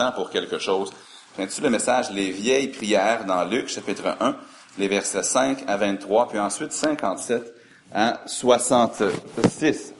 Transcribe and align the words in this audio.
important 0.00 0.12
pour 0.12 0.30
quelque 0.30 0.58
chose. 0.58 0.90
J'ai 1.38 1.62
le 1.62 1.70
message 1.70 2.10
Les 2.10 2.30
vieilles 2.30 2.68
prières 2.68 3.24
dans 3.24 3.44
Luc 3.44 3.68
chapitre 3.68 4.16
1, 4.20 4.34
les 4.78 4.88
versets 4.88 5.22
5 5.22 5.64
à 5.66 5.76
23, 5.76 6.28
puis 6.28 6.38
ensuite 6.38 6.72
57 6.72 7.54
à 7.94 8.20
66. 8.26 9.94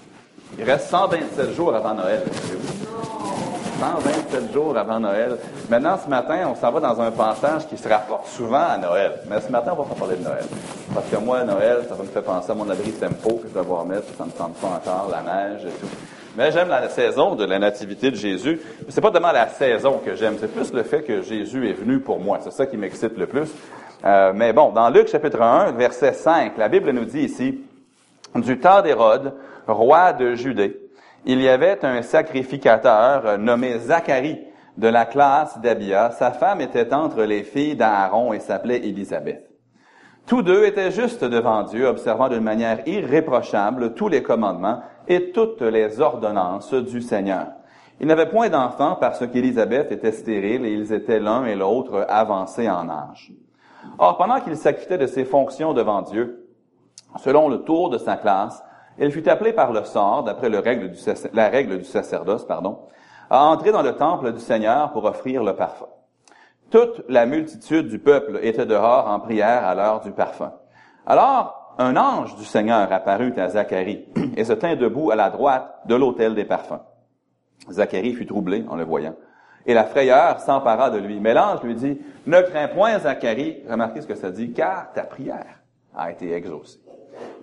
Il 0.59 0.65
reste 0.65 0.91
127 0.91 1.55
jours 1.55 1.75
avant 1.75 1.95
Noël. 1.95 2.23
127 3.81 4.53
jours 4.53 4.77
avant 4.77 5.01
Noël. 5.01 5.39
Maintenant, 5.71 5.99
ce 6.03 6.11
matin, 6.11 6.51
on 6.51 6.61
s'en 6.61 6.71
va 6.73 6.81
dans 6.81 7.01
un 7.01 7.11
passage 7.11 7.67
qui 7.69 7.79
se 7.79 7.89
rapporte 7.89 8.27
souvent 8.29 8.67
à 8.69 8.77
Noël. 8.77 9.13
Mais 9.29 9.41
ce 9.41 9.51
matin, 9.51 9.73
on 9.73 9.83
va 9.83 9.89
pas 9.89 9.95
parler 9.95 10.17
de 10.17 10.25
Noël. 10.25 10.45
Parce 10.93 11.07
que 11.07 11.17
moi, 11.17 11.45
Noël, 11.45 11.87
ça 11.89 11.95
me 11.95 12.09
faire 12.09 12.23
penser 12.23 12.51
à 12.51 12.55
mon 12.55 12.69
abri 12.69 12.93
tempo 12.93 13.37
que 13.37 13.49
je 13.49 13.55
vais 13.55 13.61
devoir 13.61 13.87
mettre. 13.87 14.09
Ça 14.19 14.25
me 14.25 14.31
tente 14.31 14.55
pas 14.55 14.67
encore, 14.67 15.09
la 15.11 15.23
neige 15.23 15.65
et 15.65 15.81
tout. 15.81 15.87
Mais 16.37 16.53
j'aime 16.53 16.69
la 16.69 16.89
saison 16.89 17.35
de 17.35 17.45
la 17.45 17.59
nativité 17.59 18.11
de 18.11 18.17
Jésus. 18.17 18.61
C'est 18.89 19.01
pas 19.01 19.11
tellement 19.11 19.33
la 19.33 19.49
saison 19.49 20.01
que 20.05 20.15
j'aime, 20.15 20.37
c'est 20.39 20.53
plus 20.53 20.73
le 20.73 20.85
fait 20.85 21.03
que 21.03 21.23
Jésus 21.23 21.69
est 21.69 21.73
venu 21.73 22.01
pour 22.01 22.21
moi. 22.21 22.39
C'est 22.43 22.53
ça 22.53 22.67
qui 22.67 22.77
m'excite 22.77 23.17
le 23.19 23.27
plus. 23.27 23.49
Euh, 24.05 24.33
mais 24.35 24.53
bon, 24.53 24.71
dans 24.71 24.89
Luc 24.91 25.09
chapitre 25.09 25.43
1, 25.43 25.73
verset 25.73 26.13
5, 26.13 26.57
la 26.57 26.69
Bible 26.69 26.91
nous 26.93 27.05
dit 27.05 27.23
ici, 27.23 27.61
du 28.35 28.59
temps 28.59 28.81
d'Hérode, 28.81 29.35
roi 29.67 30.13
de 30.13 30.35
Judée, 30.35 30.81
il 31.27 31.43
y 31.43 31.49
avait 31.49 31.85
un 31.85 32.03
sacrificateur 32.03 33.37
nommé 33.39 33.79
Zacharie 33.79 34.39
de 34.79 34.89
la 34.89 35.05
classe 35.05 35.59
d'Abia. 35.59 36.13
Sa 36.13 36.31
femme 36.31 36.61
était 36.61 36.95
entre 36.95 37.25
les 37.25 37.43
filles 37.43 37.77
d'Aaron 37.77 38.33
et 38.33 38.41
s'appelait 38.41 38.79
Élisabeth. 38.79 39.50
Tous 40.31 40.43
deux 40.43 40.65
étaient 40.65 40.93
justes 40.93 41.25
devant 41.25 41.65
Dieu, 41.65 41.89
observant 41.89 42.29
d'une 42.29 42.45
manière 42.45 42.87
irréprochable 42.87 43.95
tous 43.95 44.07
les 44.07 44.23
commandements 44.23 44.81
et 45.09 45.33
toutes 45.33 45.61
les 45.61 46.01
ordonnances 46.01 46.73
du 46.73 47.01
Seigneur. 47.01 47.49
Ils 47.99 48.07
n'avaient 48.07 48.29
point 48.29 48.49
d'enfants 48.49 48.97
parce 49.01 49.27
qu'Élisabeth 49.27 49.91
était 49.91 50.13
stérile 50.13 50.65
et 50.65 50.73
ils 50.73 50.93
étaient 50.93 51.19
l'un 51.19 51.47
et 51.47 51.57
l'autre 51.57 52.07
avancés 52.09 52.71
en 52.71 52.89
âge. 52.89 53.33
Or, 53.99 54.19
pendant 54.19 54.39
qu'il 54.39 54.57
s'acquittait 54.57 54.99
de 54.99 55.09
ses 55.09 55.25
fonctions 55.25 55.73
devant 55.73 56.03
Dieu, 56.03 56.49
selon 57.17 57.49
le 57.49 57.63
tour 57.63 57.91
de 57.91 57.99
sa 57.99 58.15
classe, 58.15 58.63
elle 59.01 59.11
fut 59.11 59.29
appelée 59.29 59.53
par 59.53 59.73
le 59.73 59.83
sort, 59.83 60.23
d'après 60.23 60.49
la 60.49 60.61
règle 61.49 61.79
du 61.79 61.85
sacerdoce, 61.85 62.45
pardon, 62.45 62.79
à 63.31 63.47
entrer 63.47 63.73
dans 63.73 63.83
le 63.83 63.97
temple 63.97 64.33
du 64.33 64.39
Seigneur 64.39 64.93
pour 64.93 65.07
offrir 65.07 65.43
le 65.43 65.57
parfum. 65.57 65.89
Toute 66.71 67.03
la 67.09 67.27
multitude 67.27 67.89
du 67.89 67.99
peuple 67.99 68.39
était 68.43 68.67
dehors 68.67 69.09
en 69.09 69.19
prière 69.19 69.67
à 69.67 69.75
l'heure 69.75 70.01
du 70.01 70.13
parfum. 70.13 70.53
Alors, 71.05 71.75
un 71.79 71.97
ange 71.97 72.37
du 72.37 72.45
Seigneur 72.45 72.93
apparut 72.93 73.33
à 73.39 73.49
Zacharie 73.49 74.07
et 74.37 74.45
se 74.45 74.53
tint 74.53 74.77
debout 74.77 75.11
à 75.11 75.17
la 75.17 75.31
droite 75.31 75.81
de 75.87 75.97
l'autel 75.97 76.37
des 76.37 76.45
parfums. 76.45 76.81
Zacharie 77.71 78.15
fut 78.15 78.27
troublé 78.27 78.65
en 78.69 78.77
le 78.77 78.85
voyant, 78.85 79.17
et 79.67 79.75
la 79.75 79.85
frayeur 79.85 80.39
s'empara 80.41 80.91
de 80.91 80.99
lui. 80.99 81.19
Mais 81.19 81.35
l'ange 81.35 81.63
lui 81.63 81.75
dit, 81.75 81.99
ne 82.27 82.41
crains 82.41 82.69
point, 82.69 83.01
Zacharie, 83.01 83.65
remarquez 83.69 84.03
ce 84.03 84.07
que 84.07 84.15
ça 84.15 84.31
dit, 84.31 84.53
car 84.53 84.93
ta 84.93 85.03
prière 85.03 85.61
a 85.97 86.13
été 86.13 86.33
exaucée. 86.33 86.79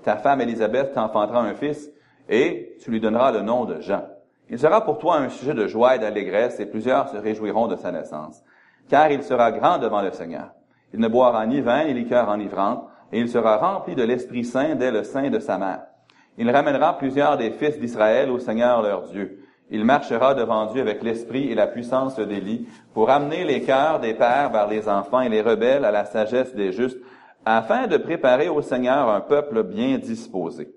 Ta 0.04 0.16
femme 0.16 0.40
Élisabeth 0.40 0.94
t'enfantera 0.94 1.42
un 1.42 1.54
fils, 1.54 1.92
et 2.30 2.78
tu 2.82 2.92
lui 2.92 3.02
donneras 3.02 3.34
le 3.34 3.42
nom 3.42 3.66
de 3.66 3.82
Jean. 3.82 4.06
Il 4.50 4.58
sera 4.58 4.86
pour 4.86 5.00
toi 5.00 5.18
un 5.18 5.28
sujet 5.28 5.54
de 5.54 5.68
joie 5.68 5.98
et 5.98 6.00
d'allégresse, 6.00 6.62
et 6.62 6.66
plusieurs 6.66 7.10
se 7.10 7.18
réjouiront 7.18 7.68
de 7.68 7.76
sa 7.76 7.92
naissance. 7.92 8.42
Car 8.90 9.12
il 9.12 9.24
sera 9.24 9.52
grand 9.52 9.78
devant 9.78 10.02
le 10.02 10.12
Seigneur. 10.12 10.52
Il 10.94 11.00
ne 11.00 11.08
boira 11.08 11.46
ni 11.46 11.62
vin 11.62 11.86
ni 11.86 11.94
liqueur 11.94 12.30
enivrante, 12.30 12.88
et 13.12 13.20
il 13.20 13.30
sera 13.30 13.58
rempli 13.58 13.96
de 13.96 14.04
l'Esprit 14.04 14.44
Saint 14.44 14.76
dès 14.76 14.92
le 14.92 15.04
sein 15.04 15.30
de 15.30 15.40
sa 15.40 15.58
mère. 15.58 15.84
Il 16.38 16.50
ramènera 16.52 16.98
plusieurs 16.98 17.38
des 17.38 17.52
fils 17.52 17.80
d'Israël 17.80 18.30
au 18.30 18.40
Seigneur 18.40 18.82
leur 18.82 19.04
Dieu. 19.04 19.44
Il 19.70 19.84
marchera 19.84 20.34
devant 20.34 20.68
Dieu 20.68 20.82
avec 20.82 21.04
l'esprit 21.04 21.52
et 21.52 21.56
la 21.56 21.68
puissance 21.68 22.18
d'Élie 22.18 22.68
pour 22.94 23.10
amener 23.10 23.44
les 23.44 23.64
cœurs 23.64 24.00
des 24.00 24.14
pères 24.14 24.50
vers 24.52 24.68
les 24.68 24.88
enfants 24.88 25.22
et 25.22 25.30
les 25.30 25.42
rebelles 25.42 25.84
à 25.84 25.92
la 25.92 26.06
sagesse 26.06 26.56
des 26.56 26.72
justes, 26.72 27.00
afin 27.44 27.88
de 27.88 27.98
préparer 27.98 28.50
au 28.50 28.62
Seigneur 28.62 29.10
un 29.10 29.22
peuple 29.22 29.64
bien 29.64 29.98
disposé. 29.98 30.74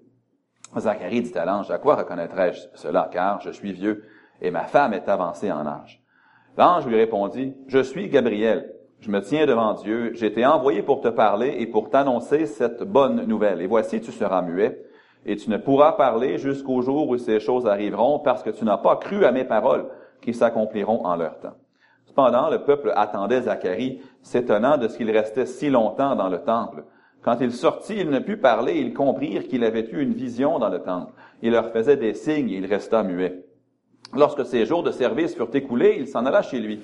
Zacharie 0.77 1.23
dit 1.23 1.39
à 1.39 1.45
l'ange, 1.45 1.71
à 1.71 1.79
quoi 1.79 1.97
reconnaîtrai-je 1.97 2.61
cela, 2.75 3.09
car 3.13 3.41
je 3.41 3.51
suis 3.51 3.73
vieux 3.73 4.05
et 4.41 4.51
ma 4.51 4.65
femme 4.65 4.95
est 4.95 5.09
avancée 5.09 5.53
en 5.53 5.67
âge. 5.67 6.00
L'ange 6.57 6.87
lui 6.87 6.97
répondit, 6.97 7.55
je 7.69 7.79
suis 7.79 8.09
Gabriel, 8.09 8.75
je 9.01 9.11
me 9.11 9.21
tiens 9.21 9.47
devant 9.47 9.73
Dieu, 9.75 10.13
j'ai 10.15 10.27
été 10.27 10.45
envoyé 10.45 10.83
pour 10.83 11.01
te 11.01 11.09
parler 11.09 11.57
et 11.59 11.67
pour 11.67 11.89
t'annoncer 11.89 12.45
cette 12.45 12.83
bonne 12.83 13.25
nouvelle. 13.25 13.63
Et 13.63 13.67
voici, 13.67 14.01
tu 14.01 14.13
seras 14.13 14.43
muet, 14.43 14.85
et 15.25 15.37
tu 15.37 15.49
ne 15.49 15.57
pourras 15.57 15.93
parler 15.93 16.37
jusqu'au 16.37 16.83
jour 16.83 17.09
où 17.09 17.17
ces 17.17 17.41
choses 17.41 17.67
arriveront, 17.67 18.19
parce 18.19 18.43
que 18.43 18.51
tu 18.51 18.65
n'as 18.65 18.77
pas 18.77 18.97
cru 18.97 19.25
à 19.25 19.33
mes 19.33 19.45
paroles 19.45 19.87
qui 20.21 20.35
s'accompliront 20.35 21.05
en 21.07 21.17
leur 21.17 21.39
temps. 21.41 21.57
Cependant, 22.05 22.51
le 22.51 22.65
peuple 22.65 22.93
attendait 22.95 23.43
Zacharie, 23.43 24.03
s'étonnant 24.21 24.77
de 24.77 24.89
ce 24.89 24.99
qu'il 24.99 25.11
restait 25.11 25.47
si 25.47 25.71
longtemps 25.71 26.17
dans 26.17 26.29
le 26.29 26.43
temple. 26.43 26.85
Quand 27.23 27.39
il 27.41 27.53
sortit, 27.53 28.01
il 28.01 28.11
ne 28.11 28.19
put 28.19 28.39
parler, 28.39 28.81
ils 28.81 28.93
comprirent 28.93 29.47
qu'il 29.47 29.65
avait 29.65 29.89
eu 29.91 30.03
une 30.03 30.15
vision 30.15 30.59
dans 30.59 30.69
le 30.69 30.83
temple. 30.83 31.13
Il 31.41 31.53
leur 31.53 31.71
faisait 31.71 31.97
des 31.97 32.15
signes 32.15 32.51
et 32.51 32.57
il 32.57 32.67
resta 32.67 33.03
muet. 33.03 33.45
Lorsque 34.15 34.45
ses 34.45 34.67
jours 34.67 34.83
de 34.83 34.91
service 34.91 35.35
furent 35.35 35.55
écoulés, 35.55 35.97
il 35.99 36.09
s'en 36.09 36.27
alla 36.27 36.43
chez 36.43 36.59
lui. 36.59 36.81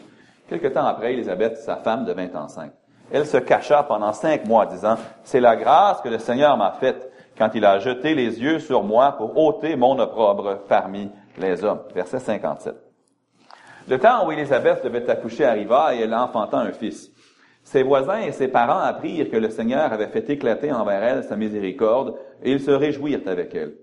Quelque 0.48 0.69
temps 0.69 0.87
après, 0.87 1.12
Élisabeth, 1.12 1.56
sa 1.56 1.76
femme, 1.76 2.04
devint 2.04 2.28
enceinte. 2.34 2.72
Elle 3.10 3.26
se 3.26 3.37
cacha 3.37 3.82
pendant 3.82 4.12
cinq 4.12 4.47
mois, 4.47 4.66
disant, 4.66 4.97
C'est 5.25 5.41
la 5.41 5.56
grâce 5.56 6.00
que 6.00 6.09
le 6.09 6.19
Seigneur 6.19 6.56
m'a 6.56 6.72
faite 6.72 7.10
quand 7.37 7.50
il 7.54 7.64
a 7.64 7.78
jeté 7.78 8.14
les 8.14 8.41
yeux 8.41 8.59
sur 8.59 8.82
moi 8.82 9.12
pour 9.12 9.37
ôter 9.37 9.76
mon 9.76 9.98
opprobre 9.98 10.60
parmi 10.69 11.10
les 11.38 11.64
hommes. 11.64 11.82
Verset 11.94 12.20
57. 12.20 12.75
Le 13.88 13.98
temps 13.98 14.26
où 14.26 14.32
Élisabeth 14.32 14.82
devait 14.82 15.08
accoucher 15.08 15.44
arriva 15.44 15.94
et 15.94 16.00
elle 16.00 16.14
enfanta 16.14 16.58
un 16.58 16.72
fils. 16.72 17.10
Ses 17.62 17.82
voisins 17.82 18.20
et 18.20 18.32
ses 18.32 18.48
parents 18.48 18.81
apprirent 18.81 19.31
que 19.31 19.37
le 19.37 19.50
Seigneur 19.50 19.93
avait 19.93 20.08
fait 20.08 20.28
éclater 20.31 20.72
envers 20.72 21.03
elle 21.03 21.25
sa 21.25 21.37
miséricorde 21.37 22.14
et 22.43 22.53
ils 22.53 22.60
se 22.60 22.70
réjouirent 22.70 23.26
avec 23.26 23.54
elle. 23.54 23.75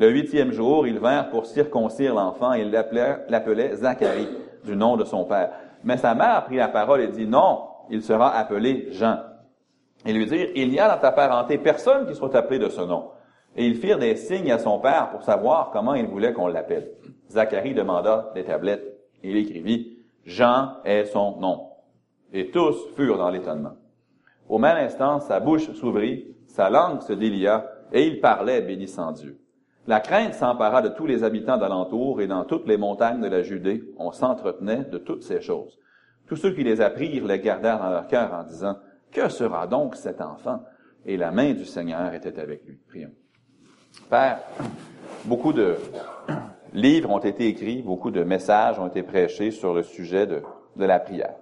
Le 0.00 0.08
huitième 0.08 0.50
jour, 0.50 0.86
ils 0.86 0.98
vinrent 0.98 1.28
pour 1.28 1.44
circoncire 1.44 2.14
l'enfant 2.14 2.54
et 2.54 2.64
l'appelaient 2.64 3.76
Zacharie, 3.76 4.30
du 4.64 4.74
nom 4.74 4.96
de 4.96 5.04
son 5.04 5.26
père. 5.26 5.50
Mais 5.84 5.98
sa 5.98 6.14
mère 6.14 6.46
prit 6.46 6.56
la 6.56 6.68
parole 6.68 7.02
et 7.02 7.08
dit, 7.08 7.26
non, 7.26 7.64
il 7.90 8.02
sera 8.02 8.34
appelé 8.34 8.86
Jean. 8.92 9.18
Et 10.06 10.14
lui 10.14 10.24
dirent, 10.24 10.48
il 10.54 10.70
n'y 10.70 10.80
a 10.80 10.88
dans 10.88 10.98
ta 10.98 11.12
parenté 11.12 11.58
personne 11.58 12.06
qui 12.06 12.14
soit 12.14 12.34
appelé 12.34 12.58
de 12.58 12.70
ce 12.70 12.80
nom. 12.80 13.10
Et 13.54 13.66
ils 13.66 13.74
firent 13.74 13.98
des 13.98 14.16
signes 14.16 14.50
à 14.50 14.58
son 14.58 14.78
père 14.78 15.10
pour 15.10 15.22
savoir 15.22 15.68
comment 15.70 15.92
il 15.92 16.06
voulait 16.06 16.32
qu'on 16.32 16.46
l'appelle. 16.46 16.92
Zacharie 17.28 17.74
demanda 17.74 18.30
des 18.34 18.44
tablettes. 18.44 19.02
Il 19.22 19.36
écrivit, 19.36 19.98
Jean 20.24 20.76
est 20.86 21.04
son 21.04 21.36
nom. 21.36 21.72
Et 22.32 22.50
tous 22.50 22.88
furent 22.96 23.18
dans 23.18 23.28
l'étonnement. 23.28 23.74
Au 24.48 24.56
même 24.56 24.78
instant, 24.78 25.20
sa 25.20 25.40
bouche 25.40 25.70
s'ouvrit, 25.72 26.36
sa 26.46 26.70
langue 26.70 27.02
se 27.02 27.12
délia, 27.12 27.66
et 27.92 28.06
il 28.06 28.22
parlait 28.22 28.62
bénissant 28.62 29.12
Dieu. 29.12 29.39
La 29.86 30.00
crainte 30.00 30.34
s'empara 30.34 30.82
de 30.82 30.88
tous 30.88 31.06
les 31.06 31.24
habitants 31.24 31.56
d'alentour, 31.56 32.20
et 32.20 32.26
dans 32.26 32.44
toutes 32.44 32.68
les 32.68 32.76
montagnes 32.76 33.20
de 33.20 33.28
la 33.28 33.42
Judée, 33.42 33.82
on 33.98 34.12
s'entretenait 34.12 34.84
de 34.84 34.98
toutes 34.98 35.22
ces 35.22 35.40
choses. 35.40 35.78
Tous 36.26 36.36
ceux 36.36 36.52
qui 36.52 36.62
les 36.62 36.80
apprirent 36.80 37.26
les 37.26 37.40
gardèrent 37.40 37.78
dans 37.78 37.90
leur 37.90 38.06
cœur 38.06 38.32
en 38.32 38.44
disant, 38.44 38.76
Que 39.10 39.28
sera 39.28 39.66
donc 39.66 39.96
cet 39.96 40.20
enfant? 40.20 40.62
Et 41.06 41.16
la 41.16 41.30
main 41.30 41.54
du 41.54 41.64
Seigneur 41.64 42.12
était 42.14 42.38
avec 42.38 42.64
lui. 42.64 42.78
Prions. 42.88 43.10
Père, 44.08 44.40
beaucoup 45.24 45.52
de 45.52 45.76
livres 46.74 47.10
ont 47.10 47.18
été 47.18 47.48
écrits, 47.48 47.82
beaucoup 47.82 48.10
de 48.10 48.22
messages 48.22 48.78
ont 48.78 48.86
été 48.86 49.02
prêchés 49.02 49.50
sur 49.50 49.74
le 49.74 49.82
sujet 49.82 50.26
de, 50.26 50.42
de 50.76 50.84
la 50.84 51.00
prière. 51.00 51.36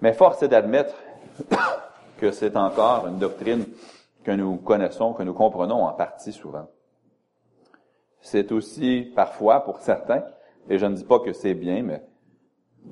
Mais 0.00 0.12
force 0.12 0.42
est 0.42 0.48
d'admettre 0.48 0.94
que 2.18 2.30
c'est 2.30 2.56
encore 2.56 3.08
une 3.08 3.18
doctrine 3.18 3.64
que 4.28 4.32
nous 4.34 4.58
connaissons, 4.58 5.14
que 5.14 5.22
nous 5.22 5.32
comprenons 5.32 5.86
en 5.86 5.94
partie 5.94 6.34
souvent. 6.34 6.66
C'est 8.20 8.52
aussi 8.52 9.10
parfois, 9.16 9.64
pour 9.64 9.80
certains, 9.80 10.22
et 10.68 10.76
je 10.76 10.84
ne 10.84 10.94
dis 10.94 11.04
pas 11.04 11.18
que 11.20 11.32
c'est 11.32 11.54
bien, 11.54 11.82
mais 11.82 12.06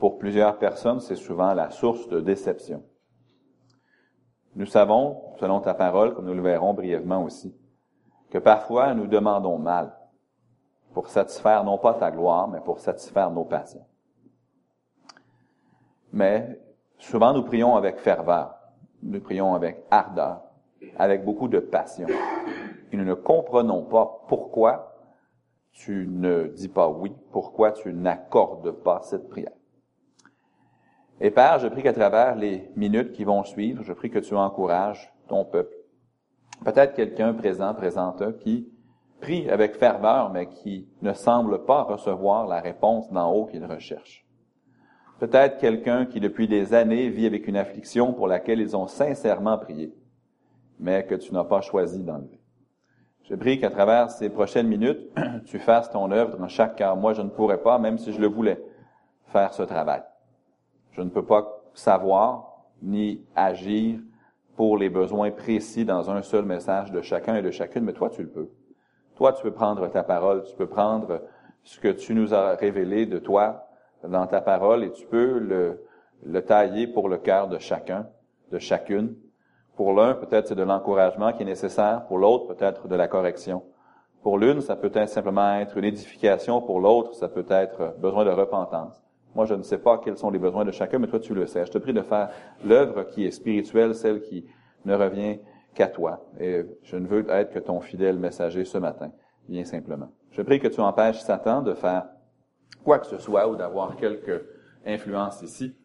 pour 0.01 0.17
plusieurs 0.17 0.57
personnes, 0.57 1.01
c'est 1.01 1.15
souvent 1.15 1.53
la 1.53 1.69
source 1.69 2.09
de 2.09 2.21
déception. 2.21 2.83
Nous 4.55 4.65
savons, 4.65 5.35
selon 5.39 5.61
ta 5.61 5.75
parole, 5.75 6.15
comme 6.15 6.25
nous 6.25 6.33
le 6.33 6.41
verrons 6.41 6.73
brièvement 6.73 7.23
aussi, 7.23 7.55
que 8.31 8.39
parfois 8.39 8.95
nous 8.95 9.07
demandons 9.07 9.59
mal 9.59 9.95
pour 10.95 11.11
satisfaire 11.11 11.65
non 11.65 11.77
pas 11.77 11.93
ta 11.93 12.11
gloire, 12.11 12.49
mais 12.49 12.61
pour 12.61 12.81
satisfaire 12.81 13.31
nos 13.31 13.45
passions. 13.45 13.85
Mais 16.15 16.59
souvent 16.97 17.35
nous 17.35 17.43
prions 17.43 17.77
avec 17.77 17.99
ferveur, 17.99 18.55
nous 19.03 19.21
prions 19.21 19.55
avec 19.55 19.85
ardeur, 19.91 20.46
avec 20.99 21.25
beaucoup 21.25 21.49
de 21.49 21.59
passion. 21.59 22.07
Et 22.93 22.97
nous 22.97 23.05
ne 23.05 23.15
comprenons 23.15 23.83
pas 23.83 24.25
pourquoi 24.29 24.97
tu 25.73 26.07
ne 26.09 26.45
dis 26.49 26.69
pas 26.69 26.89
oui, 26.89 27.13
pourquoi 27.33 27.73
tu 27.73 27.93
n'accordes 27.93 28.71
pas 28.71 29.01
cette 29.03 29.29
prière. 29.29 29.53
Et 31.21 31.31
Père, 31.31 31.59
je 31.59 31.69
prie 31.69 31.83
qu'à 31.83 31.93
travers 31.93 32.35
les 32.35 32.71
minutes 32.77 33.13
qui 33.13 33.25
vont 33.25 33.43
suivre, 33.43 33.83
je 33.83 33.93
prie 33.93 34.11
que 34.11 34.19
tu 34.19 34.35
encourages 34.35 35.13
ton 35.29 35.45
peuple. 35.45 35.75
Peut-être 36.65 36.95
quelqu'un 36.95 37.35
présent, 37.35 37.75
présente, 37.75 38.39
qui 38.39 38.69
prie 39.21 39.49
avec 39.49 39.77
ferveur, 39.77 40.31
mais 40.31 40.47
qui 40.47 40.89
ne 41.03 41.13
semble 41.13 41.65
pas 41.65 41.83
recevoir 41.83 42.47
la 42.47 42.61
réponse 42.61 43.11
d'en 43.11 43.33
haut 43.33 43.47
qu'il 43.47 43.65
recherche. 43.65 44.27
Peut-être 45.19 45.59
quelqu'un 45.59 46.05
qui 46.05 46.21
depuis 46.21 46.47
des 46.49 46.75
années 46.75 47.09
vit 47.09 47.27
avec 47.27 47.47
une 47.47 47.57
affliction 47.57 48.13
pour 48.13 48.29
laquelle 48.29 48.61
ils 48.61 48.77
ont 48.77 48.87
sincèrement 48.87 49.57
prié, 49.57 49.95
mais 50.79 51.05
que 51.05 51.15
tu 51.15 51.33
n'as 51.33 51.45
pas 51.45 51.61
choisi 51.61 52.03
d'enlever. 52.03 52.41
Je 53.25 53.35
prie 53.35 53.59
qu'à 53.59 53.71
travers 53.71 54.11
ces 54.11 54.31
prochaines 54.31 54.69
minutes, 54.69 55.11
tu 55.47 55.59
fasses 55.59 55.91
ton 55.91 56.11
œuvre 56.13 56.37
dans 56.37 56.49
chaque 56.49 56.77
cœur. 56.77 56.97
Moi, 56.97 57.13
je 57.13 57.23
ne 57.23 57.29
pourrais 57.29 57.61
pas, 57.61 57.79
même 57.79 57.99
si 57.99 58.13
je 58.13 58.21
le 58.21 58.29
voulais, 58.29 58.63
faire 59.27 59.53
ce 59.53 59.63
travail. 59.63 60.03
Je 60.93 61.03
ne 61.03 61.11
peux 61.11 61.25
pas 61.25 61.63
savoir 61.75 62.67
ni 62.83 63.25
agir 63.35 63.99
pour 64.55 64.79
les 64.79 64.89
besoins 64.89 65.31
précis 65.31 65.85
dans 65.85 66.11
un 66.11 66.23
seul 66.23 66.45
message 66.45 66.93
de 66.93 67.03
chacun 67.03 67.37
et 67.37 67.43
de 67.43 67.51
chacune, 67.51 67.85
mais 67.85 67.93
toi, 67.93 68.11
tu 68.11 68.23
le 68.23 68.29
peux. 68.29 68.49
Toi, 69.17 69.33
tu 69.33 69.43
peux 69.43 69.53
prendre 69.53 69.89
ta 69.89 70.03
parole, 70.03 70.45
tu 70.45 70.55
peux 70.55 70.69
prendre 70.69 71.23
ce 71.65 71.81
que 71.81 71.89
tu 71.89 72.15
nous 72.15 72.33
as 72.33 72.55
révélé 72.55 73.07
de 73.07 73.19
toi 73.19 73.69
dans 74.07 74.27
ta 74.27 74.41
parole 74.41 74.85
et 74.85 74.93
tu 74.93 75.05
peux 75.07 75.39
le, 75.39 75.85
le 76.25 76.43
tailler 76.43 76.87
pour 76.87 77.09
le 77.09 77.19
cœur 77.19 77.49
de 77.49 77.59
chacun, 77.59 78.07
de 78.53 78.59
chacune, 78.59 79.17
pour 79.77 79.93
l'un, 79.93 80.15
peut-être 80.15 80.49
c'est 80.49 80.55
de 80.55 80.63
l'encouragement 80.63 81.33
qui 81.33 81.43
est 81.43 81.47
nécessaire. 81.47 82.07
Pour 82.07 82.19
l'autre, 82.19 82.47
peut-être 82.55 82.89
de 82.89 82.97
la 82.97 83.09
correction. 83.09 83.63
Pour 84.23 84.39
l'une, 84.39 84.63
ça 84.63 84.75
peut 84.75 84.91
être 84.95 85.11
simplement 85.11 85.57
être 85.57 85.77
une 85.77 85.85
édification. 85.85 86.63
Pour 86.63 86.81
l'autre, 86.81 87.15
ça 87.15 87.29
peut 87.29 87.45
être 87.49 87.95
besoin 87.99 88.25
de 88.25 88.31
repentance. 88.31 89.01
Moi, 89.35 89.45
je 89.45 89.55
ne 89.55 89.63
sais 89.63 89.79
pas 89.79 89.99
quels 89.99 90.17
sont 90.17 90.31
les 90.31 90.39
besoins 90.39 90.65
de 90.65 90.71
chacun, 90.71 90.99
mais 90.99 91.07
toi, 91.07 91.21
tu 91.21 91.35
le 91.35 91.47
sais. 91.47 91.67
Je 91.67 91.71
te 91.71 91.79
prie 91.79 91.93
de 91.93 92.01
faire 92.01 92.31
l'œuvre 92.65 93.03
qui 93.05 93.27
est 93.27 93.31
spirituelle, 93.31 93.95
celle 93.95 94.23
qui 94.23 94.47
ne 94.87 94.95
revient 94.95 95.41
qu'à 95.75 95.89
toi. 95.89 96.25
Et 96.41 96.65
je 96.83 96.97
ne 96.97 97.07
veux 97.07 97.29
être 97.29 97.53
que 97.53 97.59
ton 97.59 97.81
fidèle 97.81 98.19
messager 98.19 98.65
ce 98.65 98.79
matin, 98.79 99.13
bien 99.47 99.67
simplement. 99.67 100.09
Je 100.31 100.41
prie 100.41 100.59
que 100.59 100.69
tu 100.69 100.81
empêches 100.81 101.21
Satan 101.21 101.61
de 101.61 101.75
faire 101.75 102.07
quoi 102.83 102.99
que 102.99 103.07
ce 103.07 103.19
soit 103.19 103.47
ou 103.47 103.57
d'avoir 103.57 103.95
quelque 103.97 104.47
influence 104.87 105.43
ici 105.43 105.77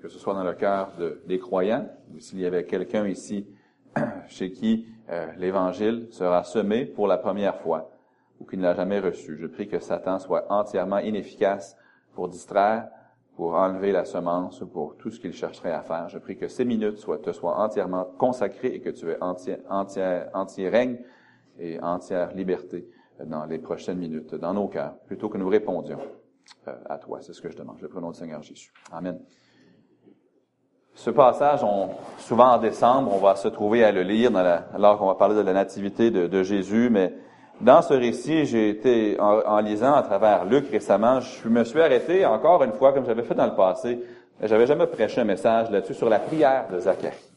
que 0.00 0.08
ce 0.08 0.18
soit 0.18 0.34
dans 0.34 0.44
le 0.44 0.54
cœur 0.54 0.92
de, 0.98 1.22
des 1.26 1.38
croyants, 1.38 1.88
ou 2.14 2.18
s'il 2.18 2.40
y 2.40 2.46
avait 2.46 2.64
quelqu'un 2.64 3.06
ici 3.06 3.46
chez 4.28 4.52
qui 4.52 4.86
euh, 5.10 5.26
l'Évangile 5.36 6.08
sera 6.10 6.44
semé 6.44 6.86
pour 6.86 7.06
la 7.06 7.18
première 7.18 7.56
fois, 7.56 7.90
ou 8.40 8.44
qui 8.44 8.56
ne 8.56 8.62
l'a 8.62 8.74
jamais 8.74 9.00
reçu. 9.00 9.36
Je 9.38 9.46
prie 9.46 9.68
que 9.68 9.78
Satan 9.78 10.18
soit 10.18 10.50
entièrement 10.50 10.98
inefficace 10.98 11.76
pour 12.14 12.28
distraire, 12.28 12.88
pour 13.36 13.54
enlever 13.54 13.92
la 13.92 14.04
semence, 14.04 14.60
ou 14.60 14.66
pour 14.66 14.96
tout 14.96 15.10
ce 15.10 15.18
qu'il 15.18 15.32
chercherait 15.32 15.72
à 15.72 15.82
faire. 15.82 16.08
Je 16.08 16.18
prie 16.18 16.36
que 16.36 16.48
ces 16.48 16.64
minutes 16.64 16.98
soient, 16.98 17.18
te 17.18 17.32
soient 17.32 17.58
entièrement 17.58 18.04
consacrées 18.18 18.74
et 18.74 18.80
que 18.80 18.90
tu 18.90 19.10
aies 19.10 19.22
entier, 19.22 19.56
entier, 19.68 20.22
entier 20.34 20.68
règne 20.68 20.98
et 21.58 21.80
entière 21.80 22.34
liberté 22.34 22.88
dans 23.24 23.44
les 23.46 23.58
prochaines 23.58 23.98
minutes, 23.98 24.34
dans 24.34 24.54
nos 24.54 24.68
cœurs, 24.68 24.96
plutôt 25.06 25.28
que 25.28 25.38
nous 25.38 25.48
répondions 25.48 25.98
euh, 26.68 26.74
à 26.88 26.98
toi. 26.98 27.20
C'est 27.20 27.32
ce 27.32 27.40
que 27.40 27.50
je 27.50 27.56
demande. 27.56 27.78
Je 27.78 27.86
prie 27.86 27.98
au 27.98 28.00
nom 28.00 28.10
du 28.10 28.18
Seigneur 28.18 28.42
Jésus. 28.42 28.72
Amen. 28.90 29.20
Ce 30.94 31.10
passage, 31.10 31.64
on, 31.64 31.88
souvent 32.18 32.52
en 32.52 32.58
décembre, 32.58 33.12
on 33.14 33.18
va 33.18 33.34
se 33.34 33.48
trouver 33.48 33.82
à 33.84 33.92
le 33.92 34.02
lire 34.02 34.30
dans 34.30 34.44
alors 34.74 34.98
qu'on 34.98 35.06
va 35.06 35.14
parler 35.14 35.34
de 35.34 35.40
la 35.40 35.52
nativité 35.52 36.10
de, 36.10 36.42
Jésus, 36.42 36.88
mais 36.90 37.14
dans 37.60 37.80
ce 37.82 37.94
récit, 37.94 38.44
j'ai 38.44 38.68
été, 38.68 39.18
en, 39.18 39.58
lisant 39.60 39.94
à 39.94 40.02
travers 40.02 40.44
Luc 40.44 40.70
récemment, 40.70 41.20
je 41.20 41.48
me 41.48 41.64
suis 41.64 41.80
arrêté 41.80 42.26
encore 42.26 42.62
une 42.62 42.72
fois, 42.72 42.92
comme 42.92 43.06
j'avais 43.06 43.22
fait 43.22 43.34
dans 43.34 43.46
le 43.46 43.54
passé, 43.54 44.00
j'avais 44.42 44.66
jamais 44.66 44.86
prêché 44.86 45.20
un 45.20 45.24
message 45.24 45.70
là-dessus 45.70 45.94
sur 45.94 46.08
la 46.08 46.18
prière 46.18 46.66
de 46.70 46.78
Zacharie. 46.78 47.31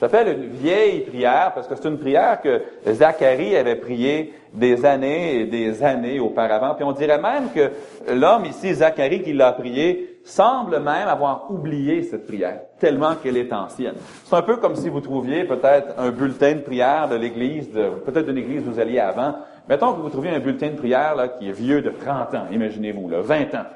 J'appelle 0.00 0.28
une 0.28 0.48
vieille 0.48 1.00
prière 1.00 1.52
parce 1.54 1.68
que 1.68 1.76
c'est 1.76 1.88
une 1.88 1.98
prière 1.98 2.40
que 2.40 2.62
Zacharie 2.86 3.56
avait 3.56 3.76
prié 3.76 4.34
des 4.52 4.84
années 4.84 5.40
et 5.40 5.46
des 5.46 5.84
années 5.84 6.18
auparavant. 6.18 6.74
Puis 6.74 6.84
on 6.84 6.92
dirait 6.92 7.20
même 7.20 7.50
que 7.54 7.70
l'homme 8.12 8.44
ici, 8.44 8.74
Zacharie, 8.74 9.22
qui 9.22 9.32
l'a 9.32 9.52
prié, 9.52 10.18
semble 10.24 10.80
même 10.80 11.06
avoir 11.06 11.50
oublié 11.50 12.02
cette 12.02 12.26
prière, 12.26 12.60
tellement 12.80 13.14
qu'elle 13.14 13.36
est 13.36 13.52
ancienne. 13.52 13.94
C'est 14.24 14.34
un 14.34 14.42
peu 14.42 14.56
comme 14.56 14.74
si 14.74 14.88
vous 14.88 15.00
trouviez 15.00 15.44
peut-être 15.44 15.94
un 15.98 16.10
bulletin 16.10 16.54
de 16.54 16.60
prière 16.60 17.08
de 17.08 17.16
l'église, 17.16 17.68
peut-être 17.68 18.26
d'une 18.26 18.38
église 18.38 18.66
où 18.66 18.72
vous 18.72 18.80
alliez 18.80 19.00
avant. 19.00 19.34
Mettons 19.68 19.92
que 19.92 20.00
vous 20.00 20.10
trouviez 20.10 20.30
un 20.30 20.40
bulletin 20.40 20.70
de 20.70 20.76
prière 20.76 21.14
là, 21.14 21.28
qui 21.28 21.48
est 21.48 21.52
vieux 21.52 21.82
de 21.82 21.90
30 21.90 22.34
ans, 22.34 22.46
imaginez-vous, 22.50 23.08
là, 23.08 23.20
20 23.20 23.54
ans. 23.54 23.66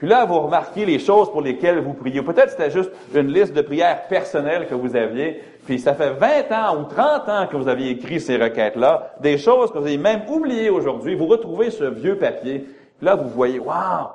Puis 0.00 0.08
là, 0.08 0.24
vous 0.24 0.40
remarquez 0.40 0.86
les 0.86 0.98
choses 0.98 1.30
pour 1.30 1.42
lesquelles 1.42 1.78
vous 1.80 1.92
priez. 1.92 2.22
Peut-être 2.22 2.48
c'était 2.48 2.70
juste 2.70 2.90
une 3.14 3.30
liste 3.30 3.52
de 3.52 3.60
prières 3.60 4.08
personnelles 4.08 4.66
que 4.66 4.74
vous 4.74 4.96
aviez, 4.96 5.42
puis 5.66 5.78
ça 5.78 5.92
fait 5.92 6.14
20 6.14 6.50
ans 6.52 6.80
ou 6.80 6.84
30 6.84 7.28
ans 7.28 7.46
que 7.46 7.58
vous 7.58 7.68
aviez 7.68 7.90
écrit 7.90 8.18
ces 8.18 8.38
requêtes-là, 8.38 9.12
des 9.20 9.36
choses 9.36 9.70
que 9.70 9.76
vous 9.76 9.84
avez 9.84 9.98
même 9.98 10.22
oubliées 10.26 10.70
aujourd'hui. 10.70 11.14
Vous 11.14 11.26
retrouvez 11.26 11.70
ce 11.70 11.84
vieux 11.84 12.16
papier. 12.16 12.60
Puis 12.60 13.04
là, 13.04 13.14
vous 13.14 13.28
voyez, 13.28 13.58
waouh, 13.58 14.06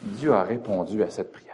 Dieu 0.00 0.32
a 0.32 0.44
répondu 0.44 1.02
à 1.02 1.10
cette 1.10 1.32
prière. 1.32 1.50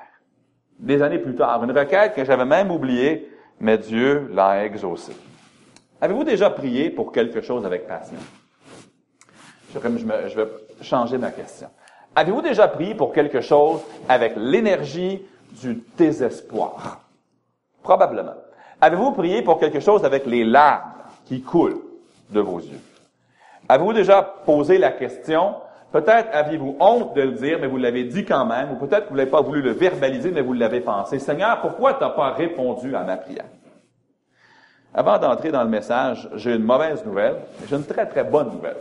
Des 0.78 1.00
années 1.00 1.18
plus 1.18 1.34
tard, 1.34 1.64
une 1.64 1.72
requête 1.72 2.12
que 2.12 2.26
j'avais 2.26 2.44
même 2.44 2.70
oubliée, 2.70 3.32
mais 3.58 3.78
Dieu 3.78 4.28
l'a 4.34 4.66
exaucée. 4.66 5.16
Avez-vous 5.98 6.24
déjà 6.24 6.50
prié 6.50 6.90
pour 6.90 7.10
quelque 7.10 7.40
chose 7.40 7.64
avec 7.64 7.86
passion? 7.86 8.18
Je, 9.72 9.78
je 9.80 10.36
vais 10.36 10.48
changer 10.82 11.16
ma 11.16 11.30
question. 11.30 11.68
Avez-vous 12.14 12.42
déjà 12.42 12.68
prié 12.68 12.94
pour 12.94 13.12
quelque 13.12 13.40
chose 13.40 13.80
avec 14.08 14.34
l'énergie 14.36 15.22
du 15.62 15.82
désespoir? 15.96 17.00
Probablement. 17.82 18.34
Avez-vous 18.80 19.12
prié 19.12 19.42
pour 19.42 19.58
quelque 19.58 19.80
chose 19.80 20.04
avec 20.04 20.26
les 20.26 20.44
larmes 20.44 20.92
qui 21.26 21.42
coulent 21.42 21.80
de 22.30 22.40
vos 22.40 22.58
yeux? 22.58 22.80
Avez-vous 23.68 23.92
déjà 23.92 24.22
posé 24.22 24.78
la 24.78 24.92
question, 24.92 25.56
peut-être 25.92 26.28
aviez-vous 26.32 26.76
honte 26.80 27.14
de 27.14 27.22
le 27.22 27.32
dire, 27.32 27.58
mais 27.60 27.66
vous 27.66 27.76
l'avez 27.76 28.04
dit 28.04 28.24
quand 28.24 28.46
même, 28.46 28.72
ou 28.72 28.76
peut-être 28.76 29.06
que 29.06 29.10
vous 29.10 29.16
n'avez 29.16 29.30
pas 29.30 29.42
voulu 29.42 29.62
le 29.62 29.72
verbaliser, 29.72 30.30
mais 30.30 30.40
vous 30.40 30.54
l'avez 30.54 30.80
pensé. 30.80 31.18
Seigneur, 31.18 31.60
pourquoi 31.60 31.94
tu 31.94 32.00
n'as 32.00 32.10
pas 32.10 32.30
répondu 32.30 32.94
à 32.94 33.02
ma 33.04 33.16
prière? 33.16 33.44
Avant 34.94 35.18
d'entrer 35.18 35.50
dans 35.50 35.62
le 35.62 35.68
message, 35.68 36.28
j'ai 36.34 36.54
une 36.54 36.64
mauvaise 36.64 37.04
nouvelle, 37.04 37.36
j'ai 37.68 37.76
une 37.76 37.84
très 37.84 38.06
très 38.06 38.24
bonne 38.24 38.50
nouvelle. 38.50 38.76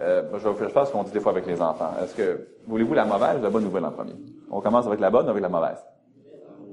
Euh, 0.00 0.22
je 0.32 0.48
vais 0.48 0.68
faire 0.68 0.86
ce 0.86 0.92
qu'on 0.92 1.04
dit 1.04 1.12
des 1.12 1.20
fois 1.20 1.32
avec 1.32 1.46
les 1.46 1.60
enfants. 1.62 1.92
Est-ce 2.02 2.14
que 2.14 2.48
voulez-vous 2.66 2.94
la 2.94 3.04
mauvaise 3.04 3.38
ou 3.38 3.42
la 3.42 3.50
bonne 3.50 3.64
nouvelle 3.64 3.84
en 3.84 3.92
premier? 3.92 4.14
On 4.50 4.60
commence 4.60 4.86
avec 4.86 5.00
la 5.00 5.10
bonne 5.10 5.26
ou 5.26 5.30
avec 5.30 5.42
la 5.42 5.48
mauvaise? 5.48 5.84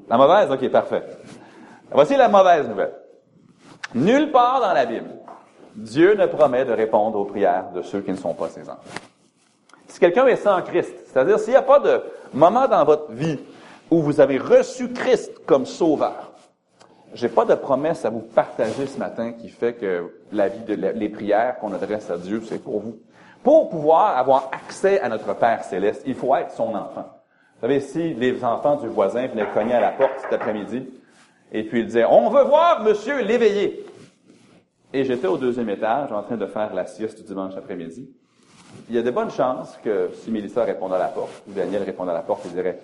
La 0.10 0.18
mauvaise? 0.18 0.50
OK, 0.52 0.72
parfait. 0.72 1.04
Voici 1.92 2.16
la 2.16 2.30
mauvaise 2.30 2.68
nouvelle. 2.68 2.94
Nulle 3.94 4.32
part 4.32 4.62
dans 4.62 4.74
la 4.74 4.86
Bible, 4.86 5.10
Dieu 5.76 6.16
ne 6.16 6.26
promet 6.26 6.66
de 6.66 6.74
répondre 6.74 7.20
aux 7.20 7.26
prières 7.26 7.72
de 7.74 7.82
ceux 7.82 8.02
qui 8.02 8.12
ne 8.12 8.18
sont 8.18 8.34
pas 8.34 8.50
ses 8.50 8.70
enfants. 8.70 8.80
Si 9.88 10.00
quelqu'un 10.00 10.26
est 10.28 10.38
sans 10.38 10.62
Christ, 10.62 10.94
c'est-à-dire 11.06 11.38
s'il 11.38 11.52
n'y 11.52 11.58
a 11.58 11.62
pas 11.62 11.80
de 11.80 12.02
moment 12.34 12.68
dans 12.68 12.84
votre 12.86 13.12
vie 13.12 13.40
où 13.90 14.02
vous 14.02 14.22
avez 14.22 14.38
reçu 14.38 14.94
Christ 14.94 15.46
comme 15.46 15.66
sauveur, 15.66 16.32
j'ai 17.13 17.28
pas 17.28 17.44
de 17.44 17.56
promesse 17.56 18.06
à 18.06 18.10
vous 18.10 18.22
partager 18.22 18.88
ce 18.88 18.98
matin 18.98 19.34
qui 19.34 19.50
fait 19.50 19.74
que 19.74 20.13
la 20.32 20.48
vie 20.48 20.63
de 20.63 20.74
les 20.74 21.10
prières 21.10 21.60
qu'on 21.60 21.74
adresse 21.74 22.10
à 22.10 22.18
Dieu, 22.18 22.42
c'est 22.48 22.63
pour 22.63 22.80
vous. 22.80 23.00
Pour 23.43 23.69
pouvoir 23.69 24.17
avoir 24.17 24.50
accès 24.51 25.00
à 25.00 25.10
notre 25.10 25.33
Père 25.33 25.63
céleste, 25.63 26.03
il 26.05 26.15
faut 26.15 26.36
être 26.36 26.51
son 26.51 26.75
enfant. 26.75 27.05
Vous 27.55 27.62
savez, 27.62 27.79
si 27.79 28.13
les 28.13 28.43
enfants 28.43 28.75
du 28.75 28.88
voisin 28.88 29.27
venaient 29.27 29.48
cogner 29.53 29.74
à 29.74 29.79
la 29.79 29.91
porte 29.91 30.19
cet 30.21 30.33
après-midi, 30.33 30.88
et 31.51 31.63
puis 31.63 31.81
ils 31.81 31.86
disaient, 31.86 32.05
on 32.05 32.29
veut 32.29 32.43
voir 32.43 32.83
monsieur 32.83 33.21
l'éveillé. 33.21 33.86
Et 34.93 35.03
j'étais 35.05 35.27
au 35.27 35.38
deuxième 35.38 35.69
étage 35.69 36.12
en 36.12 36.21
train 36.24 36.38
de 36.38 36.45
faire 36.45 36.74
la 36.74 36.86
sieste 36.86 37.17
du 37.19 37.24
dimanche 37.24 37.55
après-midi. 37.55 38.10
Il 38.89 38.95
y 38.95 39.00
a 39.00 39.01
de 39.01 39.12
bonnes 39.12 39.31
chances 39.31 39.77
que 39.83 40.10
si 40.15 40.31
Mélissa 40.31 40.63
répondait 40.63 40.95
à 40.95 41.00
la 41.00 41.07
porte, 41.07 41.43
ou 41.48 41.51
Daniel 41.51 41.83
répondait 41.83 42.12
à 42.12 42.15
la 42.15 42.21
porte, 42.21 42.43
il 42.45 42.53
dirait, 42.53 42.79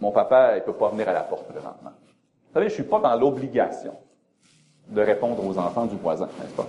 mon 0.00 0.12
papa, 0.12 0.56
il 0.56 0.62
peut 0.62 0.72
pas 0.72 0.88
venir 0.88 1.08
à 1.08 1.12
la 1.12 1.22
porte 1.22 1.46
présentement. 1.46 1.90
Vous 1.90 2.54
savez, 2.54 2.68
je 2.68 2.74
suis 2.74 2.84
pas 2.84 3.00
dans 3.00 3.14
l'obligation 3.16 3.94
de 4.88 5.02
répondre 5.02 5.46
aux 5.46 5.58
enfants 5.58 5.86
du 5.86 5.96
voisin, 5.96 6.28
n'est-ce 6.40 6.54
pas? 6.54 6.66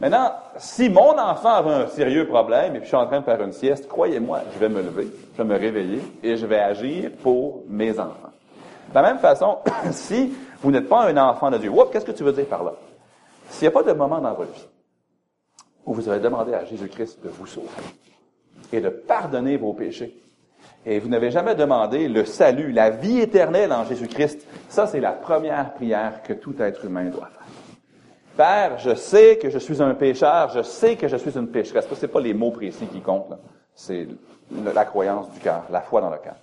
Maintenant, 0.00 0.32
si 0.56 0.88
mon 0.88 1.18
enfant 1.18 1.56
avait 1.56 1.74
un 1.74 1.86
sérieux 1.86 2.26
problème 2.26 2.74
et 2.74 2.78
puis 2.78 2.84
je 2.84 2.88
suis 2.88 2.96
en 2.96 3.06
train 3.06 3.20
de 3.20 3.24
faire 3.24 3.42
une 3.42 3.52
sieste, 3.52 3.86
croyez-moi, 3.86 4.40
je 4.54 4.58
vais 4.58 4.70
me 4.70 4.80
lever, 4.80 5.08
je 5.34 5.42
vais 5.42 5.48
me 5.48 5.58
réveiller 5.58 6.00
et 6.22 6.36
je 6.36 6.46
vais 6.46 6.58
agir 6.58 7.10
pour 7.22 7.64
mes 7.68 7.98
enfants. 8.00 8.30
De 8.88 8.94
la 8.94 9.02
même 9.02 9.18
façon, 9.18 9.58
si 9.92 10.32
vous 10.62 10.70
n'êtes 10.70 10.88
pas 10.88 11.06
un 11.06 11.16
enfant 11.18 11.50
de 11.50 11.58
Dieu, 11.58 11.70
qu'est-ce 11.92 12.06
que 12.06 12.12
tu 12.12 12.24
veux 12.24 12.32
dire 12.32 12.46
par 12.46 12.64
là? 12.64 12.72
S'il 13.50 13.68
n'y 13.68 13.74
a 13.74 13.78
pas 13.78 13.82
de 13.82 13.92
moment 13.92 14.20
dans 14.20 14.32
votre 14.32 14.52
vie 14.52 14.66
où 15.84 15.92
vous 15.92 16.08
avez 16.08 16.20
demandé 16.20 16.54
à 16.54 16.64
Jésus-Christ 16.64 17.22
de 17.22 17.28
vous 17.28 17.46
sauver 17.46 17.68
et 18.72 18.80
de 18.80 18.88
pardonner 18.88 19.56
vos 19.56 19.72
péchés, 19.74 20.16
et 20.86 20.98
vous 20.98 21.08
n'avez 21.08 21.30
jamais 21.30 21.54
demandé 21.54 22.08
le 22.08 22.24
salut, 22.24 22.72
la 22.72 22.90
vie 22.90 23.20
éternelle 23.20 23.72
en 23.72 23.84
Jésus-Christ, 23.84 24.46
ça 24.68 24.86
c'est 24.86 25.00
la 25.00 25.12
première 25.12 25.74
prière 25.74 26.22
que 26.22 26.32
tout 26.32 26.54
être 26.58 26.86
humain 26.86 27.04
doit 27.04 27.26
faire. 27.26 27.59
Père, 28.36 28.78
je 28.78 28.94
sais 28.94 29.38
que 29.38 29.50
je 29.50 29.58
suis 29.58 29.82
un 29.82 29.94
pécheur, 29.94 30.50
je 30.50 30.62
sais 30.62 30.96
que 30.96 31.08
je 31.08 31.16
suis 31.16 31.36
une 31.36 31.48
pécheresse. 31.48 31.86
Ce 31.92 32.00
n'est 32.00 32.12
pas 32.12 32.20
les 32.20 32.34
mots 32.34 32.50
précis 32.50 32.86
qui 32.86 33.00
comptent, 33.00 33.34
c'est 33.74 34.06
la 34.74 34.84
croyance 34.84 35.30
du 35.32 35.40
cœur, 35.40 35.64
la 35.70 35.80
foi 35.80 36.00
dans 36.00 36.10
le 36.10 36.18
cœur. 36.18 36.36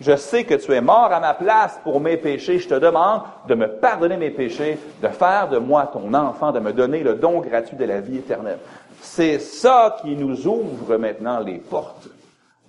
Je 0.00 0.16
sais 0.16 0.44
que 0.44 0.54
tu 0.54 0.72
es 0.72 0.80
mort 0.80 1.12
à 1.12 1.20
ma 1.20 1.34
place 1.34 1.78
pour 1.84 2.00
mes 2.00 2.16
péchés. 2.16 2.58
Je 2.58 2.68
te 2.68 2.74
demande 2.74 3.22
de 3.46 3.54
me 3.54 3.68
pardonner 3.68 4.16
mes 4.16 4.30
péchés, 4.30 4.78
de 5.00 5.08
faire 5.08 5.48
de 5.48 5.58
moi 5.58 5.90
ton 5.92 6.12
enfant, 6.14 6.50
de 6.50 6.58
me 6.58 6.72
donner 6.72 7.02
le 7.02 7.14
don 7.14 7.40
gratuit 7.40 7.76
de 7.76 7.84
la 7.84 8.00
vie 8.00 8.18
éternelle. 8.18 8.58
C'est 9.00 9.38
ça 9.38 9.96
qui 10.02 10.16
nous 10.16 10.46
ouvre 10.46 10.96
maintenant 10.96 11.40
les 11.40 11.58
portes 11.58 12.08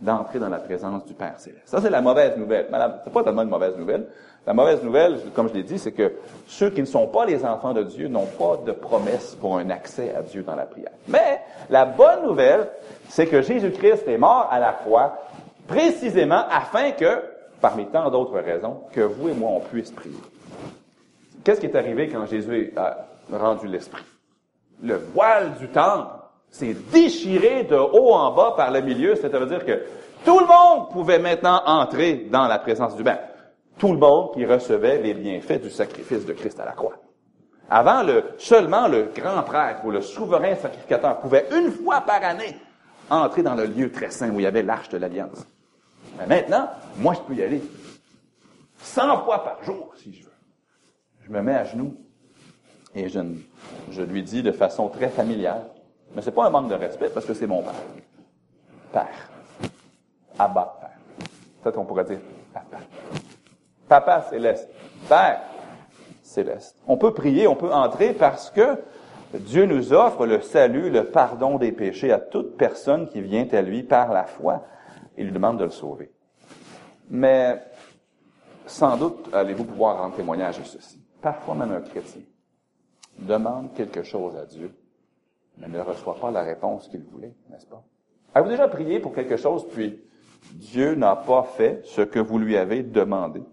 d'entrer 0.01 0.37
dans 0.37 0.49
la 0.49 0.57
présence 0.57 1.05
du 1.05 1.13
Père 1.13 1.39
céleste. 1.39 1.63
Ça, 1.65 1.79
c'est 1.81 1.89
la 1.89 2.01
mauvaise 2.01 2.37
nouvelle. 2.37 2.67
Madame, 2.69 2.99
c'est 3.03 3.13
pas 3.13 3.23
tellement 3.23 3.43
une 3.43 3.49
mauvaise 3.49 3.77
nouvelle. 3.77 4.05
La 4.45 4.53
mauvaise 4.53 4.83
nouvelle, 4.83 5.19
comme 5.33 5.47
je 5.47 5.53
l'ai 5.53 5.63
dit, 5.63 5.79
c'est 5.79 5.93
que 5.93 6.15
ceux 6.47 6.69
qui 6.69 6.81
ne 6.81 6.85
sont 6.85 7.07
pas 7.07 7.25
les 7.25 7.45
enfants 7.45 7.73
de 7.73 7.83
Dieu 7.83 8.09
n'ont 8.09 8.25
pas 8.25 8.57
de 8.65 8.73
promesse 8.73 9.35
pour 9.35 9.57
un 9.57 9.69
accès 9.69 10.13
à 10.13 10.21
Dieu 10.21 10.43
dans 10.43 10.55
la 10.55 10.65
prière. 10.65 10.91
Mais 11.07 11.39
la 11.69 11.85
bonne 11.85 12.23
nouvelle, 12.23 12.67
c'est 13.07 13.27
que 13.27 13.41
Jésus-Christ 13.41 14.05
est 14.07 14.17
mort 14.17 14.49
à 14.51 14.59
la 14.59 14.73
croix 14.73 15.17
précisément 15.65 16.43
afin 16.51 16.91
que, 16.91 17.23
parmi 17.61 17.85
tant 17.85 18.09
d'autres 18.09 18.37
raisons, 18.39 18.81
que 18.91 18.99
vous 18.99 19.29
et 19.29 19.33
moi, 19.33 19.51
on 19.53 19.59
puisse 19.61 19.91
prier. 19.91 20.17
Qu'est-ce 21.45 21.61
qui 21.61 21.67
est 21.67 21.75
arrivé 21.75 22.09
quand 22.09 22.25
Jésus 22.25 22.73
a 22.75 23.05
rendu 23.31 23.67
l'Esprit? 23.67 24.03
Le 24.81 24.97
voile 25.13 25.53
du 25.53 25.69
temple 25.69 26.07
s'est 26.51 26.75
déchiré 26.91 27.63
de 27.63 27.77
haut 27.77 28.13
en 28.13 28.31
bas 28.31 28.53
par 28.57 28.71
le 28.71 28.81
milieu, 28.81 29.15
c'est-à-dire 29.15 29.65
que 29.65 29.83
tout 30.25 30.39
le 30.39 30.45
monde 30.45 30.89
pouvait 30.89 31.19
maintenant 31.19 31.61
entrer 31.65 32.27
dans 32.29 32.47
la 32.47 32.59
présence 32.59 32.95
du 32.97 33.03
bain. 33.03 33.17
Tout 33.77 33.91
le 33.91 33.97
monde 33.97 34.33
qui 34.33 34.45
recevait 34.45 35.01
les 35.01 35.13
bienfaits 35.13 35.61
du 35.61 35.69
sacrifice 35.69 36.25
de 36.25 36.33
Christ 36.33 36.59
à 36.59 36.65
la 36.65 36.73
croix. 36.73 36.95
Avant, 37.69 38.03
le, 38.03 38.23
seulement 38.37 38.87
le 38.87 39.09
grand 39.15 39.41
prêtre 39.43 39.83
ou 39.85 39.91
le 39.91 40.01
souverain 40.01 40.55
sacrificateur 40.55 41.19
pouvait 41.19 41.47
une 41.55 41.71
fois 41.71 42.01
par 42.01 42.23
année 42.23 42.55
entrer 43.09 43.43
dans 43.43 43.55
le 43.55 43.65
lieu 43.65 43.91
très 43.91 44.11
saint 44.11 44.29
où 44.29 44.39
il 44.39 44.43
y 44.43 44.47
avait 44.47 44.63
l'arche 44.63 44.89
de 44.89 44.97
l'Alliance. 44.97 45.45
Mais 46.17 46.27
maintenant, 46.27 46.69
moi, 46.97 47.13
je 47.13 47.19
peux 47.21 47.33
y 47.33 47.43
aller 47.43 47.61
100 48.77 49.23
fois 49.23 49.43
par 49.43 49.63
jour, 49.63 49.93
si 49.97 50.13
je 50.13 50.23
veux. 50.23 50.31
Je 51.25 51.31
me 51.31 51.41
mets 51.41 51.55
à 51.55 51.63
genoux 51.63 51.95
et 52.93 53.09
je, 53.09 54.01
lui 54.01 54.23
dis 54.23 54.43
de 54.43 54.51
façon 54.51 54.89
très 54.89 55.09
familière, 55.09 55.65
mais 56.15 56.21
c'est 56.21 56.31
pas 56.31 56.45
un 56.45 56.49
manque 56.49 56.69
de 56.69 56.75
respect 56.75 57.09
parce 57.09 57.25
que 57.25 57.33
c'est 57.33 57.47
mon 57.47 57.63
père. 57.63 57.73
Père. 58.91 59.29
Abba, 60.37 60.77
père. 60.79 61.27
Peut-être 61.63 61.77
on 61.79 61.85
pourrait 61.85 62.03
dire 62.03 62.19
papa. 62.53 62.77
Papa 63.87 64.21
céleste. 64.29 64.69
Père 65.07 65.41
céleste. 66.21 66.77
On 66.87 66.97
peut 66.97 67.13
prier, 67.13 67.47
on 67.47 67.55
peut 67.55 67.71
entrer 67.71 68.13
parce 68.13 68.49
que 68.49 68.77
Dieu 69.33 69.65
nous 69.65 69.93
offre 69.93 70.25
le 70.25 70.41
salut, 70.41 70.89
le 70.89 71.05
pardon 71.05 71.57
des 71.57 71.71
péchés 71.71 72.11
à 72.11 72.19
toute 72.19 72.55
personne 72.55 73.07
qui 73.07 73.21
vient 73.21 73.47
à 73.51 73.61
lui 73.61 73.83
par 73.83 74.13
la 74.13 74.25
foi 74.25 74.63
et 75.17 75.23
lui 75.23 75.31
demande 75.31 75.59
de 75.59 75.65
le 75.65 75.69
sauver. 75.69 76.11
Mais 77.09 77.61
sans 78.65 78.97
doute 78.97 79.29
allez-vous 79.33 79.65
pouvoir 79.65 79.97
rendre 79.99 80.15
témoignage 80.15 80.59
de 80.59 80.63
ceci. 80.63 81.01
Parfois 81.21 81.55
même 81.55 81.71
un 81.71 81.81
chrétien 81.81 82.21
demande 83.19 83.73
quelque 83.73 84.03
chose 84.03 84.35
à 84.35 84.45
Dieu, 84.45 84.73
mais 85.57 85.67
ne 85.67 85.79
reçoit 85.79 86.15
pas 86.15 86.31
la 86.31 86.43
réponse 86.43 86.87
qu'il 86.87 87.03
voulait, 87.03 87.33
n'est-ce 87.49 87.67
pas? 87.67 87.83
Avez-vous 88.33 88.51
déjà 88.51 88.67
prié 88.67 88.99
pour 88.99 89.13
quelque 89.13 89.37
chose, 89.37 89.67
puis 89.67 90.01
Dieu 90.53 90.95
n'a 90.95 91.15
pas 91.15 91.43
fait 91.43 91.81
ce 91.85 92.01
que 92.01 92.19
vous 92.19 92.39
lui 92.39 92.57
avez 92.57 92.81
demandé? 92.81 93.43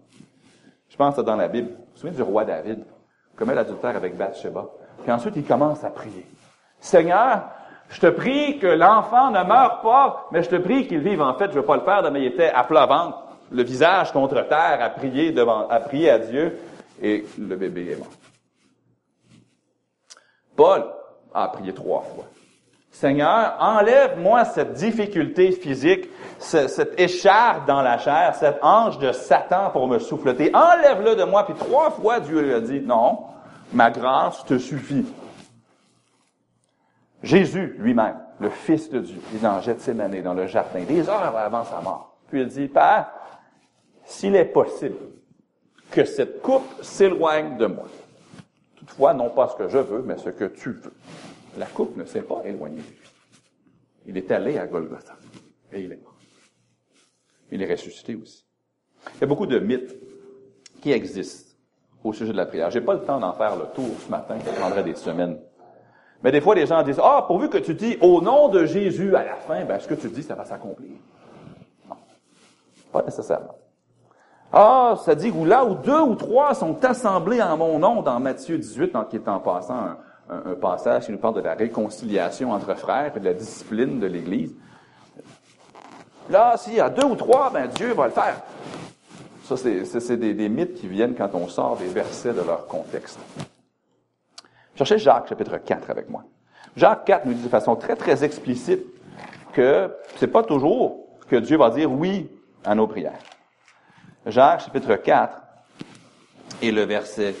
Je 0.91 0.97
pense 0.97 1.15
dans 1.15 1.37
la 1.37 1.47
Bible. 1.47 1.69
Vous 1.69 1.75
vous 1.75 1.97
souvenez 1.97 2.15
du 2.17 2.21
roi 2.21 2.43
David, 2.43 2.83
commet 3.37 3.55
l'adultère 3.55 3.95
avec 3.95 4.17
Bathsheba. 4.17 4.65
Puis 5.01 5.11
ensuite, 5.11 5.35
il 5.37 5.45
commence 5.45 5.83
à 5.85 5.89
prier. 5.89 6.25
Seigneur, 6.81 7.43
je 7.87 8.01
te 8.01 8.07
prie 8.07 8.59
que 8.59 8.67
l'enfant 8.67 9.31
ne 9.31 9.41
meure 9.43 9.79
pas, 9.81 10.27
mais 10.31 10.43
je 10.43 10.49
te 10.49 10.57
prie 10.57 10.87
qu'il 10.87 10.99
vive. 10.99 11.21
En 11.21 11.33
fait, 11.35 11.45
je 11.45 11.55
ne 11.55 11.61
veux 11.61 11.65
pas 11.65 11.77
le 11.77 11.83
faire, 11.83 12.11
mais 12.11 12.21
il 12.21 12.27
était 12.27 12.49
à 12.49 12.65
plat 12.65 12.85
ventre, 12.85 13.17
le 13.51 13.63
visage 13.63 14.11
contre 14.11 14.41
terre, 14.47 14.79
à 14.81 14.89
prier 14.89 15.31
devant, 15.31 15.67
à 15.69 15.79
prier 15.79 16.09
à 16.09 16.19
Dieu, 16.19 16.59
et 17.01 17.25
le 17.39 17.55
bébé 17.55 17.93
est 17.93 17.95
mort. 17.97 18.07
Paul 20.57 20.83
a 21.33 21.47
prié 21.47 21.73
trois 21.73 22.01
fois. 22.01 22.25
Seigneur, 22.91 23.55
enlève-moi 23.59 24.43
cette 24.45 24.73
difficulté 24.73 25.51
physique, 25.51 26.09
cette 26.39 26.99
écharpe 26.99 27.65
dans 27.65 27.81
la 27.81 27.97
chair, 27.97 28.35
cette 28.35 28.59
ange 28.61 28.99
de 28.99 29.13
Satan 29.13 29.69
pour 29.71 29.87
me 29.87 29.97
souffleter. 29.97 30.51
Enlève-le 30.53 31.15
de 31.15 31.23
moi. 31.23 31.45
Puis 31.45 31.55
trois 31.55 31.89
fois, 31.91 32.19
Dieu 32.19 32.41
lui 32.41 32.53
a 32.53 32.59
dit, 32.59 32.81
non, 32.81 33.19
ma 33.71 33.89
grâce 33.89 34.43
te 34.45 34.57
suffit. 34.57 35.05
Jésus 37.23 37.75
lui-même, 37.79 38.17
le 38.39 38.49
Fils 38.49 38.89
de 38.89 38.99
Dieu, 38.99 39.21
il 39.31 39.37
est 39.37 39.41
dans 39.41 39.61
Gethsemane, 39.61 40.21
dans 40.21 40.33
le 40.33 40.47
jardin, 40.47 40.83
des 40.83 41.07
heures 41.07 41.35
avant 41.35 41.63
sa 41.63 41.79
mort. 41.79 42.17
Puis 42.27 42.41
il 42.41 42.47
dit, 42.47 42.67
Père, 42.67 43.11
s'il 44.03 44.35
est 44.35 44.45
possible 44.45 44.97
que 45.91 46.03
cette 46.03 46.41
coupe 46.41 46.81
s'éloigne 46.81 47.57
de 47.57 47.67
moi. 47.67 47.85
Toutefois, 48.75 49.13
non 49.13 49.29
pas 49.29 49.47
ce 49.49 49.55
que 49.55 49.69
je 49.69 49.77
veux, 49.77 50.01
mais 50.01 50.17
ce 50.17 50.29
que 50.29 50.45
tu 50.45 50.71
veux. 50.71 50.93
La 51.57 51.65
coupe 51.65 51.97
ne 51.97 52.05
s'est 52.05 52.21
pas 52.21 52.41
éloignée 52.45 52.81
de 52.81 52.87
lui. 52.87 53.09
Il 54.07 54.17
est 54.17 54.31
allé 54.31 54.57
à 54.57 54.67
Golgotha 54.67 55.15
et 55.71 55.81
il 55.81 55.91
est 55.91 56.01
mort. 56.01 56.15
Il 57.51 57.61
est 57.61 57.71
ressuscité 57.71 58.15
aussi. 58.15 58.45
Il 59.15 59.21
y 59.21 59.23
a 59.23 59.27
beaucoup 59.27 59.45
de 59.45 59.59
mythes 59.59 59.95
qui 60.81 60.91
existent 60.91 61.55
au 62.03 62.13
sujet 62.13 62.31
de 62.31 62.37
la 62.37 62.45
prière. 62.45 62.71
J'ai 62.71 62.81
pas 62.81 62.93
le 62.93 63.01
temps 63.01 63.19
d'en 63.19 63.33
faire 63.33 63.55
le 63.55 63.65
tour 63.75 63.89
ce 63.99 64.09
matin, 64.09 64.35
ça 64.43 64.53
prendrait 64.53 64.83
des 64.83 64.95
semaines. 64.95 65.39
Mais 66.23 66.31
des 66.31 66.41
fois, 66.41 66.55
les 66.55 66.65
gens 66.65 66.81
disent, 66.83 67.01
ah, 67.03 67.25
pourvu 67.27 67.49
que 67.49 67.57
tu 67.57 67.73
dis 67.73 67.97
au 68.01 68.21
nom 68.21 68.47
de 68.47 68.65
Jésus 68.65 69.15
à 69.15 69.23
la 69.23 69.35
fin, 69.35 69.65
ben, 69.65 69.79
ce 69.79 69.87
que 69.87 69.95
tu 69.95 70.07
dis, 70.09 70.23
ça 70.23 70.35
va 70.35 70.45
s'accomplir. 70.45 70.91
Non. 71.89 71.95
Pas 72.91 73.03
nécessairement. 73.03 73.55
Ah, 74.53 74.95
ça 75.03 75.15
dit 75.15 75.31
où 75.31 75.45
là 75.45 75.65
où 75.65 75.75
deux 75.75 76.01
ou 76.01 76.15
trois 76.15 76.53
sont 76.53 76.83
assemblés 76.83 77.41
en 77.41 77.57
mon 77.57 77.79
nom 77.79 78.01
dans 78.01 78.19
Matthieu 78.19 78.57
18, 78.57 78.95
qui 79.09 79.15
est 79.15 79.27
en 79.27 79.39
passant 79.39 79.95
un, 80.31 80.55
passage 80.55 81.05
qui 81.05 81.11
nous 81.11 81.17
parle 81.17 81.35
de 81.35 81.41
la 81.41 81.53
réconciliation 81.53 82.51
entre 82.51 82.73
frères 82.75 83.15
et 83.15 83.19
de 83.19 83.25
la 83.25 83.33
discipline 83.33 83.99
de 83.99 84.07
l'Église. 84.07 84.55
Là, 86.29 86.55
s'il 86.57 86.75
y 86.75 86.79
a 86.79 86.89
deux 86.89 87.05
ou 87.05 87.15
trois, 87.15 87.51
ben 87.51 87.67
Dieu 87.67 87.93
va 87.93 88.05
le 88.05 88.13
faire. 88.13 88.41
Ça, 89.43 89.57
c'est 89.57 90.17
des, 90.17 90.49
mythes 90.49 90.75
qui 90.75 90.87
viennent 90.87 91.13
quand 91.13 91.31
on 91.33 91.47
sort 91.49 91.75
des 91.75 91.87
versets 91.87 92.33
de 92.33 92.41
leur 92.41 92.67
contexte. 92.67 93.19
Cherchez 94.75 94.97
Jacques 94.97 95.27
chapitre 95.27 95.57
4 95.57 95.89
avec 95.89 96.09
moi. 96.09 96.23
Jacques 96.77 97.03
4 97.03 97.25
nous 97.25 97.33
dit 97.33 97.43
de 97.43 97.49
façon 97.49 97.75
très, 97.75 97.97
très 97.97 98.23
explicite 98.23 98.85
que 99.51 99.93
c'est 100.15 100.27
pas 100.27 100.43
toujours 100.43 101.05
que 101.27 101.35
Dieu 101.35 101.57
va 101.57 101.69
dire 101.69 101.91
oui 101.91 102.29
à 102.63 102.73
nos 102.73 102.87
prières. 102.87 103.19
Jacques 104.25 104.61
chapitre 104.61 104.95
4 104.95 105.41
et 106.61 106.71
le 106.71 106.83
verset 106.83 107.35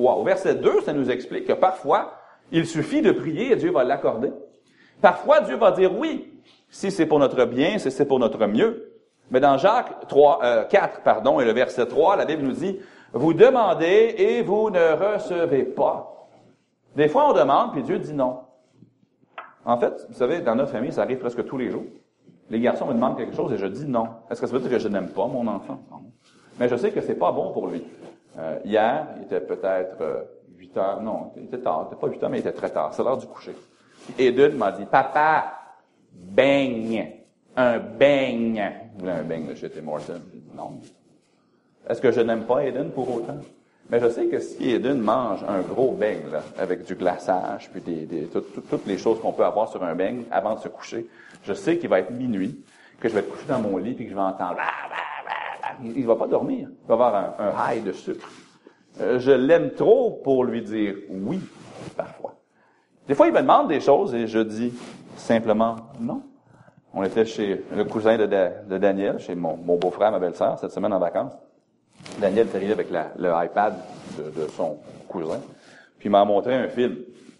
au 0.00 0.24
verset 0.24 0.56
2, 0.56 0.82
ça 0.82 0.92
nous 0.92 1.10
explique 1.10 1.46
que 1.46 1.52
parfois, 1.52 2.14
il 2.52 2.66
suffit 2.66 3.02
de 3.02 3.12
prier 3.12 3.52
et 3.52 3.56
Dieu 3.56 3.70
va 3.70 3.84
l'accorder. 3.84 4.32
Parfois, 5.00 5.40
Dieu 5.40 5.56
va 5.56 5.72
dire 5.72 5.96
oui, 5.98 6.32
si 6.68 6.90
c'est 6.90 7.06
pour 7.06 7.18
notre 7.18 7.44
bien, 7.44 7.78
si 7.78 7.90
c'est 7.90 8.06
pour 8.06 8.18
notre 8.18 8.46
mieux. 8.46 8.90
Mais 9.30 9.40
dans 9.40 9.56
Jacques 9.56 10.06
3, 10.08 10.66
4, 10.68 10.98
euh, 10.98 11.00
pardon, 11.02 11.40
et 11.40 11.44
le 11.44 11.52
verset 11.52 11.86
3, 11.86 12.16
la 12.16 12.24
Bible 12.24 12.42
nous 12.42 12.52
dit, 12.52 12.78
vous 13.12 13.32
demandez 13.32 14.14
et 14.18 14.42
vous 14.42 14.70
ne 14.70 14.92
recevez 14.92 15.64
pas. 15.64 16.28
Des 16.96 17.08
fois, 17.08 17.30
on 17.30 17.32
demande, 17.32 17.72
puis 17.72 17.82
Dieu 17.82 17.98
dit 17.98 18.12
non. 18.12 18.40
En 19.64 19.78
fait, 19.78 20.06
vous 20.08 20.14
savez, 20.14 20.40
dans 20.40 20.54
notre 20.54 20.72
famille, 20.72 20.92
ça 20.92 21.02
arrive 21.02 21.18
presque 21.18 21.44
tous 21.46 21.56
les 21.56 21.70
jours. 21.70 21.84
Les 22.50 22.60
garçons 22.60 22.86
me 22.86 22.92
demandent 22.92 23.16
quelque 23.16 23.34
chose 23.34 23.52
et 23.52 23.56
je 23.56 23.66
dis 23.66 23.86
non. 23.86 24.08
Est-ce 24.30 24.40
que 24.40 24.46
ça 24.46 24.52
veut 24.52 24.60
dire 24.60 24.70
que 24.70 24.78
je 24.78 24.88
n'aime 24.88 25.08
pas 25.08 25.26
mon 25.26 25.46
enfant? 25.46 25.80
Non. 25.90 26.02
Mais 26.58 26.68
je 26.68 26.76
sais 26.76 26.90
que 26.90 27.00
c'est 27.00 27.14
pas 27.14 27.32
bon 27.32 27.52
pour 27.52 27.68
lui. 27.68 27.82
Euh, 28.38 28.58
hier, 28.64 29.06
il 29.16 29.22
était 29.24 29.40
peut-être 29.40 30.00
euh, 30.00 30.22
8 30.58 30.76
heures, 30.76 31.02
non, 31.02 31.32
il 31.36 31.44
était 31.44 31.58
tard, 31.58 31.86
il 31.86 31.92
était 31.92 32.00
pas 32.00 32.08
8 32.08 32.22
heures, 32.22 32.30
mais 32.30 32.38
il 32.38 32.40
était 32.40 32.52
très 32.52 32.70
tard, 32.70 32.92
c'est 32.92 33.02
l'heure 33.02 33.16
du 33.16 33.26
coucher. 33.26 33.54
Eden 34.18 34.56
m'a 34.56 34.72
dit, 34.72 34.84
papa, 34.84 35.52
beigne, 36.12 37.10
un 37.56 37.78
beigne. 37.78 38.72
Vous 38.94 39.00
voulez 39.00 39.12
un 39.12 39.22
beigne 39.22 39.46
de 39.46 39.54
chez 39.54 39.70
Tim? 39.70 39.82
Non. 40.54 40.80
Est-ce 41.88 42.00
que 42.00 42.10
je 42.10 42.20
n'aime 42.20 42.44
pas 42.44 42.64
Eden 42.64 42.90
pour 42.90 43.14
autant? 43.14 43.38
Mais 43.90 44.00
je 44.00 44.08
sais 44.08 44.26
que 44.26 44.38
si 44.38 44.70
Eden 44.70 45.00
mange 45.00 45.44
un 45.46 45.60
gros 45.60 45.92
beigne, 45.92 46.30
là, 46.32 46.42
avec 46.58 46.84
du 46.84 46.94
glaçage, 46.94 47.70
puis 47.70 47.82
des, 47.82 48.06
des 48.06 48.26
toutes 48.26 48.86
les 48.86 48.96
choses 48.96 49.20
qu'on 49.20 49.32
peut 49.32 49.44
avoir 49.44 49.68
sur 49.68 49.84
un 49.84 49.94
beigne 49.94 50.24
avant 50.30 50.54
de 50.54 50.60
se 50.60 50.68
coucher, 50.68 51.06
je 51.44 51.52
sais 51.52 51.76
qu'il 51.78 51.90
va 51.90 52.00
être 52.00 52.10
minuit, 52.10 52.64
que 52.98 53.08
je 53.08 53.14
vais 53.14 53.20
être 53.20 53.30
couché 53.30 53.44
dans 53.46 53.60
mon 53.60 53.76
lit, 53.76 53.92
puis 53.92 54.04
que 54.06 54.10
je 54.10 54.16
vais 54.16 54.22
entendre 54.22 54.56
il 55.82 56.02
ne 56.02 56.06
va 56.06 56.16
pas 56.16 56.26
dormir. 56.26 56.68
Il 56.70 56.88
va 56.88 56.94
avoir 56.94 57.34
un, 57.38 57.74
high 57.74 57.84
de 57.84 57.92
sucre. 57.92 58.28
Euh, 59.00 59.18
je 59.18 59.32
l'aime 59.32 59.72
trop 59.72 60.20
pour 60.22 60.44
lui 60.44 60.62
dire 60.62 60.94
oui, 61.10 61.40
parfois. 61.96 62.34
Des 63.08 63.14
fois, 63.14 63.26
il 63.26 63.32
me 63.32 63.40
demande 63.40 63.68
des 63.68 63.80
choses 63.80 64.14
et 64.14 64.26
je 64.26 64.38
dis 64.38 64.72
simplement 65.16 65.76
non. 66.00 66.22
On 66.92 67.02
était 67.02 67.24
chez 67.24 67.64
le 67.74 67.84
cousin 67.84 68.16
de, 68.16 68.78
Daniel, 68.78 69.18
chez 69.18 69.34
mon, 69.34 69.56
beau-frère, 69.56 70.12
ma 70.12 70.20
belle-sœur, 70.20 70.58
cette 70.60 70.70
semaine 70.70 70.92
en 70.92 71.00
vacances. 71.00 71.32
Daniel 72.20 72.46
est 72.46 72.54
arrivé 72.54 72.72
avec 72.72 72.88
le 72.90 73.30
iPad 73.44 73.74
de, 74.16 74.42
de, 74.42 74.48
son 74.48 74.78
cousin. 75.08 75.40
Puis 75.98 76.08
il 76.08 76.12
m'a 76.12 76.24
montré 76.24 76.54
un 76.54 76.68
film 76.68 76.96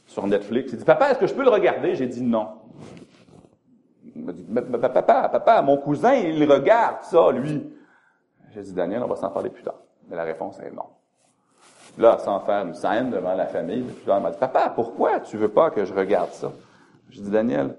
sur 0.07 0.26
Netflix. 0.26 0.73
Il 0.73 0.79
dit, 0.79 0.85
papa, 0.85 1.11
est-ce 1.11 1.19
que 1.21 1.26
je 1.26 1.35
peux 1.35 1.45
le 1.45 1.50
regarder? 1.50 1.95
J'ai 1.95 2.07
dit 2.07 2.23
non. 2.23 2.49
Il 4.17 4.25
m'a 4.25 4.33
dit, 4.33 4.45
papa, 4.81 5.29
papa, 5.29 5.62
mon 5.62 5.76
cousin, 5.76 6.14
il 6.14 6.50
regarde 6.50 7.03
ça, 7.03 7.31
lui. 7.31 7.62
J'ai 8.54 8.62
dit, 8.62 8.73
Daniel, 8.73 9.02
on 9.02 9.08
va 9.08 9.16
s'en 9.16 9.30
parler 9.30 9.50
plus 9.50 9.64
tard. 9.64 9.80
Mais 10.08 10.16
la 10.16 10.23
réponse 10.23 10.61
est 10.61 10.70
non. 10.70 10.84
Là, 11.99 12.18
sans 12.18 12.40
faire 12.40 12.64
une 12.64 12.75
scène 12.75 13.11
devant 13.11 13.34
la 13.34 13.46
famille, 13.46 13.82
puis 13.82 14.06
là, 14.06 14.20
m'a 14.20 14.30
dit, 14.30 14.38
papa, 14.38 14.73
pourquoi 14.75 15.20
tu 15.20 15.37
veux 15.37 15.49
pas 15.49 15.70
que 15.70 15.84
je 15.84 15.92
regarde 15.92 16.30
ça? 16.30 16.52
J'ai 17.11 17.23
dit, 17.23 17.30
Daniel, 17.30 17.76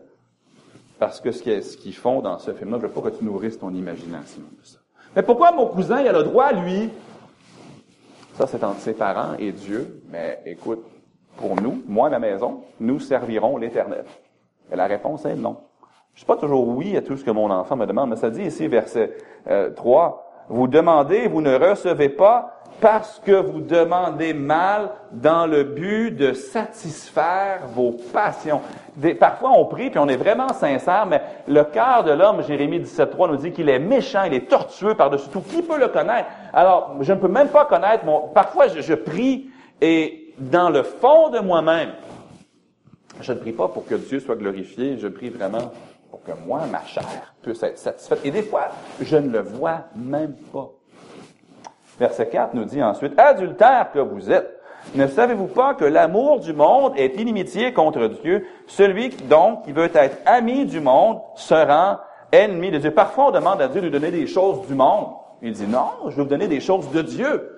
Parce 0.98 1.20
que 1.20 1.32
ce 1.32 1.42
qu'ils 1.78 1.96
font 1.96 2.22
dans 2.22 2.40
ce 2.40 2.54
film-là, 2.54 2.78
je 2.82 2.88
veux 2.88 2.92
pas 2.92 3.10
que 3.10 3.18
tu 3.18 3.26
nourrisses 3.26 3.60
ton 3.60 3.74
imagination 3.74 4.42
de 4.42 4.66
ça. 4.66 4.80
Mais 5.16 5.24
pourquoi 5.24 5.52
mon 5.52 5.68
cousin, 5.68 6.02
il 6.02 6.08
a 6.08 6.14
le 6.14 6.24
droit, 6.24 6.52
lui? 6.54 6.90
Ça, 8.36 8.48
c'est 8.48 8.64
entre 8.64 8.80
ses 8.80 8.94
parents 8.94 9.34
et 9.38 9.52
Dieu. 9.52 10.02
Mais 10.10 10.42
écoute, 10.46 10.86
pour 11.38 11.62
nous, 11.62 11.84
moi 11.86 12.08
et 12.08 12.12
ma 12.12 12.20
maison, 12.20 12.64
nous 12.80 13.00
servirons 13.00 13.58
l'Éternel. 13.58 14.06
Et 14.72 14.76
la 14.76 14.88
réponse 14.88 15.26
est 15.26 15.36
non. 15.36 15.58
Je 16.14 16.16
ne 16.16 16.18
suis 16.20 16.26
pas 16.26 16.38
toujours 16.38 16.68
oui 16.68 16.96
à 16.96 17.02
tout 17.02 17.18
ce 17.18 17.26
que 17.26 17.32
mon 17.32 17.52
enfant 17.52 17.76
me 17.76 17.86
demande, 17.86 18.10
mais 18.10 18.16
ça 18.16 18.30
dit 18.30 18.44
ici, 18.44 18.68
verset 18.68 19.18
3, 19.76 20.25
euh, 20.25 20.25
vous 20.50 20.68
demandez, 20.68 21.28
vous 21.28 21.42
ne 21.42 21.56
recevez 21.56 22.10
pas 22.10 22.56
parce 22.82 23.22
que 23.26 23.32
vous 23.32 23.62
demandez 23.62 24.34
mal 24.34 24.90
dans 25.12 25.46
le 25.46 25.64
but 25.64 26.12
de 26.12 26.34
satisfaire 26.34 27.62
vos 27.74 27.92
passions. 28.12 28.62
parfois, 29.20 29.52
on 29.52 29.66
prie, 29.66 29.90
puis 29.90 30.00
on 30.00 30.08
est 30.08 30.18
vraiment 30.18 30.50
sincère, 30.50 31.06
mais 31.06 31.22
le 31.48 31.64
cœur 31.64 32.04
de 32.04 32.12
l'homme, 32.12 32.44
Jérémie 32.44 32.80
17.3 32.80 33.30
nous 33.30 33.38
dit 33.38 33.52
qu'il 33.52 33.70
est 33.70 33.80
méchant, 33.80 34.24
il 34.24 34.34
est 34.34 34.50
tortueux 34.50 34.94
par-dessus 34.94 35.30
tout. 35.30 35.42
Qui 35.42 35.62
peut 35.62 35.80
le 35.80 35.88
connaître? 35.88 36.28
Alors, 36.54 36.96
je 37.00 37.14
ne 37.14 37.20
peux 37.20 37.28
même 37.28 37.50
pas 37.50 37.66
connaître 37.66 38.06
mon... 38.06 38.28
Parfois, 38.28 38.68
je, 38.68 38.94
prie, 38.94 39.50
et 39.82 40.34
dans 40.38 40.70
le 40.70 40.84
fond 40.84 41.30
de 41.30 41.40
moi-même, 41.40 41.92
je 43.22 43.32
ne 43.32 43.38
prie 43.38 43.54
pas 43.54 43.70
pour 43.70 43.86
que 43.86 43.96
Dieu 43.96 44.20
soit 44.20 44.36
glorifié, 44.36 44.98
je 44.98 45.08
prie 45.08 45.30
vraiment 45.30 45.72
que 46.26 46.32
moi, 46.46 46.62
ma 46.72 46.84
chair, 46.84 47.34
puisse 47.42 47.62
être 47.64 47.78
satisfaite. 47.78 48.20
Et 48.24 48.32
des 48.32 48.44
fois, 48.44 48.70
je 49.02 49.18
ne 49.18 49.30
le 49.30 49.42
vois 49.42 49.82
même 49.96 50.36
pas. 50.52 50.70
Verset 52.00 52.28
4 52.28 52.54
nous 52.54 52.66
dit 52.66 52.84
ensuite, 52.84 53.18
Adultère 53.18 53.92
que 53.94 54.00
vous 54.00 54.32
êtes, 54.32 54.60
ne 54.94 55.08
savez-vous 55.08 55.48
pas 55.48 55.74
que 55.74 55.86
l'amour 55.86 56.40
du 56.40 56.54
monde 56.54 56.94
est 56.96 57.20
inimitié 57.20 57.74
contre 57.74 58.08
Dieu? 58.08 58.46
Celui 58.68 59.10
donc 59.10 59.64
qui 59.66 59.72
veut 59.72 59.90
être 59.94 60.18
ami 60.26 60.66
du 60.66 60.80
monde 60.80 61.22
se 61.36 61.54
rend 61.54 61.98
ennemi 62.32 62.72
de 62.72 62.78
Dieu. 62.78 62.92
Parfois, 62.92 63.30
on 63.30 63.32
demande 63.32 63.62
à 63.62 63.68
Dieu 63.68 63.82
de 63.82 63.88
nous 63.88 63.92
donner 63.92 64.12
des 64.12 64.28
choses 64.28 64.68
du 64.68 64.76
monde. 64.76 65.08
Il 65.42 65.54
dit 65.54 65.68
non, 65.68 65.90
je 66.10 66.16
veux 66.16 66.24
vous 66.24 66.30
donner 66.30 66.48
des 66.48 66.60
choses 66.60 66.90
de 66.92 67.02
Dieu. 67.02 67.52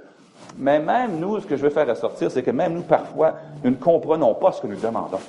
Mais 0.58 0.80
même 0.80 1.20
nous, 1.20 1.40
ce 1.40 1.46
que 1.46 1.56
je 1.56 1.64
veux 1.64 1.70
faire 1.70 1.88
ressortir, 1.88 2.32
c'est 2.32 2.44
que 2.44 2.52
même 2.52 2.74
nous, 2.74 2.82
parfois, 2.82 3.36
nous 3.64 3.72
ne 3.72 3.76
comprenons 3.76 4.34
pas 4.34 4.52
ce 4.52 4.62
que 4.62 4.68
nous 4.68 4.78
demandons. 4.80 5.20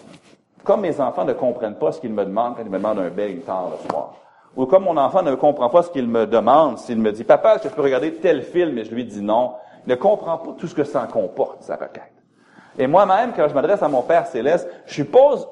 Comme 0.69 0.83
mes 0.83 1.01
enfants 1.01 1.25
ne 1.25 1.33
comprennent 1.33 1.77
pas 1.77 1.93
ce 1.93 1.99
qu'ils 1.99 2.13
me 2.13 2.27
demandent 2.27 2.55
quand 2.55 2.63
ils 2.63 2.69
me 2.69 2.77
demandent 2.77 2.99
un 2.99 3.09
bel 3.09 3.41
tard 3.41 3.71
le 3.71 3.89
soir. 3.89 4.13
Ou 4.55 4.67
comme 4.67 4.85
mon 4.85 4.99
enfant 4.99 5.23
ne 5.23 5.35
comprend 5.35 5.71
pas 5.71 5.83
ce 5.83 5.89
qu'il 5.89 6.07
me 6.07 6.27
demande, 6.27 6.77
s'il 6.77 6.99
me 6.99 7.11
dit, 7.11 7.25
papa, 7.25 7.55
est-ce 7.55 7.63
que 7.63 7.69
je 7.71 7.75
peux 7.75 7.81
regarder 7.81 8.13
tel 8.13 8.43
film, 8.43 8.77
et 8.77 8.85
je 8.85 8.95
lui 8.95 9.07
dis 9.07 9.23
non, 9.23 9.55
il 9.87 9.89
ne 9.89 9.95
comprend 9.95 10.37
pas 10.37 10.51
tout 10.59 10.67
ce 10.67 10.75
que 10.75 10.85
ça 10.85 11.09
comporte, 11.11 11.63
sa 11.63 11.77
requête. 11.77 12.13
Et 12.79 12.87
moi-même, 12.87 13.33
quand 13.35 13.49
je 13.49 13.55
m'adresse 13.55 13.83
à 13.83 13.89
mon 13.89 14.03
Père 14.03 14.27
céleste, 14.27 14.69
je 14.85 15.05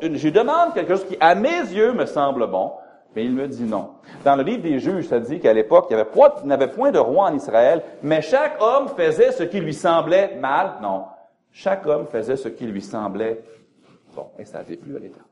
je 0.02 0.22
lui 0.22 0.32
demande 0.32 0.74
quelque 0.74 0.90
chose 0.90 1.06
qui, 1.06 1.16
à 1.18 1.34
mes 1.34 1.60
yeux, 1.60 1.94
me 1.94 2.04
semble 2.04 2.46
bon, 2.46 2.72
mais 3.14 3.24
il 3.24 3.32
me 3.32 3.48
dit 3.48 3.64
non. 3.64 3.92
Dans 4.22 4.36
le 4.36 4.42
livre 4.42 4.64
des 4.64 4.78
juges, 4.80 5.08
ça 5.08 5.18
dit 5.18 5.40
qu'à 5.40 5.54
l'époque, 5.54 5.86
il 5.88 5.96
n'y 5.96 6.52
avait, 6.52 6.68
point 6.68 6.90
de 6.90 6.98
roi 6.98 7.24
en 7.24 7.34
Israël, 7.34 7.82
mais 8.02 8.20
chaque 8.20 8.60
homme 8.60 8.88
faisait 8.94 9.32
ce 9.32 9.44
qui 9.44 9.60
lui 9.60 9.72
semblait 9.72 10.36
mal. 10.38 10.72
Non. 10.82 11.04
Chaque 11.52 11.86
homme 11.86 12.04
faisait 12.06 12.36
ce 12.36 12.48
qui 12.48 12.66
lui 12.66 12.82
semblait 12.82 13.40
bon. 14.16 14.26
Et 14.38 14.44
ça 14.44 14.58
n'avait 14.58 14.76
plus 14.76 14.96
à 14.96 14.98
l'éternel. 14.98 15.30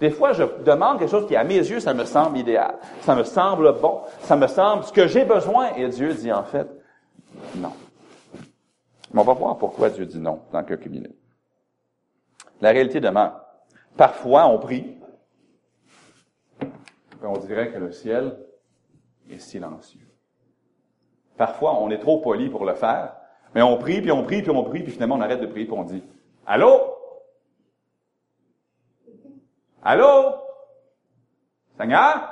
Des 0.00 0.10
fois, 0.10 0.32
je 0.32 0.42
demande 0.64 0.98
quelque 0.98 1.10
chose 1.10 1.26
qui, 1.26 1.36
à 1.36 1.44
mes 1.44 1.56
yeux, 1.56 1.80
ça 1.80 1.94
me 1.94 2.04
semble 2.04 2.36
idéal. 2.36 2.74
Ça 3.02 3.14
me 3.14 3.22
semble 3.22 3.72
bon. 3.80 4.00
Ça 4.20 4.36
me 4.36 4.46
semble 4.46 4.84
ce 4.84 4.92
que 4.92 5.06
j'ai 5.06 5.24
besoin. 5.24 5.72
Et 5.74 5.88
Dieu 5.88 6.12
dit, 6.12 6.32
en 6.32 6.42
fait, 6.42 6.66
non. 7.56 7.72
Mais 9.12 9.20
on 9.20 9.24
va 9.24 9.32
voir 9.32 9.56
pourquoi 9.56 9.90
Dieu 9.90 10.04
dit 10.04 10.18
non 10.18 10.40
dans 10.52 10.64
quelques 10.64 10.88
minutes. 10.88 11.16
La 12.60 12.70
réalité 12.70 13.00
demeure. 13.00 13.40
Parfois, 13.96 14.46
on 14.46 14.58
prie, 14.58 14.98
et 16.60 17.26
on 17.26 17.38
dirait 17.38 17.72
que 17.72 17.78
le 17.78 17.92
ciel 17.92 18.36
est 19.30 19.38
silencieux. 19.38 20.06
Parfois, 21.36 21.80
on 21.80 21.90
est 21.90 21.98
trop 21.98 22.18
poli 22.18 22.48
pour 22.48 22.64
le 22.64 22.74
faire, 22.74 23.14
mais 23.54 23.62
on 23.62 23.78
prie, 23.78 24.00
puis 24.00 24.12
on 24.12 24.24
prie, 24.24 24.42
puis 24.42 24.50
on 24.50 24.64
prie, 24.64 24.82
puis 24.82 24.92
finalement, 24.92 25.14
on 25.14 25.20
arrête 25.20 25.40
de 25.40 25.46
prier, 25.46 25.66
puis 25.66 25.74
on 25.76 25.84
dit, 25.84 26.02
Allô? 26.46 26.93
Allô? 29.84 30.40
Seigneur? 31.76 32.30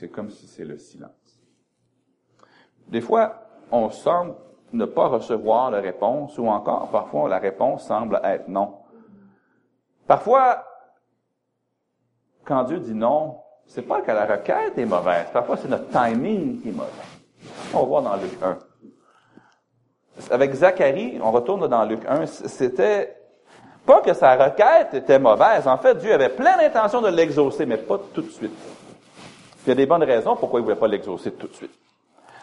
c'est 0.00 0.08
comme 0.08 0.30
si 0.30 0.46
c'est 0.46 0.64
le 0.64 0.78
silence. 0.78 1.10
Des 2.88 3.02
fois, 3.02 3.34
on 3.70 3.90
semble 3.90 4.34
ne 4.72 4.86
pas 4.86 5.08
recevoir 5.08 5.70
la 5.70 5.80
réponse, 5.80 6.38
ou 6.38 6.46
encore, 6.48 6.88
parfois, 6.90 7.28
la 7.28 7.38
réponse 7.38 7.86
semble 7.86 8.18
être 8.24 8.48
non. 8.48 8.78
Parfois, 10.06 10.64
quand 12.44 12.64
Dieu 12.64 12.80
dit 12.80 12.94
non, 12.94 13.42
c'est 13.66 13.82
pas 13.82 14.00
que 14.00 14.10
la 14.10 14.24
requête 14.24 14.78
est 14.78 14.86
mauvaise. 14.86 15.26
Parfois, 15.34 15.58
c'est 15.58 15.68
notre 15.68 15.88
timing 15.88 16.62
qui 16.62 16.70
est 16.70 16.72
mauvais. 16.72 16.90
On 17.74 17.80
va 17.80 17.84
voir 17.84 18.02
dans 18.02 18.16
Luc 18.16 18.42
1. 18.42 18.58
Avec 20.30 20.54
Zacharie, 20.54 21.20
on 21.22 21.30
retourne 21.30 21.68
dans 21.68 21.84
Luc 21.84 22.06
1, 22.08 22.24
c'était 22.24 23.19
pas 23.86 24.00
que 24.00 24.12
sa 24.12 24.36
requête 24.36 24.94
était 24.94 25.18
mauvaise. 25.18 25.66
En 25.66 25.78
fait, 25.78 25.96
Dieu 25.98 26.12
avait 26.12 26.28
plein 26.28 26.56
d'intention 26.56 27.00
de 27.00 27.08
l'exaucer, 27.08 27.66
mais 27.66 27.76
pas 27.76 27.98
tout 28.14 28.22
de 28.22 28.30
suite. 28.30 28.52
Il 29.66 29.68
y 29.68 29.72
a 29.72 29.74
des 29.74 29.86
bonnes 29.86 30.04
raisons 30.04 30.36
pourquoi 30.36 30.60
il 30.60 30.62
ne 30.62 30.68
voulait 30.68 30.80
pas 30.80 30.88
l'exaucer 30.88 31.32
tout 31.32 31.46
de 31.46 31.54
suite. 31.54 31.72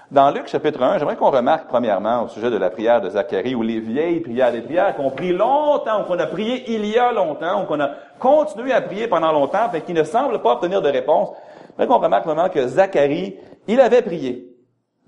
Dans 0.10 0.32
Luc 0.32 0.48
chapitre 0.48 0.82
1, 0.82 1.00
j'aimerais 1.00 1.18
qu'on 1.18 1.32
remarque 1.32 1.68
premièrement 1.68 2.24
au 2.24 2.28
sujet 2.30 2.50
de 2.50 2.56
la 2.56 2.70
prière 2.70 3.02
de 3.02 3.10
Zacharie, 3.10 3.56
où 3.56 3.62
les 3.62 3.82
vieilles 3.82 4.22
prières, 4.22 4.54
des 4.54 4.62
prières 4.62 4.96
qu'on 4.96 5.10
prie 5.10 5.34
longtemps, 5.34 6.06
qu'on 6.06 6.18
a 6.18 6.28
prié 6.28 6.64
il 6.72 6.86
y 6.86 6.98
a 6.98 7.12
longtemps, 7.12 7.64
ou 7.64 7.66
qu'on 7.66 7.82
a 7.82 7.90
continué 8.18 8.72
à 8.72 8.82
prier 8.82 9.10
pendant 9.10 9.34
longtemps, 9.34 9.70
mais 9.74 9.82
qui 9.82 9.92
ne 9.94 10.06
semblent 10.06 10.42
pas 10.42 10.54
obtenir 10.54 10.82
de 10.82 10.88
réponse. 10.88 11.32
J'aimerais 11.78 11.94
qu'on 11.94 12.02
remarque 12.02 12.26
vraiment 12.26 12.48
que 12.48 12.66
Zacharie, 12.68 13.36
il 13.68 13.82
avait 13.82 14.02
prié. 14.02 14.56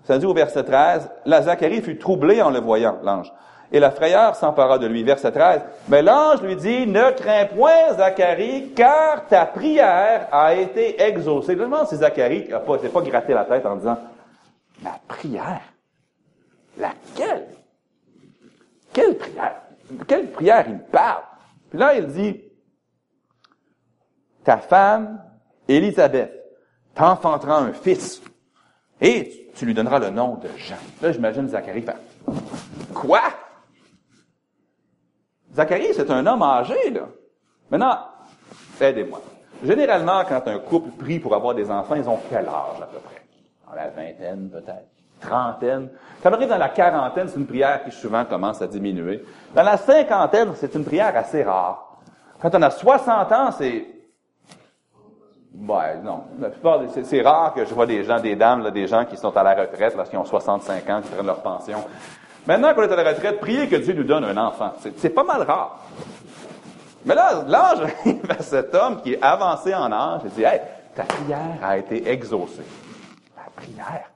Ça 0.03 0.17
dit 0.17 0.25
au 0.25 0.33
verset 0.33 0.65
13, 0.65 1.09
la 1.25 1.43
Zacharie 1.43 1.81
fut 1.81 1.97
troublé 1.97 2.41
en 2.41 2.49
le 2.49 2.59
voyant, 2.59 2.97
l'ange. 3.01 3.31
Et 3.71 3.79
la 3.79 3.91
frayeur 3.91 4.35
s'empara 4.35 4.79
de 4.79 4.87
lui. 4.87 5.03
Verset 5.03 5.31
13. 5.31 5.61
Mais 5.87 6.01
l'ange 6.01 6.41
lui 6.41 6.55
dit, 6.55 6.87
ne 6.87 7.11
crains 7.11 7.45
point, 7.45 7.93
Zacharie, 7.95 8.71
car 8.75 9.27
ta 9.27 9.45
prière 9.45 10.27
a 10.31 10.55
été 10.55 11.01
exaucée. 11.01 11.53
Je 11.53 11.59
me 11.59 11.65
demande 11.65 11.87
si 11.87 11.95
Zacharie 11.95 12.47
n'a 12.49 12.59
pas, 12.59 12.77
gratté 12.77 13.33
la 13.33 13.45
tête 13.45 13.65
en 13.65 13.75
disant, 13.75 13.97
la 14.83 14.99
prière? 15.07 15.61
Laquelle? 16.77 17.47
Quelle 18.93 19.17
prière? 19.17 19.61
Quelle 20.07 20.31
prière 20.31 20.65
il 20.67 20.79
parle? 20.79 21.23
Puis 21.69 21.79
là, 21.79 21.93
il 21.93 22.07
dit, 22.07 22.41
ta 24.43 24.57
femme, 24.57 25.21
Élisabeth, 25.67 26.33
t'enfantera 26.95 27.59
un 27.59 27.73
fils, 27.73 28.21
et 28.99 29.51
tu 29.55 29.65
lui 29.65 29.73
donneras 29.73 29.99
le 29.99 30.09
nom 30.09 30.35
de 30.35 30.49
Jean. 30.57 30.77
Là, 31.01 31.11
j'imagine 31.11 31.47
Zacharie 31.47 31.83
faire, 31.83 31.99
quoi? 32.93 33.21
Zacharie, 35.53 35.93
c'est 35.93 36.09
un 36.09 36.25
homme 36.25 36.43
âgé, 36.43 36.89
là. 36.91 37.01
Maintenant, 37.69 37.97
aidez-moi. 38.79 39.21
Généralement, 39.63 40.23
quand 40.27 40.47
un 40.47 40.59
couple 40.59 40.89
prie 40.91 41.19
pour 41.19 41.35
avoir 41.35 41.53
des 41.53 41.69
enfants, 41.69 41.95
ils 41.95 42.09
ont 42.09 42.19
quel 42.29 42.47
âge 42.47 42.81
à 42.81 42.85
peu 42.85 42.99
près? 42.99 43.21
Dans 43.67 43.75
la 43.75 43.89
vingtaine, 43.89 44.49
peut-être? 44.49 44.87
Trentaine? 45.19 45.89
Quand 46.23 46.29
on 46.29 46.33
arrive 46.33 46.49
dans 46.49 46.57
la 46.57 46.69
quarantaine, 46.69 47.27
c'est 47.27 47.37
une 47.37 47.45
prière 47.45 47.83
qui 47.83 47.91
souvent 47.91 48.23
commence 48.23 48.61
à 48.61 48.67
diminuer. 48.67 49.23
Dans 49.53 49.63
la 49.63 49.77
cinquantaine, 49.77 50.53
c'est 50.55 50.73
une 50.75 50.85
prière 50.85 51.15
assez 51.15 51.43
rare. 51.43 51.97
Quand 52.41 52.55
on 52.55 52.61
a 52.61 52.69
60 52.69 53.31
ans, 53.33 53.51
c'est... 53.51 53.85
Ouais, 55.53 55.97
non. 56.01 56.23
La 56.39 56.49
plupart, 56.49 56.79
c'est 57.03 57.21
rare 57.21 57.53
que 57.53 57.65
je 57.65 57.73
vois 57.73 57.85
des 57.85 58.03
gens, 58.03 58.19
des 58.21 58.35
dames, 58.37 58.63
là, 58.63 58.71
des 58.71 58.87
gens 58.87 59.03
qui 59.03 59.17
sont 59.17 59.35
à 59.35 59.43
la 59.43 59.55
retraite, 59.55 59.93
lorsqu'ils 59.97 60.17
ont 60.17 60.23
65 60.23 60.89
ans, 60.89 61.01
qui 61.01 61.09
prennent 61.09 61.25
leur 61.25 61.41
pension. 61.41 61.79
Maintenant 62.49 62.73
qu'on 62.73 62.81
est 62.81 62.91
à 62.91 62.95
la 62.95 63.11
retraite, 63.11 63.39
priez 63.39 63.67
que 63.67 63.75
Dieu 63.75 63.93
nous 63.93 64.03
donne 64.03 64.23
un 64.23 64.35
enfant. 64.35 64.73
C'est 64.97 65.11
pas 65.11 65.23
mal 65.23 65.43
rare. 65.43 65.85
Mais 67.05 67.13
là, 67.13 67.43
l'ange 67.47 67.83
arrive 67.83 68.25
à 68.27 68.41
cet 68.41 68.73
homme 68.73 69.03
qui 69.03 69.13
est 69.13 69.21
avancé 69.21 69.71
en 69.75 69.91
âge 69.91 70.21
et 70.25 70.29
dit, 70.29 70.41
hey, 70.41 70.59
ta 70.95 71.03
prière 71.03 71.59
a 71.61 71.77
été 71.77 72.09
exaucée. 72.09 72.63
La 73.37 73.51
prière? 73.55 74.09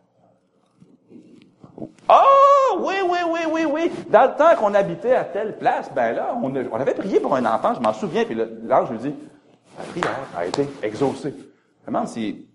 Oh, 2.10 2.80
oui, 2.80 2.96
oui, 3.08 3.20
oui, 3.30 3.40
oui, 3.52 3.66
oui. 3.72 3.92
Dans 4.10 4.24
le 4.24 4.36
temps 4.36 4.56
qu'on 4.58 4.74
habitait 4.74 5.14
à 5.14 5.26
telle 5.26 5.56
place, 5.60 5.92
ben 5.94 6.16
là, 6.16 6.36
on, 6.42 6.80
avait 6.80 6.96
prié 6.96 7.20
pour 7.20 7.36
un 7.36 7.46
enfant, 7.46 7.76
je 7.76 7.82
m'en 7.82 7.94
souviens, 7.94 8.26
puis 8.26 8.36
l'ange 8.66 8.90
lui 8.90 8.98
dit, 8.98 9.14
la 9.78 9.84
prière 9.84 10.20
a 10.36 10.48
été 10.48 10.68
exaucée. 10.82 11.36
Je 11.86 11.92
me 11.92 11.96
demande 11.96 12.08
si 12.08 12.48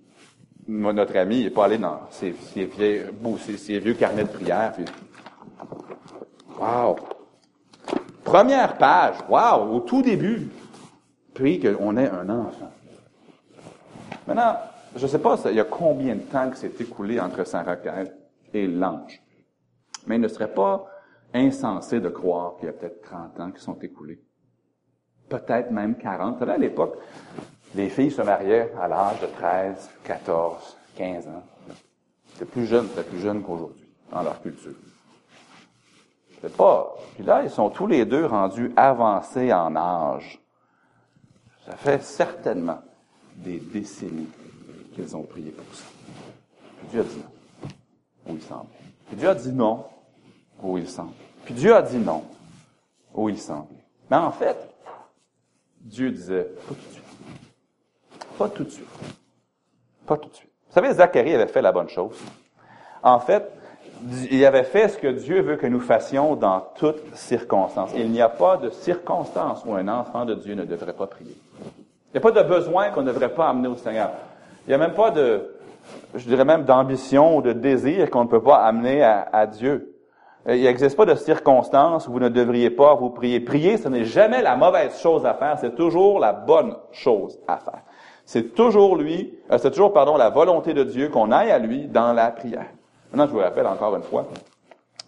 notre 0.66 1.16
ami 1.16 1.44
n'est 1.44 1.50
pas 1.50 1.66
allé 1.66 1.78
dans 1.78 2.00
ses, 2.10 2.34
vieux, 2.56 3.94
carnets 3.94 4.24
de 4.24 4.28
prière, 4.28 4.72
Wow! 6.58 6.96
Première 8.24 8.76
page, 8.76 9.16
wow, 9.28 9.74
au 9.74 9.80
tout 9.80 10.02
début, 10.02 10.50
puis 11.34 11.60
qu'on 11.60 11.96
ait 11.96 12.10
un 12.10 12.28
enfant. 12.28 12.70
Maintenant, 14.26 14.56
je 14.94 15.02
ne 15.02 15.08
sais 15.08 15.18
pas 15.18 15.38
il 15.46 15.54
y 15.54 15.60
a 15.60 15.64
combien 15.64 16.14
de 16.14 16.20
temps 16.20 16.50
que 16.50 16.56
s'est 16.56 16.72
écoulé 16.80 17.20
entre 17.20 17.44
sa 17.44 17.62
requête 17.62 18.14
et 18.52 18.66
l'ange. 18.66 19.22
Mais 20.06 20.16
il 20.16 20.20
ne 20.20 20.28
serait 20.28 20.52
pas 20.52 20.86
insensé 21.32 22.00
de 22.00 22.08
croire 22.08 22.56
qu'il 22.56 22.66
y 22.66 22.68
a 22.68 22.72
peut-être 22.72 23.02
30 23.02 23.40
ans 23.40 23.50
qui 23.50 23.62
sont 23.62 23.78
écoulés. 23.78 24.20
Peut-être 25.28 25.70
même 25.70 25.96
40. 25.96 26.42
À 26.42 26.58
l'époque, 26.58 26.98
les 27.74 27.88
filles 27.88 28.10
se 28.10 28.22
mariaient 28.22 28.72
à 28.80 28.88
l'âge 28.88 29.20
de 29.20 29.26
13, 29.26 29.90
14, 30.04 30.76
15 30.96 31.28
ans. 31.28 31.42
C'était 32.32 32.46
plus 32.46 32.66
jeune, 32.66 32.88
c'était 32.88 33.08
plus 33.08 33.20
jeune 33.20 33.42
qu'aujourd'hui, 33.42 33.88
dans 34.10 34.22
leur 34.22 34.40
culture. 34.40 34.74
C'est 36.40 36.56
pas. 36.56 36.94
Puis 37.14 37.24
là, 37.24 37.42
ils 37.42 37.50
sont 37.50 37.70
tous 37.70 37.86
les 37.86 38.04
deux 38.04 38.26
rendus 38.26 38.72
avancés 38.76 39.52
en 39.52 39.74
âge. 39.74 40.40
Ça 41.66 41.76
fait 41.76 42.02
certainement 42.02 42.80
des 43.36 43.58
décennies 43.58 44.28
qu'ils 44.94 45.16
ont 45.16 45.22
prié 45.22 45.50
pour 45.50 45.74
ça. 45.74 45.84
Puis 46.78 46.88
Dieu 46.90 47.00
a 47.00 47.04
dit 47.04 47.18
non, 47.18 48.32
où 48.32 48.34
il 48.34 48.42
semble. 48.42 48.68
Puis 49.06 49.16
Dieu 49.16 49.28
a 49.28 49.34
dit 49.34 49.52
non, 49.52 49.84
où 50.62 50.78
il 50.78 50.88
semble. 50.88 51.12
Puis 51.44 51.54
Dieu 51.54 51.74
a 51.74 51.82
dit 51.82 51.98
non, 51.98 52.24
où 53.14 53.28
il 53.28 53.38
semble. 53.38 53.74
Mais 54.10 54.16
en 54.16 54.32
fait, 54.32 54.56
Dieu 55.80 56.10
disait, 56.10 56.44
pas 56.66 56.74
tout 56.74 56.74
de 56.74 56.92
suite. 56.92 57.04
Pas 58.36 58.48
tout 58.48 58.64
de 58.64 58.70
suite. 58.70 58.88
Pas 60.06 60.16
tout 60.16 60.28
de 60.28 60.34
suite. 60.34 60.50
Vous 60.68 60.74
savez, 60.74 60.92
Zacharie 60.92 61.34
avait 61.34 61.46
fait 61.46 61.62
la 61.62 61.72
bonne 61.72 61.88
chose. 61.88 62.18
En 63.02 63.20
fait, 63.20 63.50
il 64.30 64.44
avait 64.44 64.64
fait 64.64 64.88
ce 64.88 64.98
que 64.98 65.08
Dieu 65.08 65.42
veut 65.42 65.56
que 65.56 65.66
nous 65.66 65.80
fassions 65.80 66.36
dans 66.36 66.62
toutes 66.76 67.02
circonstances. 67.14 67.90
Il 67.96 68.10
n'y 68.10 68.20
a 68.20 68.28
pas 68.28 68.56
de 68.56 68.70
circonstance 68.70 69.62
où 69.66 69.74
un 69.74 69.88
enfant 69.88 70.24
de 70.24 70.34
Dieu 70.34 70.54
ne 70.54 70.64
devrait 70.64 70.92
pas 70.92 71.06
prier. 71.06 71.36
Il 71.60 72.14
n'y 72.14 72.18
a 72.18 72.20
pas 72.20 72.30
de 72.30 72.48
besoin 72.48 72.90
qu'on 72.90 73.02
ne 73.02 73.12
devrait 73.12 73.34
pas 73.34 73.48
amener 73.48 73.68
au 73.68 73.76
Seigneur. 73.76 74.10
Il 74.66 74.70
n'y 74.70 74.74
a 74.74 74.78
même 74.78 74.94
pas 74.94 75.10
de, 75.10 75.50
je 76.14 76.26
dirais 76.26 76.44
même 76.44 76.64
d'ambition 76.64 77.36
ou 77.36 77.42
de 77.42 77.52
désir 77.52 78.10
qu'on 78.10 78.24
ne 78.24 78.28
peut 78.28 78.42
pas 78.42 78.58
amener 78.58 79.02
à, 79.02 79.28
à 79.32 79.46
Dieu. 79.46 79.94
Il 80.46 80.62
n'existe 80.62 80.96
pas 80.96 81.04
de 81.04 81.14
circonstance 81.14 82.08
où 82.08 82.12
vous 82.12 82.20
ne 82.20 82.28
devriez 82.28 82.70
pas 82.70 82.94
vous 82.94 83.10
prier. 83.10 83.40
Prier, 83.40 83.76
ce 83.76 83.88
n'est 83.88 84.04
jamais 84.04 84.40
la 84.40 84.56
mauvaise 84.56 84.98
chose 85.00 85.26
à 85.26 85.34
faire, 85.34 85.58
c'est 85.58 85.74
toujours 85.74 86.20
la 86.20 86.32
bonne 86.32 86.76
chose 86.92 87.38
à 87.46 87.58
faire. 87.58 87.82
C'est 88.24 88.54
toujours 88.54 88.96
lui, 88.96 89.34
euh, 89.50 89.58
c'est 89.58 89.70
toujours, 89.70 89.92
pardon, 89.92 90.16
la 90.16 90.28
volonté 90.28 90.74
de 90.74 90.84
Dieu 90.84 91.08
qu'on 91.08 91.32
aille 91.32 91.50
à 91.50 91.58
lui 91.58 91.86
dans 91.86 92.12
la 92.12 92.30
prière. 92.30 92.66
Maintenant, 93.10 93.26
je 93.26 93.32
vous 93.32 93.38
rappelle 93.38 93.66
encore 93.66 93.96
une 93.96 94.02
fois 94.02 94.26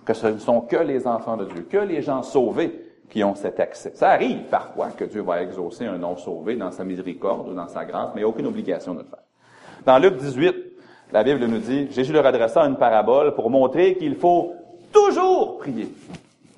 que 0.04 0.14
ce 0.14 0.26
ne 0.28 0.38
sont 0.38 0.62
que 0.62 0.76
les 0.76 1.06
enfants 1.06 1.36
de 1.36 1.44
Dieu, 1.44 1.66
que 1.70 1.78
les 1.78 2.02
gens 2.02 2.22
sauvés 2.22 2.86
qui 3.10 3.22
ont 3.24 3.34
cet 3.34 3.60
accès. 3.60 3.92
Ça 3.94 4.10
arrive 4.10 4.44
parfois 4.50 4.90
que 4.90 5.04
Dieu 5.04 5.22
va 5.22 5.42
exaucer 5.42 5.86
un 5.86 5.98
non 5.98 6.16
sauvé 6.16 6.56
dans 6.56 6.70
sa 6.70 6.84
miséricorde 6.84 7.48
ou 7.48 7.54
dans 7.54 7.68
sa 7.68 7.84
grâce, 7.84 8.10
mais 8.14 8.20
il 8.20 8.24
n'y 8.24 8.26
a 8.26 8.28
aucune 8.28 8.46
obligation 8.46 8.94
de 8.94 9.00
le 9.00 9.04
faire. 9.04 9.18
Dans 9.84 9.98
Luc 9.98 10.16
18, 10.16 10.54
la 11.12 11.24
Bible 11.24 11.44
nous 11.44 11.58
dit, 11.58 11.90
Jésus 11.90 12.12
leur 12.12 12.24
adressa 12.24 12.62
une 12.62 12.76
parabole 12.76 13.34
pour 13.34 13.50
montrer 13.50 13.96
qu'il 13.96 14.14
faut 14.14 14.52
toujours 14.92 15.58
prier 15.58 15.92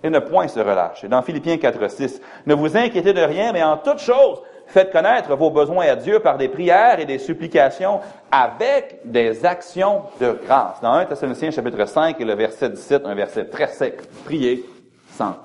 et 0.02 0.10
ne 0.10 0.18
point 0.18 0.48
se 0.48 0.60
relâcher. 0.60 1.08
Dans 1.08 1.22
Philippiens 1.22 1.56
4, 1.56 1.90
6, 1.90 2.20
ne 2.46 2.54
vous 2.54 2.76
inquiétez 2.76 3.12
de 3.12 3.20
rien, 3.20 3.52
mais 3.52 3.62
en 3.62 3.78
toute 3.78 3.98
chose, 3.98 4.42
faites 4.72 4.90
connaître 4.90 5.36
vos 5.36 5.50
besoins 5.50 5.86
à 5.86 5.96
Dieu 5.96 6.20
par 6.20 6.38
des 6.38 6.48
prières 6.48 6.98
et 6.98 7.04
des 7.04 7.18
supplications 7.18 8.00
avec 8.30 9.00
des 9.04 9.44
actions 9.44 10.02
de 10.18 10.38
grâce. 10.46 10.80
Dans 10.80 10.94
1 10.94 11.04
Thessaloniciens 11.04 11.50
chapitre 11.50 11.84
5 11.84 12.18
et 12.18 12.24
le 12.24 12.34
verset 12.34 12.70
17, 12.70 13.02
un 13.04 13.14
verset 13.14 13.44
très 13.44 13.66
sec, 13.66 14.00
priez 14.24 14.64
sans. 15.10 15.36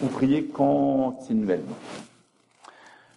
Vous 0.00 0.08
priez 0.10 0.44
continuellement. 0.44 1.74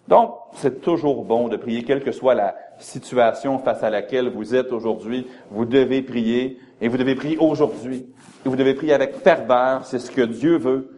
Donc, 0.08 0.34
c'est 0.54 0.80
toujours 0.80 1.24
bon 1.24 1.46
de 1.46 1.56
prier, 1.56 1.84
quelle 1.84 2.02
que 2.02 2.10
soit 2.10 2.34
la 2.34 2.56
situation 2.78 3.60
face 3.60 3.84
à 3.84 3.90
laquelle 3.90 4.28
vous 4.30 4.56
êtes 4.56 4.72
aujourd'hui. 4.72 5.28
Vous 5.52 5.64
devez 5.64 6.02
prier, 6.02 6.58
et 6.80 6.88
vous 6.88 6.98
devez 6.98 7.14
prier 7.14 7.38
aujourd'hui. 7.38 8.06
Et 8.44 8.48
vous 8.48 8.56
devez 8.56 8.74
prier 8.74 8.94
avec 8.94 9.14
ferveur, 9.14 9.86
c'est 9.86 10.00
ce 10.00 10.10
que 10.10 10.22
Dieu 10.22 10.58
veut. 10.58 10.90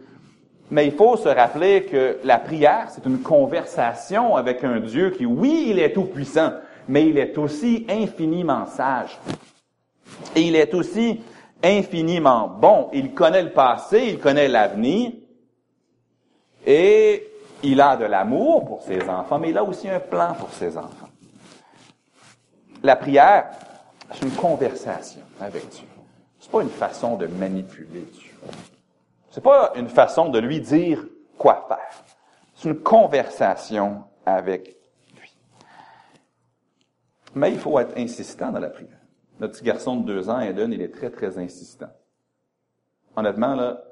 Mais 0.71 0.87
il 0.87 0.93
faut 0.93 1.15
se 1.15 1.29
rappeler 1.29 1.83
que 1.83 2.17
la 2.23 2.39
prière, 2.39 2.87
c'est 2.89 3.05
une 3.05 3.21
conversation 3.21 4.35
avec 4.35 4.63
un 4.63 4.79
Dieu 4.79 5.11
qui, 5.11 5.25
oui, 5.25 5.67
il 5.69 5.79
est 5.79 5.93
tout 5.93 6.05
puissant, 6.05 6.53
mais 6.87 7.07
il 7.07 7.17
est 7.17 7.37
aussi 7.37 7.85
infiniment 7.89 8.65
sage. 8.65 9.19
Et 10.35 10.41
il 10.41 10.55
est 10.55 10.73
aussi 10.73 11.21
infiniment 11.63 12.47
bon. 12.47 12.89
Il 12.93 13.13
connaît 13.13 13.43
le 13.43 13.51
passé, 13.51 14.05
il 14.07 14.19
connaît 14.19 14.47
l'avenir, 14.47 15.11
et 16.65 17.27
il 17.63 17.79
a 17.79 17.95
de 17.95 18.05
l'amour 18.05 18.65
pour 18.65 18.81
ses 18.81 19.01
enfants, 19.07 19.39
mais 19.39 19.51
il 19.51 19.57
a 19.57 19.63
aussi 19.63 19.87
un 19.87 19.99
plan 19.99 20.33
pour 20.33 20.51
ses 20.51 20.77
enfants. 20.77 21.09
La 22.83 22.95
prière, 22.95 23.51
c'est 24.11 24.25
une 24.25 24.31
conversation 24.31 25.21
avec 25.39 25.69
Dieu. 25.69 25.87
C'est 26.39 26.51
pas 26.51 26.61
une 26.61 26.69
façon 26.69 27.15
de 27.15 27.27
manipuler 27.27 28.05
Dieu. 28.13 28.31
C'est 29.35 29.41
pas 29.41 29.73
une 29.75 29.89
façon 29.89 30.29
de 30.29 30.39
lui 30.39 30.61
dire 30.61 31.03
quoi 31.37 31.65
faire. 31.67 32.05
C'est 32.53 32.69
une 32.69 32.79
conversation 32.79 34.05
avec 34.25 34.77
lui. 35.13 35.35
Mais 37.33 37.51
il 37.51 37.59
faut 37.59 37.77
être 37.77 37.97
insistant 37.97 38.53
dans 38.53 38.61
la 38.61 38.69
prière. 38.69 38.97
Notre 39.41 39.55
petit 39.55 39.65
garçon 39.65 39.97
de 39.97 40.05
deux 40.05 40.29
ans, 40.29 40.39
Eden, 40.39 40.71
il 40.71 40.81
est 40.81 40.87
très, 40.87 41.09
très 41.09 41.37
insistant. 41.37 41.89
Honnêtement, 43.17 43.55
là, 43.55 43.83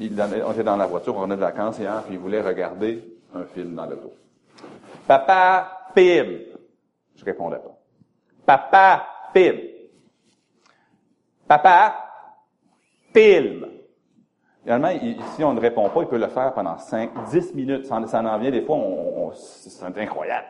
on 0.00 0.52
était 0.52 0.64
dans 0.64 0.78
la 0.78 0.86
voiture, 0.86 1.14
on 1.14 1.30
est 1.30 1.36
de 1.36 1.40
vacances 1.40 1.78
hier, 1.78 2.02
puis 2.04 2.14
il 2.14 2.18
voulait 2.18 2.40
regarder 2.40 3.04
un 3.34 3.44
film 3.44 3.74
dans 3.74 3.84
l'auto. 3.84 4.14
Papa, 5.06 5.90
pim! 5.94 6.38
Je 7.16 7.22
répondais 7.22 7.58
pas. 7.58 7.78
Papa, 8.46 9.06
pim! 9.34 9.58
Papa, 11.46 11.96
film. 13.12 13.75
Finalement, 14.66 14.90
si 15.36 15.44
on 15.44 15.52
ne 15.52 15.60
répond 15.60 15.88
pas, 15.90 16.00
il 16.00 16.08
peut 16.08 16.18
le 16.18 16.26
faire 16.26 16.52
pendant 16.52 16.76
5, 16.76 17.10
10 17.30 17.54
minutes. 17.54 17.86
Ça, 17.86 17.94
en 17.94 18.38
vient 18.38 18.50
des 18.50 18.62
fois, 18.62 18.74
on, 18.74 19.30
c'est 19.32 19.96
incroyable. 19.96 20.46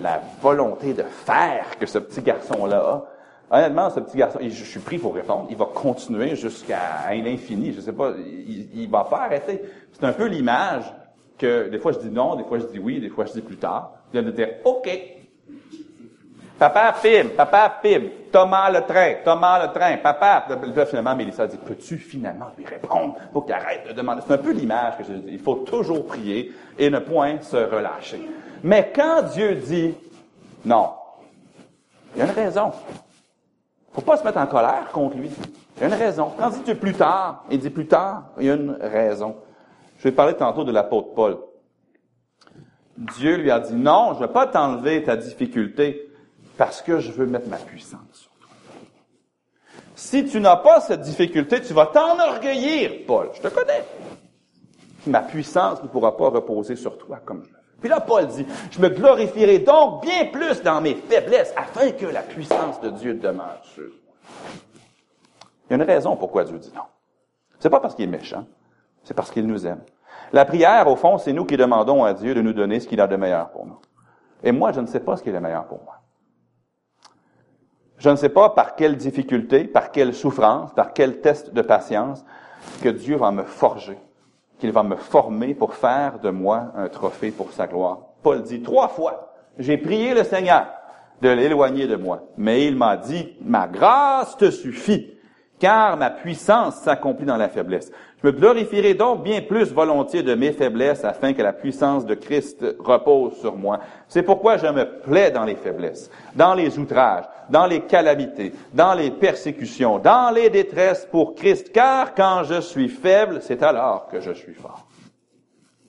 La 0.00 0.20
volonté 0.42 0.92
de 0.92 1.04
faire 1.04 1.78
que 1.78 1.86
ce 1.86 1.98
petit 1.98 2.20
garçon-là 2.20 2.78
a. 2.78 3.56
Honnêtement, 3.56 3.90
ce 3.90 4.00
petit 4.00 4.16
garçon, 4.16 4.40
je 4.42 4.64
suis 4.64 4.80
pris 4.80 4.98
pour 4.98 5.14
répondre. 5.14 5.46
Il 5.50 5.56
va 5.56 5.66
continuer 5.66 6.34
jusqu'à 6.34 7.08
l'infini. 7.12 7.72
Je 7.72 7.80
sais 7.80 7.92
pas, 7.92 8.14
il, 8.18 8.70
il 8.74 8.90
va 8.90 9.04
pas 9.04 9.20
arrêter. 9.20 9.62
C'est 9.92 10.04
un 10.04 10.12
peu 10.12 10.26
l'image 10.26 10.92
que 11.38 11.68
des 11.68 11.78
fois 11.78 11.92
je 11.92 12.00
dis 12.00 12.10
non, 12.10 12.34
des 12.34 12.42
fois 12.42 12.58
je 12.58 12.66
dis 12.66 12.80
oui, 12.80 12.98
des 12.98 13.08
fois 13.08 13.24
je 13.24 13.34
dis 13.34 13.40
plus 13.40 13.58
tard. 13.58 13.92
Il 14.12 14.18
vient 14.18 14.28
de 14.28 14.34
dire 14.34 14.48
OK. 14.64 14.88
Papa 16.58 16.94
pim, 17.02 17.30
papa 17.36 17.80
pim, 17.82 18.02
Thomas 18.30 18.70
le 18.70 18.82
train, 18.82 19.14
Thomas 19.24 19.66
le 19.66 19.72
train, 19.72 19.96
papa. 19.96 20.46
Là, 20.74 20.86
finalement, 20.86 21.16
Mélissa 21.16 21.46
dit, 21.46 21.56
peux-tu 21.56 21.98
finalement 21.98 22.46
lui 22.56 22.64
répondre 22.64 23.16
pour 23.32 23.44
qu'il 23.44 23.54
arrête 23.54 23.88
de 23.88 23.92
demander? 23.92 24.22
C'est 24.26 24.34
un 24.34 24.38
peu 24.38 24.52
l'image 24.52 24.98
que 24.98 25.04
je 25.04 25.12
dis. 25.14 25.32
Il 25.32 25.40
faut 25.40 25.56
toujours 25.56 26.06
prier 26.06 26.52
et 26.78 26.90
ne 26.90 27.00
point 27.00 27.40
se 27.40 27.56
relâcher. 27.56 28.20
Mais 28.62 28.92
quand 28.94 29.22
Dieu 29.32 29.56
dit 29.56 29.94
non, 30.64 30.90
il 32.14 32.20
y 32.20 32.22
a 32.22 32.26
une 32.26 32.30
raison. 32.30 32.72
faut 33.92 34.00
pas 34.00 34.16
se 34.16 34.24
mettre 34.24 34.38
en 34.38 34.46
colère 34.46 34.90
contre 34.92 35.16
lui. 35.16 35.30
Il 35.76 35.80
y 35.80 35.84
a 35.84 35.88
une 35.88 35.94
raison. 35.94 36.32
Quand 36.38 36.50
il 36.56 36.62
dit 36.62 36.74
plus 36.74 36.94
tard, 36.94 37.44
il 37.50 37.58
dit 37.58 37.70
plus 37.70 37.86
tard, 37.86 38.30
il 38.38 38.46
y 38.46 38.50
a 38.50 38.54
une 38.54 38.78
raison. 38.80 39.36
Je 39.98 40.04
vais 40.04 40.12
parler 40.12 40.34
tantôt 40.34 40.64
de 40.64 40.72
l'apôtre 40.72 41.14
Paul. 41.14 41.38
Dieu 42.96 43.36
lui 43.36 43.50
a 43.50 43.58
dit, 43.58 43.74
non, 43.74 44.14
je 44.14 44.20
ne 44.20 44.26
vais 44.26 44.32
pas 44.32 44.46
t'enlever 44.46 45.02
ta 45.02 45.16
difficulté 45.16 46.03
parce 46.56 46.82
que 46.82 47.00
je 47.00 47.12
veux 47.12 47.26
mettre 47.26 47.48
ma 47.48 47.56
puissance 47.56 48.00
sur 48.12 48.30
toi. 48.32 48.48
Si 49.94 50.24
tu 50.24 50.40
n'as 50.40 50.56
pas 50.56 50.80
cette 50.80 51.00
difficulté, 51.00 51.60
tu 51.60 51.72
vas 51.72 51.86
t'enorgueillir, 51.86 53.06
Paul. 53.06 53.30
Je 53.34 53.40
te 53.40 53.48
connais. 53.48 53.84
Ma 55.06 55.20
puissance 55.20 55.82
ne 55.82 55.88
pourra 55.88 56.16
pas 56.16 56.28
reposer 56.28 56.76
sur 56.76 56.96
toi 56.98 57.20
comme 57.24 57.42
je 57.44 57.48
le 57.48 57.54
veux. 57.54 57.60
Puis 57.80 57.88
là, 57.90 58.00
Paul 58.00 58.26
dit, 58.28 58.46
je 58.70 58.80
me 58.80 58.88
glorifierai 58.88 59.58
donc 59.58 60.02
bien 60.02 60.26
plus 60.26 60.62
dans 60.62 60.80
mes 60.80 60.94
faiblesses 60.94 61.52
afin 61.56 61.90
que 61.90 62.06
la 62.06 62.22
puissance 62.22 62.80
de 62.80 62.90
Dieu 62.90 63.14
demeure 63.14 63.60
sur 63.62 63.82
moi. 63.82 64.14
Il 65.66 65.70
y 65.70 65.72
a 65.74 65.76
une 65.76 65.82
raison 65.82 66.16
pourquoi 66.16 66.44
Dieu 66.44 66.58
dit 66.58 66.72
non. 66.74 66.82
C'est 67.58 67.70
pas 67.70 67.80
parce 67.80 67.94
qu'il 67.94 68.04
est 68.04 68.08
méchant, 68.08 68.46
c'est 69.02 69.14
parce 69.14 69.30
qu'il 69.30 69.46
nous 69.46 69.66
aime. 69.66 69.82
La 70.32 70.44
prière, 70.44 70.88
au 70.88 70.96
fond, 70.96 71.18
c'est 71.18 71.32
nous 71.32 71.44
qui 71.44 71.56
demandons 71.56 72.04
à 72.04 72.14
Dieu 72.14 72.34
de 72.34 72.40
nous 72.40 72.52
donner 72.52 72.80
ce 72.80 72.88
qu'il 72.88 73.00
a 73.00 73.06
de 73.06 73.16
meilleur 73.16 73.50
pour 73.50 73.66
nous. 73.66 73.78
Et 74.42 74.52
moi, 74.52 74.72
je 74.72 74.80
ne 74.80 74.86
sais 74.86 75.00
pas 75.00 75.16
ce 75.16 75.22
qui 75.22 75.28
est 75.28 75.32
le 75.32 75.40
meilleur 75.40 75.66
pour 75.66 75.82
moi. 75.84 76.00
Je 78.04 78.10
ne 78.10 78.16
sais 78.16 78.28
pas 78.28 78.50
par 78.50 78.76
quelle 78.76 78.98
difficulté, 78.98 79.64
par 79.64 79.90
quelle 79.90 80.12
souffrance, 80.12 80.74
par 80.74 80.92
quel 80.92 81.22
test 81.22 81.54
de 81.54 81.62
patience 81.62 82.22
que 82.82 82.90
Dieu 82.90 83.16
va 83.16 83.30
me 83.30 83.44
forger, 83.44 83.96
qu'il 84.58 84.72
va 84.72 84.82
me 84.82 84.96
former 84.96 85.54
pour 85.54 85.72
faire 85.72 86.18
de 86.18 86.28
moi 86.28 86.66
un 86.76 86.90
trophée 86.90 87.30
pour 87.30 87.52
sa 87.52 87.66
gloire. 87.66 88.00
Paul 88.22 88.42
dit 88.42 88.60
trois 88.60 88.88
fois, 88.88 89.32
j'ai 89.58 89.78
prié 89.78 90.12
le 90.12 90.22
Seigneur 90.22 90.66
de 91.22 91.30
l'éloigner 91.30 91.86
de 91.86 91.96
moi, 91.96 92.24
mais 92.36 92.66
il 92.66 92.76
m'a 92.76 92.98
dit, 92.98 93.38
ma 93.40 93.66
grâce 93.68 94.36
te 94.36 94.50
suffit, 94.50 95.13
car 95.64 95.96
ma 95.96 96.10
puissance 96.10 96.74
s'accomplit 96.82 97.24
dans 97.24 97.38
la 97.38 97.48
faiblesse. 97.48 97.90
Je 98.22 98.26
me 98.26 98.32
glorifierai 98.32 98.92
donc 98.92 99.22
bien 99.22 99.40
plus 99.40 99.72
volontiers 99.72 100.22
de 100.22 100.34
mes 100.34 100.52
faiblesses 100.52 101.06
afin 101.06 101.32
que 101.32 101.40
la 101.40 101.54
puissance 101.54 102.04
de 102.04 102.14
Christ 102.14 102.62
repose 102.80 103.38
sur 103.38 103.56
moi. 103.56 103.80
C'est 104.06 104.24
pourquoi 104.24 104.58
je 104.58 104.66
me 104.66 104.84
plais 105.00 105.30
dans 105.30 105.44
les 105.44 105.54
faiblesses, 105.54 106.10
dans 106.34 106.52
les 106.52 106.78
outrages, 106.78 107.24
dans 107.48 107.64
les 107.64 107.80
calamités, 107.80 108.52
dans 108.74 108.92
les 108.92 109.10
persécutions, 109.10 109.98
dans 109.98 110.30
les 110.34 110.50
détresses 110.50 111.08
pour 111.10 111.34
Christ, 111.34 111.72
car 111.72 112.14
quand 112.14 112.44
je 112.44 112.60
suis 112.60 112.90
faible, 112.90 113.38
c'est 113.40 113.62
alors 113.62 114.08
que 114.08 114.20
je 114.20 114.32
suis 114.32 114.52
fort. 114.52 114.86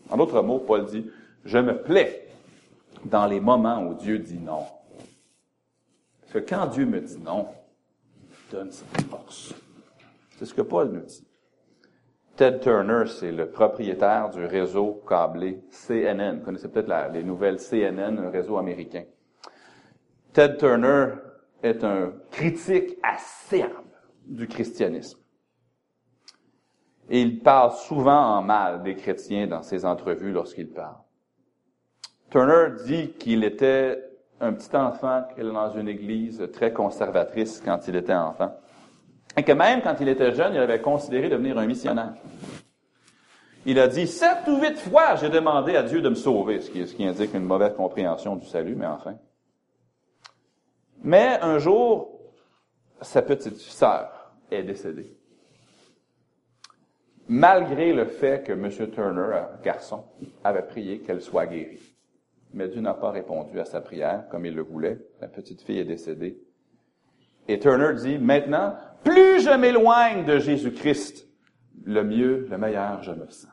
En 0.09 0.15
d'autres 0.15 0.41
mots, 0.41 0.59
Paul 0.59 0.85
dit, 0.85 1.05
je 1.43 1.57
me 1.57 1.81
plais 1.81 2.29
dans 3.03 3.25
les 3.25 3.41
moments 3.41 3.81
où 3.81 3.93
Dieu 3.93 4.19
dit 4.19 4.39
non. 4.39 4.63
Parce 6.21 6.45
que 6.45 6.49
quand 6.49 6.67
Dieu 6.67 6.85
me 6.85 7.01
dit 7.01 7.19
non, 7.21 7.47
donne 8.51 8.71
sa 8.71 8.85
force. 9.09 9.53
C'est 10.37 10.45
ce 10.45 10.53
que 10.53 10.61
Paul 10.61 10.89
nous 10.89 11.01
dit. 11.01 11.25
Ted 12.35 12.59
Turner, 12.59 13.05
c'est 13.07 13.31
le 13.31 13.49
propriétaire 13.49 14.29
du 14.29 14.45
réseau 14.45 15.01
câblé 15.07 15.63
CNN. 15.69 16.39
Vous 16.39 16.45
connaissez 16.45 16.69
peut-être 16.69 17.11
les 17.13 17.23
nouvelles 17.23 17.59
CNN, 17.59 18.19
un 18.19 18.29
réseau 18.29 18.57
américain. 18.57 19.05
Ted 20.33 20.57
Turner 20.57 21.13
est 21.63 21.83
un 21.85 22.11
critique 22.31 22.97
acerbe 23.01 23.85
du 24.25 24.47
christianisme. 24.47 25.19
Et 27.09 27.21
il 27.21 27.39
parle 27.39 27.71
souvent 27.71 28.37
en 28.37 28.41
mal 28.41 28.83
des 28.83 28.95
chrétiens 28.95 29.47
dans 29.47 29.61
ses 29.61 29.85
entrevues 29.85 30.31
lorsqu'il 30.31 30.69
parle. 30.69 30.97
Turner 32.29 32.75
dit 32.85 33.13
qu'il 33.13 33.43
était 33.45 34.03
un 34.41 34.51
petit 34.51 34.75
enfant 34.75 35.23
dans 35.37 35.71
une 35.71 35.87
église 35.87 36.49
très 36.51 36.73
conservatrice 36.73 37.61
quand 37.63 37.87
il 37.87 37.95
était 37.95 38.13
enfant. 38.13 38.53
Et 39.37 39.43
que 39.43 39.51
même 39.51 39.81
quand 39.81 39.95
il 39.99 40.07
était 40.07 40.33
jeune, 40.33 40.53
il 40.53 40.59
avait 40.59 40.81
considéré 40.81 41.29
devenir 41.29 41.57
un 41.57 41.65
missionnaire. 41.65 42.13
Il 43.65 43.79
a 43.79 43.87
dit, 43.87 44.07
sept 44.07 44.47
ou 44.47 44.61
huit 44.61 44.77
fois, 44.77 45.15
j'ai 45.15 45.29
demandé 45.29 45.75
à 45.75 45.83
Dieu 45.83 46.01
de 46.01 46.09
me 46.09 46.15
sauver, 46.15 46.61
ce 46.61 46.69
qui, 46.69 47.05
indique 47.05 47.33
une 47.33 47.45
mauvaise 47.45 47.73
compréhension 47.75 48.35
du 48.35 48.45
salut, 48.45 48.75
mais 48.75 48.85
enfin. 48.85 49.15
Mais 51.03 51.39
un 51.41 51.57
jour, 51.57 52.19
sa 53.01 53.23
petite 53.23 53.57
sœur 53.57 54.33
est 54.51 54.63
décédée. 54.63 55.17
Malgré 57.27 57.91
le 57.91 58.05
fait 58.05 58.45
que 58.45 58.53
M. 58.53 58.69
Turner, 58.91 59.41
garçon, 59.63 60.03
avait 60.43 60.61
prié 60.61 60.99
qu'elle 60.99 61.21
soit 61.21 61.47
guérie. 61.47 61.81
Mais 62.53 62.67
Dieu 62.67 62.81
n'a 62.81 62.93
pas 62.93 63.09
répondu 63.09 63.59
à 63.59 63.65
sa 63.65 63.81
prière 63.81 64.29
comme 64.29 64.45
il 64.45 64.53
le 64.53 64.61
voulait. 64.61 64.99
La 65.19 65.27
petite 65.27 65.63
fille 65.63 65.79
est 65.79 65.85
décédée. 65.85 66.39
Et 67.47 67.57
Turner 67.59 67.93
dit, 67.95 68.19
maintenant, 68.19 68.75
plus 69.05 69.41
je 69.43 69.55
m'éloigne 69.55 70.25
de 70.25 70.39
Jésus-Christ, 70.39 71.27
le 71.85 72.03
mieux, 72.03 72.47
le 72.49 72.57
meilleur 72.57 73.01
je 73.03 73.11
me 73.11 73.29
sens. 73.29 73.51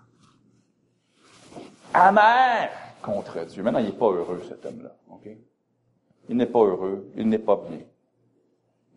Amer 1.95 2.71
contre 3.03 3.45
Dieu. 3.45 3.63
Maintenant, 3.63 3.81
il 3.81 3.87
n'est 3.87 3.93
pas 3.93 4.11
heureux, 4.11 4.43
cet 4.49 4.65
homme-là. 4.65 4.97
ok? 5.11 5.29
Il 6.29 6.37
n'est 6.37 6.47
pas 6.47 6.61
heureux, 6.61 7.11
il 7.17 7.29
n'est 7.29 7.39
pas 7.39 7.57
bien. 7.69 7.81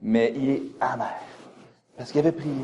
Mais 0.02 0.34
il 0.36 0.50
est 0.50 0.62
amer. 0.80 1.20
Parce 1.98 2.12
qu'il 2.12 2.20
avait 2.20 2.32
prié. 2.32 2.64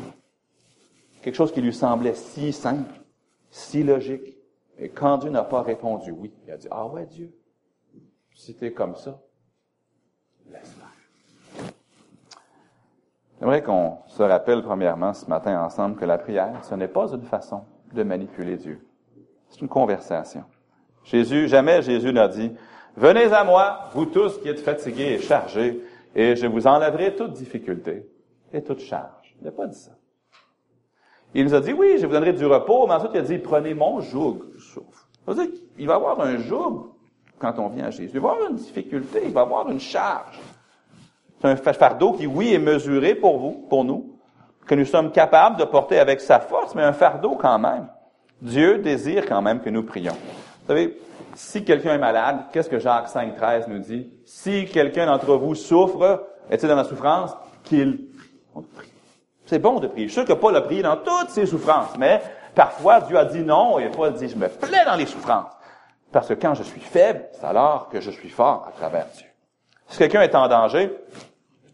Quelque 1.20 1.34
chose 1.34 1.52
qui 1.52 1.60
lui 1.60 1.74
semblait 1.74 2.14
si 2.14 2.52
simple, 2.52 3.00
si 3.50 3.82
logique. 3.82 4.36
Et 4.78 4.88
quand 4.88 5.18
Dieu 5.18 5.30
n'a 5.30 5.44
pas 5.44 5.62
répondu 5.62 6.12
oui, 6.12 6.32
il 6.44 6.50
a 6.50 6.56
dit, 6.56 6.68
ah 6.70 6.86
ouais, 6.86 7.06
Dieu, 7.06 7.32
si 8.34 8.54
t'es 8.54 8.72
comme 8.72 8.96
ça, 8.96 9.20
laisse 10.50 10.74
moi 10.78 10.91
J'aimerais 13.42 13.64
qu'on 13.64 13.98
se 14.06 14.22
rappelle 14.22 14.62
premièrement 14.62 15.12
ce 15.12 15.26
matin 15.26 15.60
ensemble 15.64 15.96
que 15.96 16.04
la 16.04 16.16
prière, 16.16 16.60
ce 16.62 16.76
n'est 16.76 16.86
pas 16.86 17.12
une 17.12 17.24
façon 17.24 17.64
de 17.92 18.04
manipuler 18.04 18.56
Dieu. 18.56 18.86
C'est 19.48 19.60
une 19.62 19.68
conversation. 19.68 20.44
Jésus, 21.02 21.48
jamais 21.48 21.82
Jésus 21.82 22.12
n'a 22.12 22.28
dit, 22.28 22.52
venez 22.96 23.32
à 23.32 23.42
moi, 23.42 23.88
vous 23.94 24.06
tous 24.06 24.38
qui 24.38 24.48
êtes 24.48 24.60
fatigués 24.60 25.14
et 25.14 25.18
chargés, 25.18 25.82
et 26.14 26.36
je 26.36 26.46
vous 26.46 26.68
enlèverai 26.68 27.16
toute 27.16 27.32
difficulté 27.32 28.08
et 28.52 28.62
toute 28.62 28.78
charge. 28.78 29.34
Il 29.40 29.44
n'a 29.44 29.50
pas 29.50 29.66
dit 29.66 29.76
ça. 29.76 29.90
Il 31.34 31.42
nous 31.42 31.54
a 31.54 31.60
dit, 31.60 31.72
oui, 31.72 31.96
je 31.98 32.06
vous 32.06 32.12
donnerai 32.12 32.34
du 32.34 32.46
repos, 32.46 32.86
mais 32.86 32.94
ensuite 32.94 33.10
il 33.14 33.18
a 33.18 33.22
dit, 33.22 33.38
prenez 33.38 33.74
mon 33.74 33.98
joug. 33.98 34.38
Il 35.78 35.88
va 35.88 35.94
y 35.94 35.96
avoir 35.96 36.20
un 36.20 36.36
joug 36.36 36.92
quand 37.40 37.58
on 37.58 37.70
vient 37.70 37.86
à 37.86 37.90
Jésus. 37.90 38.12
Il 38.14 38.20
va 38.20 38.28
y 38.28 38.32
avoir 38.34 38.50
une 38.50 38.56
difficulté, 38.56 39.22
il 39.24 39.32
va 39.32 39.40
y 39.40 39.42
avoir 39.42 39.68
une 39.68 39.80
charge. 39.80 40.38
C'est 41.42 41.48
un 41.48 41.72
fardeau 41.72 42.12
qui, 42.12 42.26
oui, 42.26 42.54
est 42.54 42.58
mesuré 42.58 43.16
pour 43.16 43.38
vous, 43.38 43.66
pour 43.68 43.84
nous, 43.84 44.16
que 44.64 44.76
nous 44.76 44.84
sommes 44.84 45.10
capables 45.10 45.56
de 45.56 45.64
porter 45.64 45.98
avec 45.98 46.20
sa 46.20 46.38
force, 46.38 46.76
mais 46.76 46.82
un 46.82 46.92
fardeau 46.92 47.34
quand 47.34 47.58
même. 47.58 47.88
Dieu 48.40 48.78
désire 48.78 49.26
quand 49.26 49.42
même 49.42 49.60
que 49.60 49.68
nous 49.68 49.82
prions. 49.82 50.12
Vous 50.12 50.68
savez, 50.68 51.00
si 51.34 51.64
quelqu'un 51.64 51.94
est 51.94 51.98
malade, 51.98 52.44
qu'est-ce 52.52 52.68
que 52.68 52.78
Jacques 52.78 53.08
5, 53.08 53.34
13 53.34 53.66
nous 53.66 53.80
dit? 53.80 54.08
Si 54.24 54.66
quelqu'un 54.66 55.06
d'entre 55.06 55.34
vous 55.34 55.56
souffre, 55.56 56.28
est-il 56.48 56.68
dans 56.68 56.76
la 56.76 56.84
souffrance? 56.84 57.36
Qu'il 57.64 58.06
prie. 58.52 58.92
C'est 59.46 59.58
bon 59.58 59.80
de 59.80 59.88
prier. 59.88 60.06
Je 60.06 60.12
suis 60.12 60.20
sûr 60.20 60.28
que 60.28 60.38
Paul 60.38 60.54
a 60.56 60.60
prié 60.60 60.82
dans 60.82 60.96
toutes 60.96 61.30
ses 61.30 61.46
souffrances, 61.46 61.98
mais 61.98 62.22
parfois 62.54 63.00
Dieu 63.00 63.18
a 63.18 63.24
dit 63.24 63.42
non 63.42 63.80
et 63.80 63.88
Paul 63.88 64.12
dit, 64.12 64.28
je 64.28 64.36
me 64.36 64.48
plais 64.48 64.84
dans 64.86 64.94
les 64.94 65.06
souffrances. 65.06 65.50
Parce 66.12 66.28
que 66.28 66.34
quand 66.34 66.54
je 66.54 66.62
suis 66.62 66.80
faible, 66.80 67.26
c'est 67.32 67.46
alors 67.46 67.88
que 67.88 68.00
je 68.00 68.12
suis 68.12 68.28
fort 68.28 68.68
à 68.68 68.72
travers 68.72 69.06
Dieu. 69.16 69.26
Si 69.88 69.98
quelqu'un 69.98 70.22
est 70.22 70.34
en 70.36 70.46
danger, 70.46 70.96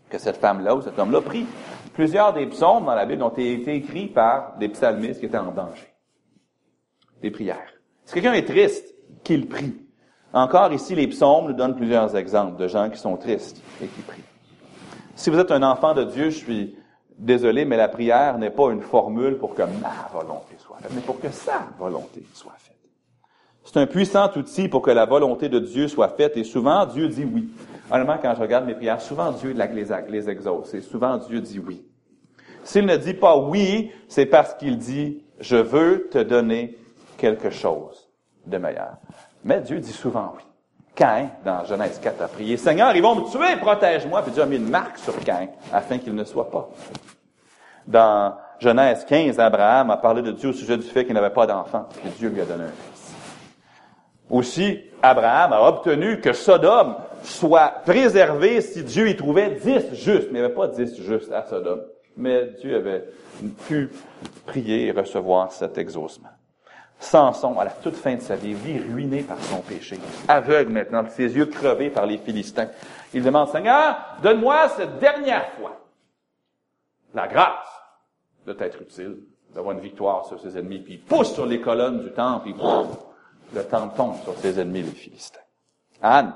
que 0.08 0.18
cette 0.18 0.36
femme-là 0.36 0.74
ou 0.74 0.82
cet 0.82 0.98
homme-là 0.98 1.20
prie. 1.20 1.46
Plusieurs 1.94 2.32
des 2.32 2.46
psaumes 2.46 2.84
dans 2.84 2.94
la 2.94 3.06
Bible 3.06 3.22
ont 3.22 3.30
été 3.30 3.74
écrits 3.74 4.06
par 4.06 4.56
des 4.58 4.68
psalmistes 4.68 5.20
qui 5.20 5.26
étaient 5.26 5.38
en 5.38 5.52
danger. 5.52 5.92
Des 7.22 7.30
prières. 7.30 7.72
Si 8.04 8.14
quelqu'un 8.14 8.34
est 8.34 8.46
triste, 8.46 8.94
qu'il 9.24 9.48
prie. 9.48 9.74
Encore 10.32 10.72
ici, 10.72 10.94
les 10.94 11.08
psaumes 11.08 11.48
nous 11.48 11.52
donnent 11.54 11.76
plusieurs 11.76 12.14
exemples 12.16 12.56
de 12.56 12.68
gens 12.68 12.90
qui 12.90 12.98
sont 12.98 13.16
tristes 13.16 13.62
et 13.82 13.86
qui 13.86 14.02
prient. 14.02 14.22
Si 15.14 15.30
vous 15.30 15.38
êtes 15.38 15.50
un 15.50 15.62
enfant 15.62 15.94
de 15.94 16.04
Dieu, 16.04 16.30
je 16.30 16.36
suis 16.36 16.76
désolé, 17.18 17.64
mais 17.64 17.76
la 17.76 17.88
prière 17.88 18.38
n'est 18.38 18.50
pas 18.50 18.70
une 18.70 18.82
formule 18.82 19.38
pour 19.38 19.54
que 19.54 19.62
ma 19.62 20.08
volonté 20.12 20.54
soit 20.58 20.76
faite, 20.78 20.92
mais 20.94 21.00
pour 21.00 21.18
que 21.18 21.30
sa 21.30 21.66
volonté 21.78 22.22
soit 22.34 22.54
faite. 22.58 22.76
C'est 23.64 23.78
un 23.78 23.86
puissant 23.86 24.30
outil 24.36 24.68
pour 24.68 24.80
que 24.80 24.90
la 24.90 25.04
volonté 25.04 25.48
de 25.48 25.58
Dieu 25.58 25.88
soit 25.88 26.08
faite 26.08 26.36
et 26.36 26.44
souvent 26.44 26.86
Dieu 26.86 27.08
dit 27.08 27.24
oui. 27.24 27.48
Honnêtement, 27.90 28.18
quand 28.20 28.34
je 28.34 28.40
regarde 28.40 28.66
mes 28.66 28.74
prières, 28.74 29.00
souvent 29.00 29.32
Dieu 29.32 29.52
les, 29.52 30.30
exauce 30.30 30.78
souvent 30.80 31.16
Dieu 31.16 31.40
dit 31.40 31.58
oui. 31.58 31.86
S'il 32.62 32.84
ne 32.84 32.96
dit 32.96 33.14
pas 33.14 33.36
oui, 33.36 33.92
c'est 34.08 34.26
parce 34.26 34.54
qu'il 34.54 34.78
dit 34.78 35.22
je 35.40 35.56
veux 35.56 36.08
te 36.10 36.18
donner 36.18 36.76
quelque 37.16 37.50
chose 37.50 38.08
de 38.46 38.58
meilleur. 38.58 38.96
Mais 39.44 39.60
Dieu 39.60 39.78
dit 39.80 39.92
souvent 39.92 40.34
oui. 40.36 40.42
Cain, 40.94 41.28
dans 41.44 41.64
Genèse 41.64 42.00
4, 42.00 42.22
a 42.22 42.26
prié, 42.26 42.56
Seigneur, 42.56 42.94
ils 42.96 43.02
vont 43.02 43.14
me 43.14 43.30
tuer, 43.30 43.56
protège-moi. 43.60 44.20
Puis 44.22 44.32
Dieu 44.32 44.42
a 44.42 44.46
mis 44.46 44.56
une 44.56 44.68
marque 44.68 44.98
sur 44.98 45.16
Cain, 45.20 45.46
afin 45.72 45.98
qu'il 45.98 46.12
ne 46.12 46.24
soit 46.24 46.50
pas. 46.50 46.68
Dans 47.86 48.34
Genèse 48.58 49.04
15, 49.04 49.38
Abraham 49.38 49.90
a 49.92 49.96
parlé 49.96 50.22
de 50.22 50.32
Dieu 50.32 50.48
au 50.48 50.52
sujet 50.52 50.76
du 50.76 50.82
fait 50.82 51.04
qu'il 51.04 51.14
n'avait 51.14 51.30
pas 51.30 51.46
d'enfant, 51.46 51.88
et 52.04 52.08
Dieu 52.18 52.30
lui 52.30 52.40
a 52.40 52.44
donné 52.44 52.64
un 52.64 52.66
fils. 52.66 53.14
Aussi, 54.28 54.80
Abraham 55.00 55.52
a 55.52 55.62
obtenu 55.68 56.20
que 56.20 56.32
Sodome 56.32 56.96
soit 57.28 57.82
préservé 57.84 58.60
si 58.60 58.82
Dieu 58.82 59.08
y 59.08 59.16
trouvait 59.16 59.50
dix 59.62 59.94
justes. 59.94 60.28
Mais 60.30 60.38
il 60.38 60.42
n'y 60.42 60.46
avait 60.46 60.54
pas 60.54 60.68
dix 60.68 61.00
justes 61.00 61.32
à 61.32 61.44
Sodome. 61.44 61.82
Mais 62.16 62.46
Dieu 62.60 62.76
avait 62.76 63.04
pu 63.66 63.90
prier 64.46 64.86
et 64.86 64.90
recevoir 64.90 65.52
cet 65.52 65.78
exaucement. 65.78 66.30
Samson, 67.00 67.58
à 67.60 67.64
la 67.64 67.70
toute 67.70 67.94
fin 67.94 68.16
de 68.16 68.20
sa 68.20 68.34
vie, 68.34 68.54
vit 68.54 68.80
ruiné 68.80 69.22
par 69.22 69.38
son 69.38 69.58
péché, 69.58 69.98
aveugle 70.26 70.72
maintenant, 70.72 71.04
ses 71.08 71.36
yeux 71.36 71.46
crevés 71.46 71.90
par 71.90 72.06
les 72.06 72.18
Philistins. 72.18 72.68
Il 73.14 73.22
demande, 73.22 73.48
Seigneur, 73.50 73.96
donne-moi 74.20 74.68
cette 74.70 74.98
dernière 74.98 75.48
fois 75.52 75.80
la 77.14 77.28
grâce 77.28 77.68
de 78.46 78.52
t'être 78.52 78.82
utile, 78.82 79.18
d'avoir 79.54 79.76
une 79.76 79.80
victoire 79.80 80.26
sur 80.26 80.40
ses 80.40 80.58
ennemis, 80.58 80.80
puis 80.80 80.94
il 80.94 81.00
pousse 81.00 81.32
sur 81.32 81.46
les 81.46 81.60
colonnes 81.60 82.00
du 82.00 82.10
temple, 82.10 82.48
et 82.48 82.54
le 83.54 83.64
temple 83.64 83.96
tombe 83.96 84.16
sur 84.24 84.36
ses 84.38 84.58
ennemis, 84.60 84.82
les 84.82 84.90
Philistins. 84.90 85.40
Anne, 86.02 86.34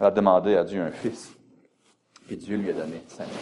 elle 0.00 0.06
a 0.06 0.10
demandé 0.10 0.56
à 0.56 0.64
Dieu 0.64 0.80
un 0.82 0.90
fils. 0.90 1.34
Et 2.30 2.36
Dieu 2.36 2.56
lui 2.56 2.70
a 2.70 2.72
donné 2.72 3.02
Samuel. 3.08 3.34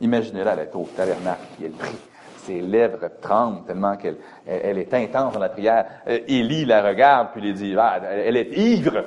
Imaginez-la, 0.00 0.54
elle 0.54 0.58
est 0.60 0.74
au 0.74 0.88
tabernacle, 0.96 1.42
et 1.60 1.66
elle 1.66 1.72
prie. 1.72 1.96
Ses 2.38 2.60
lèvres 2.60 3.08
tremblent 3.20 3.64
tellement 3.64 3.96
qu'elle 3.96 4.16
elle, 4.46 4.78
est 4.78 4.92
intense 4.94 5.32
dans 5.32 5.38
la 5.38 5.48
prière. 5.48 5.86
Euh, 6.08 6.18
Élie 6.26 6.64
la 6.64 6.82
regarde, 6.82 7.28
puis 7.32 7.40
lui 7.40 7.52
dit, 7.52 7.74
ah, 7.78 8.00
elle 8.02 8.36
est 8.36 8.52
ivre. 8.58 9.04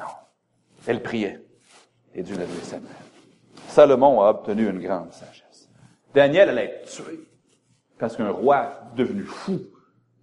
Non. 0.00 0.06
Elle 0.86 1.00
priait. 1.00 1.40
Et 2.12 2.22
Dieu 2.22 2.36
l'a 2.36 2.44
donné 2.44 2.60
Samuel. 2.62 2.90
Salomon 3.68 4.20
a 4.22 4.30
obtenu 4.30 4.68
une 4.68 4.80
grande 4.80 5.12
sagesse. 5.12 5.68
Daniel 6.12 6.48
allait 6.48 6.64
être 6.64 6.90
tué. 6.90 7.20
Parce 7.98 8.16
qu'un 8.16 8.30
roi 8.30 8.80
devenu 8.96 9.22
fou 9.22 9.60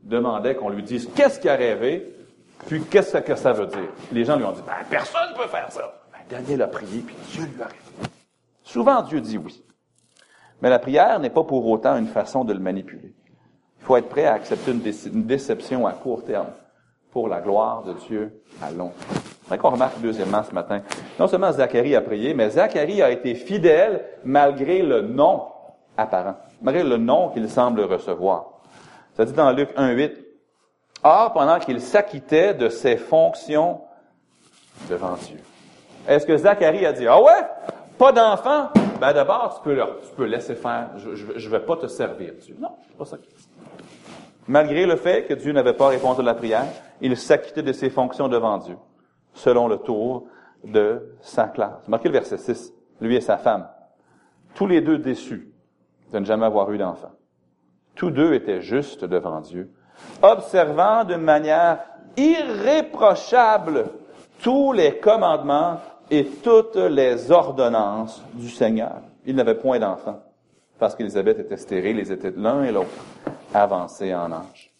demandait 0.04 0.56
qu'on 0.56 0.70
lui 0.70 0.84
dise 0.84 1.10
qu'est-ce 1.16 1.40
qu'il 1.40 1.50
a 1.50 1.56
rêvé, 1.56 2.15
puis 2.68 2.82
qu'est-ce 2.84 3.18
que 3.18 3.36
ça 3.36 3.54
veut 3.54 3.68
dire? 3.68 3.90
Les 4.12 4.26
gens 4.26 4.38
lui 4.38 4.46
ont 4.46 4.52
dit, 4.52 4.62
ben, 4.66 4.74
personne 4.90 5.32
ne 5.32 5.38
peut 5.38 5.48
faire 5.48 5.72
ça. 5.72 6.02
Ben, 6.12 6.38
Daniel 6.38 6.64
a 6.64 6.68
prié, 6.68 7.02
puis 7.02 7.16
Dieu 7.32 7.44
lui 7.44 7.62
a 7.62 7.66
répondu. 7.66 8.10
Souvent, 8.64 9.02
Dieu 9.04 9.22
dit 9.22 9.38
oui. 9.38 9.64
Mais 10.62 10.70
la 10.70 10.80
prière 10.80 11.20
n'est 11.20 11.30
pas 11.30 11.44
pour 11.44 11.68
autant 11.68 11.96
une 11.98 12.08
façon 12.08 12.44
de 12.44 12.54
le 12.54 12.60
manipuler. 12.60 13.14
Il 13.80 13.86
faut 13.86 13.98
être 13.98 14.10
prêt 14.10 14.26
à 14.26 14.34
accepter 14.34 14.72
une, 14.72 15.24
déception 15.26 15.86
à 15.86 15.92
court 15.92 16.24
terme 16.24 16.48
pour 17.12 17.28
la 17.28 17.40
gloire 17.40 17.84
de 17.84 17.94
Dieu 18.08 18.42
à 18.62 18.72
long 18.72 18.90
terme. 18.90 19.22
C'est 19.48 19.58
qu'on 19.60 19.70
remarque 19.70 20.02
deuxièmement 20.02 20.42
ce 20.44 20.54
matin. 20.56 20.82
Non 21.20 21.28
seulement 21.28 21.52
Zacharie 21.52 21.96
a 21.96 22.02
prié, 22.02 22.34
mais 22.34 22.50
Zacharie 22.50 23.04
a 23.04 23.12
été 23.12 23.36
fidèle 23.36 24.04
malgré 24.24 24.82
le 24.82 25.02
nom 25.02 25.44
apparent, 25.96 26.36
malgré 26.64 26.84
le 26.84 26.98
nom 26.98 27.30
qu'il 27.30 27.48
semble 27.48 27.82
recevoir. 27.82 28.62
Ça 29.16 29.24
dit 29.24 29.34
dans 29.34 29.52
Luc 29.52 29.70
1.8, 29.78 30.25
Or, 31.08 31.34
pendant 31.34 31.60
qu'il 31.60 31.80
s'acquittait 31.82 32.56
de 32.56 32.68
ses 32.68 32.98
fonctions 32.98 33.82
devant 34.90 35.14
Dieu. 35.14 35.38
Est-ce 36.08 36.26
que 36.26 36.36
Zacharie 36.36 36.84
a 36.84 36.94
dit, 36.94 37.06
ah 37.08 37.22
ouais, 37.22 37.44
pas 38.00 38.12
d'enfant? 38.12 38.70
Ben 39.00 39.14
d'abord, 39.14 39.54
tu 39.56 39.62
peux, 39.64 39.76
leur, 39.76 40.00
tu 40.02 40.08
peux 40.16 40.26
laisser 40.26 40.56
faire, 40.56 40.90
je 40.98 41.10
ne 41.24 41.50
vais 41.52 41.60
pas 41.60 41.78
te 41.78 41.86
servir, 41.86 42.34
Dieu. 42.42 42.56
Non, 42.60 42.70
c'est 42.88 42.98
pas 42.98 43.06
ça. 43.06 43.18
Malgré 44.48 44.88
le 44.88 44.96
fait 44.96 45.26
que 45.26 45.36
Dieu 45.36 45.52
n'avait 45.52 45.74
pas 45.74 45.90
répondu 45.90 46.22
à 46.22 46.24
la 46.24 46.34
prière, 46.34 46.66
il 47.02 47.16
s'acquittait 47.16 47.62
de 47.62 47.72
ses 47.72 47.92
fonctions 47.92 48.28
devant 48.28 48.58
Dieu, 48.58 48.78
selon 49.36 49.68
le 49.68 49.78
tour 49.78 50.26
de 50.64 51.16
sa 51.22 51.48
classe. 51.48 51.88
Marquez 51.88 52.10
le 52.10 52.14
verset 52.14 52.40
6, 52.40 52.74
lui 53.00 53.16
et 53.16 53.22
sa 53.22 53.38
femme, 53.38 53.68
tous 54.56 54.66
les 54.66 54.82
deux 54.82 54.98
déçus 54.98 55.52
de 56.12 56.18
ne 56.18 56.26
jamais 56.26 56.48
avoir 56.48 56.72
eu 56.72 56.80
d'enfant. 56.80 57.12
Tous 57.94 58.10
deux 58.10 58.34
étaient 58.34 58.62
justes 58.62 59.06
devant 59.06 59.42
Dieu, 59.42 59.72
observant 60.22 61.04
de 61.04 61.16
manière 61.16 61.80
irréprochable 62.18 63.86
tous 64.42 64.74
les 64.74 64.98
commandements 64.98 65.80
et 66.10 66.26
toutes 66.26 66.76
les 66.76 67.32
ordonnances 67.32 68.24
du 68.34 68.50
Seigneur. 68.50 69.02
Ils 69.26 69.36
n'avaient 69.36 69.56
point 69.56 69.80
d'enfants, 69.80 70.22
parce 70.78 70.96
qu'Élisabeth 70.96 71.40
était 71.40 71.58
stérile, 71.58 72.00
ils 72.00 72.12
étaient 72.12 72.34
l'un 72.36 72.64
et 72.64 72.72
l'autre 72.72 72.90
avancés 73.54 74.14
en 74.14 74.32
âge. 74.32 74.72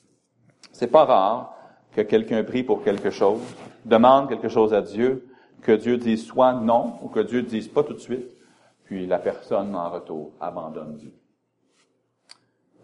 C'est 0.72 0.92
pas 0.92 1.06
rare 1.06 1.54
que 1.96 2.02
quelqu'un 2.02 2.44
prie 2.44 2.64
pour 2.64 2.84
quelque 2.84 3.10
chose, 3.10 3.42
demande 3.86 4.30
quelque 4.30 4.50
chose 4.50 4.74
à 4.74 4.82
Dieu, 4.82 5.28
que 5.62 5.72
Dieu 5.72 5.98
dise 5.98 6.26
soit 6.26 6.54
non, 6.54 6.94
ou 7.02 7.08
que 7.08 7.22
Dieu 7.22 7.42
dise 7.42 7.68
pas 7.68 7.84
tout 7.84 7.94
de 7.94 8.00
suite, 8.00 8.36
puis 8.84 9.08
la 9.08 9.18
personne 9.18 9.76
en 9.76 9.90
retour 9.90 10.32
abandonne 10.40 10.96
Dieu. 10.96 11.14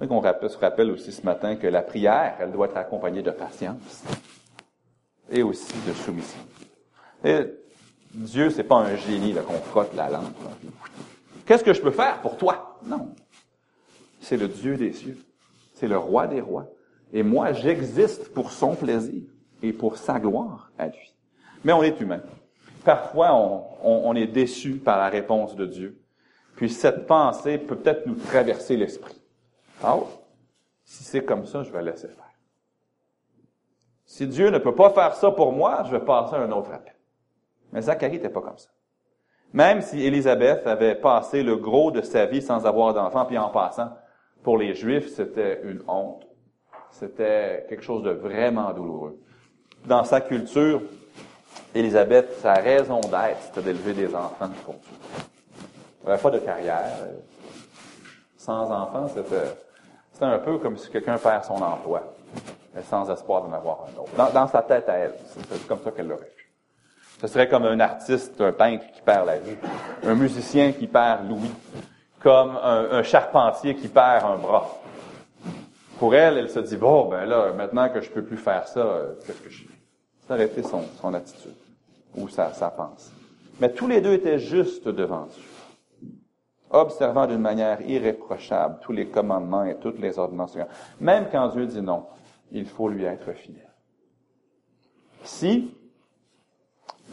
On 0.10 0.50
se 0.50 0.58
rappelle 0.58 0.90
aussi 0.92 1.12
ce 1.12 1.24
matin 1.24 1.56
que 1.56 1.68
la 1.68 1.84
prière, 1.84 2.36
elle 2.40 2.52
doit 2.52 2.66
être 2.66 2.78
accompagnée 2.78 3.22
de 3.22 3.32
patience 3.32 4.04
et 5.30 5.44
aussi 5.44 5.74
de 5.88 5.94
soumission. 5.94 6.42
Et 7.24 7.46
Dieu, 8.14 8.50
c'est 8.50 8.64
pas 8.64 8.78
un 8.78 8.96
génie 8.96 9.34
qu'on 9.36 9.54
frotte 9.54 9.94
la 9.96 10.10
lampe. 10.10 10.36
Qu'est-ce 11.46 11.64
que 11.64 11.74
je 11.74 11.82
peux 11.82 11.92
faire 11.92 12.20
pour 12.22 12.36
toi? 12.36 12.80
Non. 12.84 13.14
C'est 14.20 14.38
le 14.38 14.48
Dieu 14.48 14.76
des 14.76 14.92
cieux. 14.92 15.18
C'est 15.76 15.88
le 15.88 15.98
roi 15.98 16.28
des 16.28 16.42
rois. 16.42 16.68
Et 17.14 17.22
moi, 17.24 17.54
j'existe 17.54 18.34
pour 18.34 18.52
son 18.52 18.76
plaisir 18.76 19.22
et 19.62 19.72
pour 19.72 19.98
sa 19.98 20.20
gloire 20.20 20.72
à 20.80 20.88
lui. 20.88 21.14
Mais 21.64 21.74
on 21.74 21.84
est 21.84 22.00
humain. 22.02 22.22
Parfois, 22.84 23.36
on, 23.36 23.64
on 23.84 24.16
est 24.16 24.28
déçu 24.28 24.78
par 24.78 24.98
la 24.98 25.10
réponse 25.10 25.56
de 25.56 25.68
Dieu. 25.68 26.02
Puis 26.56 26.70
cette 26.70 27.06
pensée 27.06 27.60
peut 27.60 27.76
peut-être 27.76 28.08
nous 28.08 28.16
traverser 28.16 28.76
l'esprit. 28.76 29.21
Ah 29.84 29.98
si 30.84 31.04
c'est 31.04 31.24
comme 31.24 31.46
ça, 31.46 31.64
je 31.64 31.72
vais 31.72 31.82
laisser 31.82 32.08
faire. 32.08 32.26
Si 34.06 34.28
Dieu 34.28 34.50
ne 34.50 34.58
peut 34.58 34.76
pas 34.76 34.90
faire 34.90 35.16
ça 35.16 35.32
pour 35.32 35.54
moi, 35.54 35.84
je 35.86 35.92
vais 35.92 36.04
passer 36.04 36.36
à 36.36 36.40
un 36.40 36.52
autre 36.52 36.72
appel. 36.74 36.96
Mais 37.72 37.82
Zacharie 37.82 38.14
n'était 38.14 38.30
pas 38.30 38.42
comme 38.42 38.58
ça. 38.58 38.70
Même 39.54 39.82
si 39.82 40.02
Élisabeth 40.02 40.68
avait 40.68 40.96
passé 40.96 41.44
le 41.44 41.56
gros 41.56 41.92
de 41.92 42.02
sa 42.02 42.26
vie 42.26 42.42
sans 42.42 42.66
avoir 42.66 42.94
d'enfant, 42.94 43.26
puis 43.26 43.38
en 43.38 43.50
passant, 43.50 43.90
pour 44.44 44.58
les 44.58 44.74
Juifs, 44.74 45.14
c'était 45.14 45.62
une 45.64 45.82
honte. 45.88 46.28
C'était 46.92 47.66
quelque 47.70 47.84
chose 47.84 48.04
de 48.04 48.12
vraiment 48.12 48.74
douloureux. 48.74 49.18
Dans 49.86 50.04
sa 50.04 50.22
culture, 50.22 50.82
Élisabeth, 51.74 52.34
sa 52.40 52.54
raison 52.54 53.00
d'être, 53.00 53.42
c'était 53.44 53.62
d'élever 53.62 53.94
des 53.94 54.14
enfants 54.14 54.50
pour 54.66 54.76
Dieu. 54.76 55.26
Elle 56.06 56.20
pas 56.20 56.32
de 56.32 56.40
carrière. 56.40 56.98
Sans 58.36 58.72
enfants, 58.72 59.08
c'était, 59.08 59.56
c'était 60.12 60.26
un 60.26 60.40
peu 60.40 60.58
comme 60.58 60.78
si 60.78 60.90
quelqu'un 60.90 61.18
perd 61.18 61.44
son 61.44 61.62
emploi, 61.62 62.14
sans 62.90 63.10
espoir 63.10 63.44
d'en 63.44 63.54
avoir 63.54 63.86
un 63.88 64.00
autre. 64.00 64.34
Dans, 64.34 64.48
sa 64.48 64.62
tête 64.62 64.88
à 64.90 64.94
elle, 64.94 65.16
c'est 65.28 65.68
comme 65.68 65.80
ça 65.84 65.92
qu'elle 65.92 66.08
l'aurait. 66.08 66.32
Ce 67.20 67.28
serait 67.28 67.48
comme 67.48 67.66
un 67.66 67.80
artiste, 67.80 68.40
un 68.42 68.52
peintre 68.52 68.86
qui 68.94 69.02
perd 69.02 69.28
la 69.28 69.38
vie, 69.38 69.56
un 70.04 70.16
musicien 70.16 70.72
qui 70.72 70.88
perd 70.88 71.30
l'ouïe, 71.30 71.52
comme 72.20 72.58
un, 72.58 73.04
charpentier 73.04 73.76
qui 73.76 73.88
perd 73.88 74.26
un 74.26 74.38
bras. 74.38 74.70
Pour 76.00 76.16
elle, 76.16 76.38
elle 76.38 76.50
se 76.50 76.60
dit, 76.60 76.78
bon, 76.78 77.10
ben 77.10 77.26
là, 77.26 77.52
maintenant 77.54 77.90
que 77.90 78.02
je 78.02 78.10
peux 78.10 78.24
plus 78.24 78.38
faire 78.38 78.68
ça, 78.68 78.80
euh, 78.80 79.14
qu'est-ce 79.26 79.42
que 79.42 79.50
je 79.50 79.64
fais? 79.64 79.74
Ça 80.28 80.34
aurait 80.34 80.46
été 80.46 80.64
son, 80.64 81.14
attitude, 81.14 81.54
ou 82.16 82.28
sa, 82.28 82.54
sa 82.54 82.72
pensée. 82.72 83.12
Mais 83.60 83.72
tous 83.72 83.88
les 83.88 84.02
deux 84.02 84.14
étaient 84.14 84.40
justes 84.40 84.88
devant 84.88 85.26
Dieu, 85.26 85.44
observant 86.74 87.28
d'une 87.28 87.40
manière 87.40 87.82
irréprochable 87.82 88.80
tous 88.82 88.92
les 88.92 89.08
commandements 89.08 89.66
et 89.66 89.76
toutes 89.76 90.00
les 90.00 90.18
ordonnances. 90.18 90.58
Même 91.00 91.28
quand 91.32 91.50
Dieu 91.50 91.66
dit 91.66 91.82
non, 91.82 92.06
il 92.52 92.66
faut 92.66 92.90
lui 92.90 93.06
être 93.06 93.32
fidèle. 93.34 93.70
Si 95.24 95.74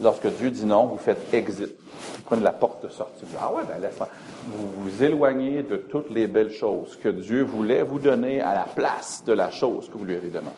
lorsque 0.01 0.27
Dieu 0.27 0.51
dit 0.51 0.65
non, 0.65 0.85
vous 0.85 0.97
faites 0.97 1.33
exit. 1.33 1.75
Vous 2.15 2.23
prenez 2.23 2.43
la 2.43 2.51
porte 2.51 2.83
de 2.83 2.89
sortie. 2.89 3.25
Ah 3.39 3.53
ouais, 3.53 3.63
ben 3.67 3.81
laisse 3.81 3.99
Vous 4.47 4.67
vous 4.77 5.03
éloignez 5.03 5.63
de 5.63 5.77
toutes 5.77 6.09
les 6.09 6.27
belles 6.27 6.51
choses 6.51 6.95
que 6.97 7.09
Dieu 7.09 7.43
voulait 7.43 7.83
vous 7.83 7.99
donner 7.99 8.41
à 8.41 8.53
la 8.53 8.63
place 8.63 9.23
de 9.25 9.33
la 9.33 9.51
chose 9.51 9.89
que 9.89 9.97
vous 9.97 10.05
lui 10.05 10.15
avez 10.15 10.29
demandé. 10.29 10.55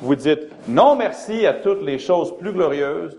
Vous 0.00 0.16
dites 0.16 0.48
non 0.68 0.96
merci 0.96 1.46
à 1.46 1.54
toutes 1.54 1.82
les 1.82 1.98
choses 1.98 2.36
plus 2.36 2.52
glorieuses, 2.52 3.18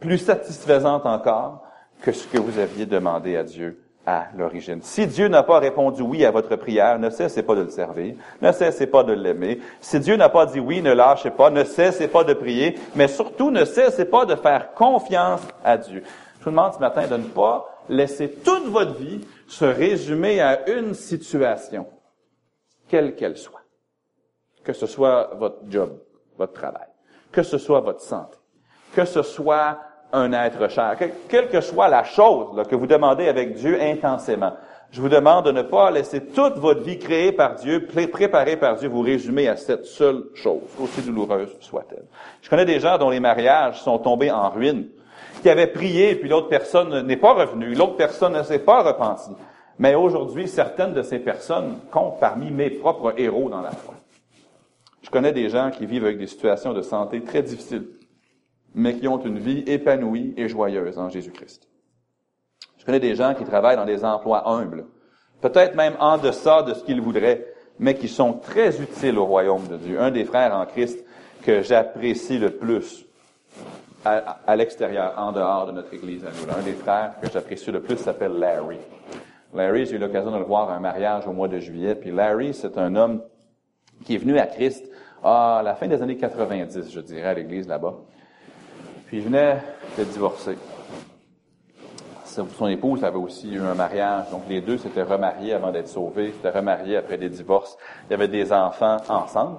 plus 0.00 0.18
satisfaisantes 0.18 1.06
encore 1.06 1.62
que 2.02 2.12
ce 2.12 2.26
que 2.26 2.38
vous 2.38 2.58
aviez 2.58 2.86
demandé 2.86 3.36
à 3.36 3.44
Dieu 3.44 3.81
à 4.06 4.26
l'origine. 4.36 4.82
Si 4.82 5.06
Dieu 5.06 5.28
n'a 5.28 5.42
pas 5.42 5.58
répondu 5.58 6.02
oui 6.02 6.24
à 6.24 6.30
votre 6.30 6.56
prière, 6.56 6.98
ne 6.98 7.10
cessez 7.10 7.42
pas 7.42 7.54
de 7.54 7.62
le 7.62 7.70
servir, 7.70 8.14
ne 8.40 8.52
cessez 8.52 8.86
pas 8.86 9.04
de 9.04 9.12
l'aimer. 9.12 9.60
Si 9.80 10.00
Dieu 10.00 10.16
n'a 10.16 10.28
pas 10.28 10.46
dit 10.46 10.60
oui, 10.60 10.82
ne 10.82 10.92
lâchez 10.92 11.30
pas, 11.30 11.50
ne 11.50 11.64
cessez 11.64 12.08
pas 12.08 12.24
de 12.24 12.34
prier, 12.34 12.78
mais 12.94 13.08
surtout 13.08 13.50
ne 13.50 13.64
cessez 13.64 14.04
pas 14.04 14.24
de 14.24 14.34
faire 14.34 14.74
confiance 14.74 15.40
à 15.64 15.78
Dieu. 15.78 16.02
Je 16.40 16.44
vous 16.44 16.50
demande 16.50 16.74
ce 16.74 16.80
matin 16.80 17.06
de 17.06 17.16
ne 17.16 17.28
pas 17.28 17.68
laisser 17.88 18.30
toute 18.30 18.66
votre 18.66 18.94
vie 18.94 19.20
se 19.46 19.64
résumer 19.64 20.40
à 20.40 20.68
une 20.68 20.94
situation, 20.94 21.86
quelle 22.88 23.14
qu'elle 23.14 23.36
soit. 23.36 23.60
Que 24.64 24.72
ce 24.72 24.86
soit 24.86 25.34
votre 25.34 25.58
job, 25.68 25.98
votre 26.36 26.52
travail, 26.52 26.88
que 27.30 27.42
ce 27.42 27.58
soit 27.58 27.80
votre 27.80 28.00
santé, 28.00 28.38
que 28.94 29.04
ce 29.04 29.22
soit 29.22 29.78
un 30.12 30.32
être 30.32 30.68
cher. 30.68 30.96
quelle 31.28 31.48
que 31.48 31.60
soit 31.60 31.88
la 31.88 32.04
chose 32.04 32.62
que 32.68 32.76
vous 32.76 32.86
demandez 32.86 33.28
avec 33.28 33.54
Dieu 33.54 33.80
intensément, 33.80 34.52
je 34.90 35.00
vous 35.00 35.08
demande 35.08 35.46
de 35.46 35.52
ne 35.52 35.62
pas 35.62 35.90
laisser 35.90 36.26
toute 36.26 36.58
votre 36.58 36.82
vie 36.82 36.98
créée 36.98 37.32
par 37.32 37.54
Dieu, 37.54 37.86
préparée 37.86 38.56
par 38.58 38.76
Dieu, 38.76 38.88
vous 38.88 39.00
résumer 39.00 39.48
à 39.48 39.56
cette 39.56 39.86
seule 39.86 40.24
chose, 40.34 40.60
aussi 40.78 41.00
douloureuse 41.00 41.56
soit-elle. 41.60 42.04
Je 42.42 42.50
connais 42.50 42.66
des 42.66 42.78
gens 42.78 42.98
dont 42.98 43.08
les 43.08 43.20
mariages 43.20 43.80
sont 43.80 43.98
tombés 43.98 44.30
en 44.30 44.50
ruine, 44.50 44.88
qui 45.40 45.48
avaient 45.48 45.66
prié, 45.66 46.14
puis 46.14 46.28
l'autre 46.28 46.48
personne 46.48 47.06
n'est 47.06 47.16
pas 47.16 47.32
revenue, 47.32 47.74
l'autre 47.74 47.96
personne 47.96 48.34
ne 48.34 48.42
s'est 48.42 48.58
pas 48.58 48.82
repentie. 48.82 49.32
Mais 49.78 49.94
aujourd'hui, 49.94 50.46
certaines 50.46 50.92
de 50.92 51.02
ces 51.02 51.18
personnes 51.18 51.78
comptent 51.90 52.20
parmi 52.20 52.50
mes 52.50 52.68
propres 52.68 53.14
héros 53.16 53.48
dans 53.48 53.62
la 53.62 53.70
foi. 53.70 53.94
Je 55.00 55.10
connais 55.10 55.32
des 55.32 55.48
gens 55.48 55.70
qui 55.70 55.86
vivent 55.86 56.04
avec 56.04 56.18
des 56.18 56.26
situations 56.26 56.74
de 56.74 56.82
santé 56.82 57.22
très 57.22 57.42
difficiles 57.42 57.86
mais 58.74 58.94
qui 58.94 59.08
ont 59.08 59.22
une 59.22 59.38
vie 59.38 59.64
épanouie 59.66 60.34
et 60.36 60.48
joyeuse 60.48 60.98
en 60.98 61.08
Jésus-Christ. 61.08 61.68
Je 62.78 62.84
connais 62.84 63.00
des 63.00 63.14
gens 63.14 63.34
qui 63.34 63.44
travaillent 63.44 63.76
dans 63.76 63.84
des 63.84 64.04
emplois 64.04 64.48
humbles, 64.48 64.86
peut-être 65.40 65.74
même 65.74 65.94
en 66.00 66.18
deçà 66.18 66.62
de 66.62 66.74
ce 66.74 66.82
qu'ils 66.82 67.00
voudraient, 67.00 67.46
mais 67.78 67.94
qui 67.94 68.08
sont 68.08 68.34
très 68.34 68.80
utiles 68.80 69.18
au 69.18 69.24
royaume 69.24 69.66
de 69.68 69.76
Dieu. 69.76 70.00
Un 70.00 70.10
des 70.10 70.24
frères 70.24 70.54
en 70.54 70.66
Christ 70.66 71.04
que 71.42 71.62
j'apprécie 71.62 72.38
le 72.38 72.50
plus 72.50 73.04
à, 74.04 74.56
l'extérieur, 74.56 75.14
en 75.16 75.32
dehors 75.32 75.66
de 75.66 75.72
notre 75.72 75.94
Église 75.94 76.24
à 76.24 76.30
nous. 76.30 76.52
Un 76.52 76.62
des 76.62 76.72
frères 76.72 77.14
que 77.20 77.30
j'apprécie 77.30 77.70
le 77.70 77.80
plus 77.80 77.96
s'appelle 77.98 78.32
Larry. 78.32 78.78
Larry, 79.54 79.86
j'ai 79.86 79.96
eu 79.96 79.98
l'occasion 79.98 80.32
de 80.32 80.38
le 80.38 80.44
voir 80.44 80.70
à 80.70 80.74
un 80.74 80.80
mariage 80.80 81.26
au 81.26 81.32
mois 81.32 81.48
de 81.48 81.58
juillet. 81.58 81.94
Puis 81.94 82.10
Larry, 82.10 82.54
c'est 82.54 82.78
un 82.78 82.96
homme 82.96 83.22
qui 84.04 84.14
est 84.14 84.18
venu 84.18 84.38
à 84.38 84.46
Christ 84.46 84.90
à 85.22 85.62
la 85.64 85.74
fin 85.74 85.86
des 85.86 86.02
années 86.02 86.16
90, 86.16 86.90
je 86.90 87.00
dirais, 87.00 87.28
à 87.28 87.34
l'église 87.34 87.68
là-bas. 87.68 87.94
Puis 89.12 89.20
il 89.20 89.26
venait 89.26 89.58
de 89.98 90.04
divorcer. 90.04 90.56
Son 92.24 92.66
épouse 92.68 93.04
avait 93.04 93.18
aussi 93.18 93.52
eu 93.52 93.60
un 93.60 93.74
mariage, 93.74 94.30
donc 94.30 94.44
les 94.48 94.62
deux 94.62 94.78
s'étaient 94.78 95.02
remariés 95.02 95.52
avant 95.52 95.70
d'être 95.70 95.88
sauvés, 95.88 96.32
s'étaient 96.32 96.58
remariés 96.58 96.96
après 96.96 97.18
des 97.18 97.28
divorces. 97.28 97.76
Il 98.08 98.12
y 98.12 98.14
avait 98.14 98.28
des 98.28 98.50
enfants 98.54 98.96
ensemble. 99.10 99.58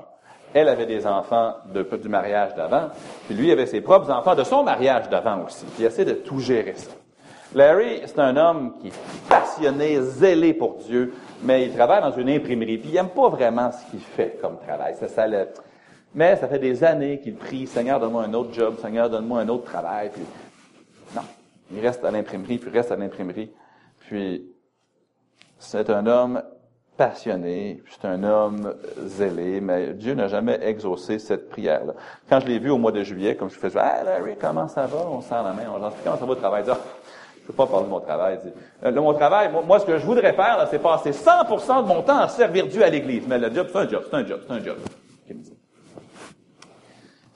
Elle 0.55 0.69
avait 0.69 0.87
des 0.87 1.05
enfants 1.05 1.53
de, 1.71 1.83
du 1.83 2.09
mariage 2.09 2.55
d'avant, 2.55 2.89
puis 3.27 3.35
lui 3.35 3.51
avait 3.51 3.67
ses 3.67 3.81
propres 3.81 4.09
enfants 4.09 4.33
de 4.33 4.43
son 4.43 4.63
mariage 4.63 5.07
d'avant 5.09 5.43
aussi. 5.45 5.65
Puis 5.65 5.83
il 5.83 5.85
essaie 5.85 6.05
de 6.05 6.13
tout 6.13 6.39
gérer 6.39 6.73
ça. 6.73 6.89
Larry, 7.53 8.01
c'est 8.07 8.17
un 8.17 8.35
homme 8.35 8.73
qui 8.81 8.87
est 8.87 9.29
passionné, 9.29 10.01
zélé 10.01 10.55
pour 10.55 10.77
Dieu, 10.77 11.13
mais 11.43 11.65
il 11.65 11.75
travaille 11.75 12.01
dans 12.01 12.17
une 12.17 12.29
imprimerie, 12.29 12.79
puis 12.79 12.89
il 12.89 12.95
n'aime 12.95 13.09
pas 13.09 13.29
vraiment 13.29 13.71
ce 13.71 13.91
qu'il 13.91 13.99
fait 13.99 14.39
comme 14.41 14.57
travail. 14.57 14.95
Ça, 14.95 15.07
ça 15.07 15.27
mais 16.15 16.35
ça 16.35 16.47
fait 16.47 16.59
des 16.59 16.83
années 16.83 17.19
qu'il 17.19 17.35
prie, 17.35 17.67
Seigneur, 17.67 17.99
donne-moi 17.99 18.23
un 18.23 18.33
autre 18.33 18.53
job, 18.53 18.75
Seigneur, 18.79 19.09
donne-moi 19.09 19.41
un 19.41 19.49
autre 19.49 19.65
travail. 19.65 20.09
Puis, 20.13 20.23
non, 21.15 21.23
il 21.71 21.79
reste 21.79 22.03
à 22.05 22.11
l'imprimerie, 22.11 22.57
puis 22.57 22.69
il 22.71 22.77
reste 22.77 22.91
à 22.91 22.95
l'imprimerie. 22.95 23.51
Puis, 23.99 24.45
c'est 25.57 25.89
un 25.89 26.05
homme 26.05 26.41
passionné, 26.97 27.81
c'est 27.89 28.07
un 28.07 28.23
homme 28.23 28.75
zélé, 29.05 29.59
mais 29.59 29.93
Dieu 29.93 30.13
n'a 30.13 30.27
jamais 30.27 30.59
exaucé 30.61 31.17
cette 31.17 31.49
prière-là. 31.49 31.93
Quand 32.29 32.39
je 32.39 32.47
l'ai 32.47 32.59
vu 32.59 32.69
au 32.69 32.77
mois 32.77 32.91
de 32.91 33.03
juillet, 33.03 33.35
comme 33.35 33.49
je 33.49 33.57
faisais, 33.57 33.79
ah 33.79 34.03
Larry, 34.03 34.35
comment 34.39 34.67
ça 34.67 34.85
va? 34.85 35.07
On 35.09 35.21
sent 35.21 35.33
la 35.33 35.53
main, 35.53 35.63
on 35.73 35.79
dit, 35.79 35.95
comment 36.03 36.17
ça 36.17 36.25
va 36.25 36.31
au 36.31 36.35
travail? 36.35 36.63
Je 36.67 36.71
dis, 36.71 36.77
je 37.41 37.47
peux 37.47 37.53
pas 37.53 37.65
parler 37.65 37.85
de 37.85 37.89
mon 37.89 37.99
travail. 37.99 38.39
Euh, 38.85 38.91
mon 39.01 39.13
travail, 39.13 39.49
moi, 39.65 39.79
ce 39.79 39.85
que 39.85 39.97
je 39.97 40.05
voudrais 40.05 40.33
faire, 40.33 40.67
c'est 40.69 40.79
passer 40.79 41.11
100% 41.11 41.83
de 41.83 41.87
mon 41.87 42.01
temps 42.03 42.19
à 42.19 42.27
servir 42.27 42.67
Dieu 42.67 42.83
à 42.83 42.89
l'Église. 42.89 43.23
Mais 43.27 43.39
le 43.39 43.53
job, 43.53 43.67
c'est 43.71 43.79
un 43.79 43.89
job, 43.89 44.03
c'est 44.09 44.15
un 44.15 44.25
job, 44.25 44.39
c'est 44.47 44.53
un 44.53 44.63
job. 44.63 44.77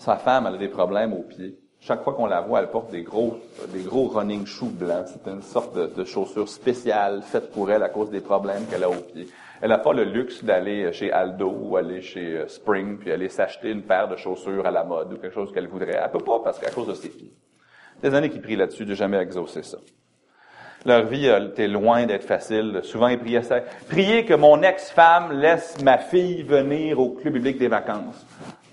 Sa 0.08 0.16
femme, 0.16 0.45
elle 0.47 0.55
a 0.55 0.58
des 0.58 0.70
problèmes 0.70 1.12
aux 1.12 1.24
pieds. 1.24 1.58
Chaque 1.82 2.01
fois 2.01 2.14
qu'on 2.14 2.28
la 2.28 2.39
voit, 2.39 2.62
elle 2.62 2.70
porte 2.70 2.91
des 2.91 3.03
gros, 3.03 3.41
running 4.08 4.45
shoes 4.45 4.72
blancs. 4.72 5.08
C'est 5.08 5.30
une 5.30 5.41
sorte 5.41 5.76
de, 5.76 6.03
chaussure 6.05 6.47
spéciale 6.47 7.24
faite 7.24 7.51
pour 7.51 7.70
elle 7.70 7.84
à 7.84 7.89
cause 7.89 8.10
des 8.10 8.22
problèmes 8.22 8.66
qu'elle 8.68 8.86
a 8.86 8.89
aux 8.89 8.93
pieds. 8.93 9.28
Elle 9.62 9.68
n'a 9.68 9.80
pas 9.80 9.91
le 9.91 10.05
luxe 10.05 10.45
d'aller 10.45 10.93
chez 10.93 11.12
Aldo 11.12 11.53
ou 11.53 11.76
aller 11.76 12.01
chez 12.01 12.38
euh, 12.38 12.47
Spring 12.47 12.97
puis 12.97 13.12
aller 13.12 13.28
s'acheter 13.28 13.70
une 13.70 13.82
paire 13.82 14.08
de 14.08 14.16
chaussures 14.16 14.66
à 14.66 14.72
la 14.72 14.86
mode 14.86 15.12
ou 15.12 15.18
quelque 15.18 15.34
chose 15.34 15.51
qu'elle 15.51 15.68
voudrait. 15.68 15.99
Elle 16.01 16.10
peut 16.10 16.24
pas 16.24 16.39
parce 16.41 16.58
qu'à 16.58 16.72
cause 16.72 16.88
de 16.88 16.93
ses 16.93 17.10
pieds. 17.10 17.34
Des 18.01 18.16
années 18.16 18.30
qui 18.30 18.39
prient 18.39 18.55
là-dessus, 18.55 18.86
de 18.86 18.95
jamais 18.95 19.18
exaucer 19.18 19.64
ça. 19.64 19.80
Leur 20.86 21.03
vie 21.08 21.28
été 21.28 21.68
loin 21.68 22.05
d'être 22.05 22.24
facile. 22.24 22.80
Souvent, 22.84 23.10
ils 23.10 23.20
priaient 23.20 23.41
ça. 23.41 23.60
Priez 23.89 24.24
que 24.24 24.36
mon 24.36 24.62
ex-femme 24.62 25.34
laisse 25.34 25.84
ma 25.84 25.97
fille 25.97 26.43
venir 26.43 26.97
au 26.97 27.10
club 27.10 27.34
biblique 27.34 27.58
des 27.58 27.68
vacances. 27.68 28.26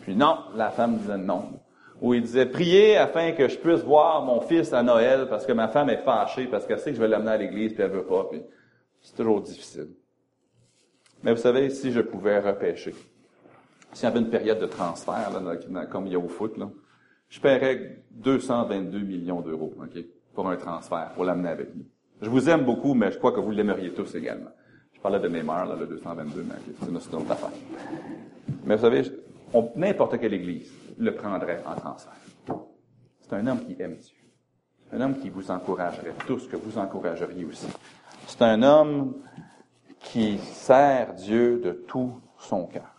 Puis 0.05 0.15
non, 0.15 0.39
la 0.55 0.71
femme 0.71 0.99
disait 0.99 1.17
non. 1.17 1.61
Ou 2.01 2.13
il 2.13 2.23
disait, 2.23 2.47
priez 2.47 2.99
afin 2.99 3.33
que 3.33 3.49
je 3.49 3.57
puisse 3.59 3.81
voir 3.81 4.23
mon 4.23 4.41
fils 4.43 4.73
à 4.73 4.83
Noël 4.83 5.27
parce 5.31 5.47
que 5.47 5.53
ma 5.53 5.69
femme 5.69 5.89
est 5.89 6.05
fâchée 6.05 6.47
parce 6.47 6.67
qu'elle 6.67 6.79
sait 6.79 6.91
que 6.91 6.97
je 6.97 7.01
vais 7.01 7.09
l'amener 7.09 7.31
à 7.31 7.37
l'église 7.39 7.73
puis 7.73 7.83
elle 7.83 7.91
veut 7.91 8.05
pas. 8.05 8.29
C'est 9.01 9.17
toujours 9.17 9.41
difficile. 9.41 9.89
Mais 11.23 11.33
vous 11.33 11.41
savez, 11.41 11.71
si 11.71 11.91
je 11.91 12.01
pouvais 12.01 12.39
repêcher, 12.39 12.95
s'il 13.93 14.05
y 14.05 14.07
avait 14.07 14.21
une 14.21 14.29
période 14.29 14.59
de 14.59 14.67
transfert, 14.67 15.31
là, 15.41 15.87
comme 15.87 16.07
il 16.07 16.13
y 16.13 16.17
a 16.17 16.19
au 16.19 16.29
foot, 16.29 16.59
là, 16.59 16.69
je 17.31 17.41
paierais 17.41 18.05
222 18.11 18.99
millions 18.99 19.41
d'euros 19.41 19.73
ok, 19.79 20.05
pour 20.35 20.49
un 20.49 20.57
transfert, 20.57 21.13
pour 21.15 21.25
l'amener 21.25 21.49
avec 21.49 21.75
nous. 21.75 21.87
Je 22.21 22.29
vous 22.29 22.51
aime 22.51 22.65
beaucoup, 22.65 22.93
mais 22.93 23.11
je 23.11 23.19
crois 23.19 23.33
que 23.33 23.41
vous 23.41 23.51
l'aimeriez 23.51 23.91
tous 23.95 24.15
également. 24.15 24.51
Je 24.93 25.01
parlais 25.01 25.21
de 25.21 25.29
Neymar, 25.29 25.67
là, 25.67 25.77
le 25.79 25.87
222, 25.87 26.45
mais 26.47 26.55
c'est 26.81 26.91
une 26.91 26.97
autre 26.97 27.31
affaire. 27.31 27.51
Mais 28.65 28.77
vous 28.77 28.83
savez, 28.83 29.03
n'importe 29.77 30.19
quelle 30.19 30.35
église 30.35 30.73
le 30.99 31.15
prendrait 31.15 31.63
en 31.67 31.75
transfert. 31.75 32.13
C'est 33.21 33.35
un 33.35 33.47
homme 33.47 33.65
qui 33.65 33.81
aime 33.81 33.97
Dieu. 33.97 34.17
Un 34.93 35.01
homme 35.01 35.19
qui 35.19 35.31
vous 35.31 35.51
encouragerait 35.51 36.15
tous, 36.27 36.47
que 36.47 36.57
vous 36.57 36.79
encourageriez 36.79 37.45
aussi. 37.45 37.67
C'est 38.27 38.43
un 38.43 38.63
homme 38.63 39.15
qui 40.01 40.39
sert 40.39 41.15
Dieu 41.15 41.61
de 41.61 41.73
tout 41.73 42.21
son 42.39 42.67
cœur. 42.67 42.95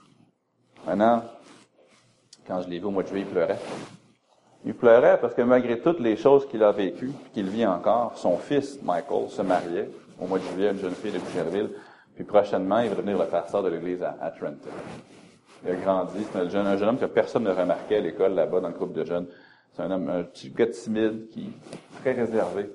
Maintenant, 0.86 1.24
quand 2.48 2.62
je 2.62 2.70
l'ai 2.70 2.80
vu 2.80 2.86
au 2.86 2.92
mois 2.92 3.04
de 3.04 3.08
juillet, 3.08 3.26
il 3.26 3.32
pleurait. 3.32 3.60
Il 4.66 4.74
pleurait 4.74 5.20
parce 5.22 5.36
que 5.36 5.42
malgré 5.44 5.80
toutes 5.80 6.00
les 6.00 6.18
choses 6.18 6.48
qu'il 6.48 6.64
a 6.64 6.72
vécues, 6.72 7.12
qu'il 7.34 7.48
vit 7.50 7.66
encore, 7.66 8.18
son 8.18 8.38
fils, 8.38 8.82
Michael, 8.82 9.30
se 9.30 9.42
mariait 9.42 9.90
au 10.20 10.26
mois 10.26 10.40
de 10.40 10.44
juillet, 10.44 10.72
une 10.72 10.80
jeune 10.80 10.96
fille 10.96 11.12
de 11.12 11.20
Boucherville, 11.20 11.70
puis 12.16 12.24
prochainement, 12.24 12.80
il 12.80 12.90
va 12.90 12.96
devenir 12.96 13.18
le 13.18 13.26
pasteur 13.26 13.62
de 13.62 13.70
l'église 13.70 14.02
à, 14.02 14.32
Trenton. 14.32 14.70
Il 15.64 15.72
a 15.72 15.76
grandi, 15.76 16.24
c'est 16.32 16.40
un 16.40 16.50
jeune, 16.50 16.68
un 16.68 16.78
jeune 16.78 16.90
homme 16.90 17.00
que 17.00 17.06
personne 17.06 17.44
ne 17.44 17.52
remarquait 17.52 17.98
à 17.98 18.00
l'école 18.00 18.34
là-bas 18.34 18.60
dans 18.60 18.68
le 18.68 18.74
groupe 18.74 18.94
de 18.94 19.04
jeunes. 19.04 19.28
C'est 19.74 19.82
un 19.82 19.92
homme, 19.92 20.10
un 20.10 20.24
petit 20.24 20.50
gars 20.52 20.68
timide, 20.68 21.28
qui 21.30 21.52
très 22.02 22.14
réservé, 22.14 22.72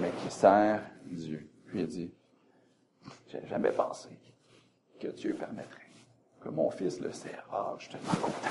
mais 0.00 0.10
qui 0.22 0.30
sert 0.30 0.82
Dieu. 1.06 1.48
Puis 1.66 1.80
il 1.80 1.86
dit, 1.86 2.12
j'ai 3.28 3.46
jamais 3.46 3.70
pensé 3.70 4.08
que 5.00 5.08
Dieu 5.08 5.34
permettrait 5.34 5.80
que 6.40 6.48
mon 6.50 6.70
fils 6.70 7.00
le 7.00 7.12
serve. 7.12 7.42
Ah, 7.52 7.74
je 7.78 7.84
suis 7.84 7.92
tellement 7.92 8.26
content. 8.26 8.48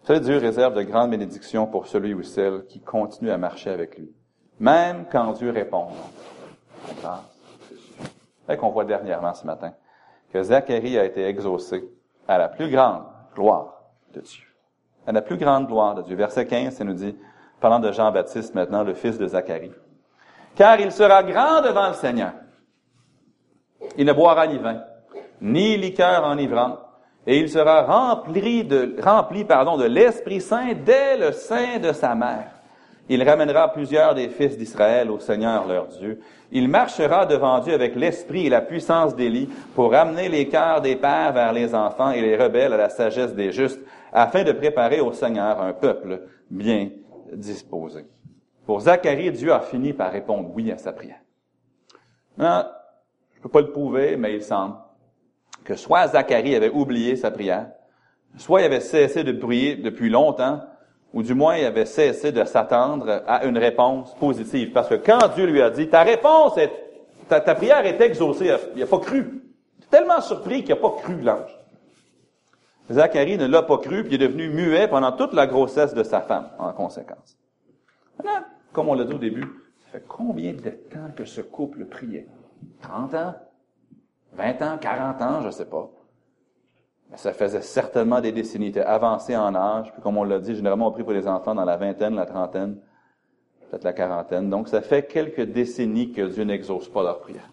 Vous 0.00 0.08
savez, 0.08 0.20
Dieu 0.20 0.36
réserve 0.36 0.74
de 0.74 0.82
grandes 0.82 1.10
bénédictions 1.10 1.66
pour 1.66 1.86
celui 1.86 2.12
ou 2.12 2.22
celle 2.22 2.66
qui 2.66 2.80
continue 2.80 3.30
à 3.30 3.38
marcher 3.38 3.70
avec 3.70 3.96
lui. 3.96 4.12
Même 4.60 5.06
quand 5.10 5.32
Dieu 5.32 5.50
répond. 5.50 5.86
C'est 8.46 8.56
qu'on 8.58 8.70
voit 8.70 8.84
dernièrement 8.84 9.32
ce 9.34 9.46
matin 9.46 9.72
que 10.30 10.42
Zacharie 10.42 10.98
a 10.98 11.04
été 11.04 11.24
exaucé 11.24 11.88
à 12.28 12.38
la 12.38 12.48
plus 12.48 12.70
grande 12.70 13.04
gloire 13.34 13.82
de 14.12 14.20
Dieu. 14.20 14.44
À 15.06 15.12
la 15.12 15.22
plus 15.22 15.36
grande 15.36 15.66
gloire 15.66 15.94
de 15.94 16.02
Dieu. 16.02 16.16
Verset 16.16 16.46
15, 16.46 16.74
ça 16.74 16.84
nous 16.84 16.94
dit, 16.94 17.16
parlant 17.60 17.78
de 17.78 17.92
Jean-Baptiste 17.92 18.54
maintenant, 18.54 18.82
le 18.82 18.94
fils 18.94 19.18
de 19.18 19.26
Zacharie. 19.26 19.72
Car 20.54 20.80
il 20.80 20.92
sera 20.92 21.22
grand 21.22 21.60
devant 21.62 21.88
le 21.88 21.94
Seigneur. 21.94 22.32
Il 23.96 24.06
ne 24.06 24.12
boira 24.12 24.46
ni 24.46 24.58
vin, 24.58 24.82
ni 25.40 25.76
liqueur 25.76 26.24
enivrante, 26.24 26.78
et 27.26 27.38
il 27.38 27.48
sera 27.48 27.82
rempli 27.82 28.64
de, 28.64 28.96
rempli, 29.02 29.44
pardon, 29.44 29.76
de 29.76 29.84
l'Esprit 29.84 30.40
Saint 30.40 30.74
dès 30.74 31.16
le 31.16 31.32
sein 31.32 31.78
de 31.78 31.92
sa 31.92 32.14
mère. 32.14 32.53
Il 33.08 33.22
ramènera 33.28 33.72
plusieurs 33.72 34.14
des 34.14 34.28
fils 34.28 34.56
d'Israël 34.56 35.10
au 35.10 35.18
Seigneur 35.18 35.66
leur 35.66 35.88
Dieu. 35.88 36.20
Il 36.50 36.68
marchera 36.68 37.26
devant 37.26 37.58
Dieu 37.58 37.74
avec 37.74 37.96
l'esprit 37.96 38.46
et 38.46 38.50
la 38.50 38.62
puissance 38.62 39.14
d'Élie 39.14 39.48
pour 39.74 39.92
ramener 39.92 40.28
les 40.28 40.48
cœurs 40.48 40.80
des 40.80 40.96
pères 40.96 41.32
vers 41.32 41.52
les 41.52 41.74
enfants 41.74 42.12
et 42.12 42.22
les 42.22 42.36
rebelles 42.36 42.72
à 42.72 42.78
la 42.78 42.88
sagesse 42.88 43.34
des 43.34 43.52
justes, 43.52 43.80
afin 44.12 44.42
de 44.42 44.52
préparer 44.52 45.00
au 45.00 45.12
Seigneur 45.12 45.60
un 45.60 45.74
peuple 45.74 46.22
bien 46.50 46.90
disposé. 47.32 48.06
Pour 48.64 48.80
Zacharie, 48.80 49.32
Dieu 49.32 49.52
a 49.52 49.60
fini 49.60 49.92
par 49.92 50.10
répondre 50.10 50.50
oui 50.54 50.72
à 50.72 50.78
sa 50.78 50.92
prière. 50.92 51.20
Je 52.38 52.44
ne 52.44 53.42
peux 53.42 53.48
pas 53.50 53.60
le 53.60 53.70
prouver, 53.70 54.16
mais 54.16 54.34
il 54.34 54.42
semble 54.42 54.76
que 55.64 55.76
soit 55.76 56.08
Zacharie 56.08 56.54
avait 56.54 56.70
oublié 56.70 57.16
sa 57.16 57.30
prière, 57.30 57.68
soit 58.38 58.62
il 58.62 58.64
avait 58.64 58.80
cessé 58.80 59.24
de 59.24 59.32
prier 59.32 59.76
depuis 59.76 60.08
longtemps, 60.08 60.60
ou 61.14 61.22
du 61.22 61.32
moins 61.32 61.56
il 61.56 61.64
avait 61.64 61.86
cessé 61.86 62.32
de 62.32 62.44
s'attendre 62.44 63.22
à 63.26 63.44
une 63.44 63.56
réponse 63.56 64.14
positive. 64.16 64.72
Parce 64.72 64.88
que 64.88 64.96
quand 64.96 65.28
Dieu 65.34 65.46
lui 65.46 65.62
a 65.62 65.70
dit, 65.70 65.88
ta 65.88 66.02
réponse 66.02 66.58
est, 66.58 66.72
ta, 67.28 67.40
prière 67.40 67.86
est 67.86 68.00
exaucée, 68.00 68.52
il 68.74 68.80
n'a 68.80 68.86
pas 68.86 68.98
cru. 68.98 69.42
Il 69.78 69.84
est 69.84 69.90
tellement 69.90 70.20
surpris 70.20 70.64
qu'il 70.64 70.74
n'a 70.74 70.80
pas 70.80 70.90
cru 70.90 71.20
l'ange. 71.20 71.56
Zacharie 72.90 73.38
ne 73.38 73.46
l'a 73.46 73.62
pas 73.62 73.78
cru, 73.78 74.02
puis 74.02 74.16
il 74.16 74.22
est 74.22 74.26
devenu 74.26 74.50
muet 74.50 74.88
pendant 74.88 75.12
toute 75.12 75.32
la 75.32 75.46
grossesse 75.46 75.94
de 75.94 76.02
sa 76.02 76.20
femme, 76.20 76.50
en 76.58 76.72
conséquence. 76.72 77.38
Comme 78.72 78.88
on 78.88 78.94
l'a 78.94 79.04
dit 79.04 79.14
au 79.14 79.18
début, 79.18 79.48
ça 79.84 79.98
fait 79.98 80.04
combien 80.06 80.52
de 80.52 80.70
temps 80.70 81.10
que 81.16 81.24
ce 81.24 81.40
couple 81.40 81.86
priait? 81.86 82.26
30 82.82 83.14
ans? 83.14 83.34
20 84.32 84.62
ans, 84.62 84.78
40 84.80 85.22
ans, 85.22 85.40
je 85.42 85.46
ne 85.46 85.52
sais 85.52 85.64
pas. 85.66 85.88
Ça 87.16 87.32
faisait 87.32 87.62
certainement 87.62 88.20
des 88.20 88.32
décennies. 88.32 88.66
Ils 88.66 88.70
étaient 88.70 88.80
avancés 88.80 89.36
en 89.36 89.54
âge. 89.54 89.92
Puis 89.92 90.02
comme 90.02 90.16
on 90.16 90.24
l'a 90.24 90.40
dit, 90.40 90.54
généralement 90.54 90.88
on 90.88 90.92
prie 90.92 91.04
pour 91.04 91.12
les 91.12 91.28
enfants 91.28 91.54
dans 91.54 91.64
la 91.64 91.76
vingtaine, 91.76 92.14
la 92.16 92.26
trentaine, 92.26 92.80
peut-être 93.70 93.84
la 93.84 93.92
quarantaine. 93.92 94.50
Donc 94.50 94.68
ça 94.68 94.80
fait 94.80 95.06
quelques 95.06 95.42
décennies 95.42 96.12
que 96.12 96.22
Dieu 96.22 96.44
n'exauce 96.44 96.88
pas 96.88 97.02
leur 97.02 97.20
prière. 97.20 97.50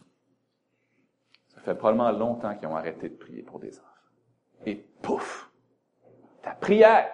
Ça 1.47 1.61
fait 1.61 1.75
probablement 1.75 2.11
longtemps 2.11 2.55
qu'ils 2.55 2.67
ont 2.67 2.75
arrêté 2.75 3.09
de 3.09 3.15
prier 3.15 3.43
pour 3.43 3.59
des 3.59 3.77
enfants. 3.77 3.87
Et 4.65 4.75
pouf! 4.75 5.51
Ta 6.41 6.51
prière 6.51 7.11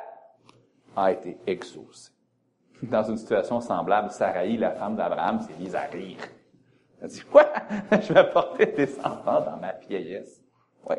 a 0.95 1.11
été 1.11 1.37
exaucée. 1.45 2.11
Dans 2.83 3.03
une 3.03 3.17
situation 3.17 3.59
semblable, 3.59 4.09
Sarai, 4.11 4.55
la 4.57 4.71
femme 4.71 4.95
d'Abraham, 4.95 5.41
s'est 5.41 5.55
mise 5.59 5.75
à 5.75 5.81
rire. 5.81 6.19
Elle 7.01 7.09
dit, 7.09 7.21
quoi? 7.31 7.51
Je 7.91 8.13
vais 8.13 8.19
apporter 8.19 8.67
des 8.67 8.99
enfants 8.99 9.41
dans 9.41 9.57
ma 9.57 9.73
vieillesse. 9.73 10.43
Oui. 10.89 10.95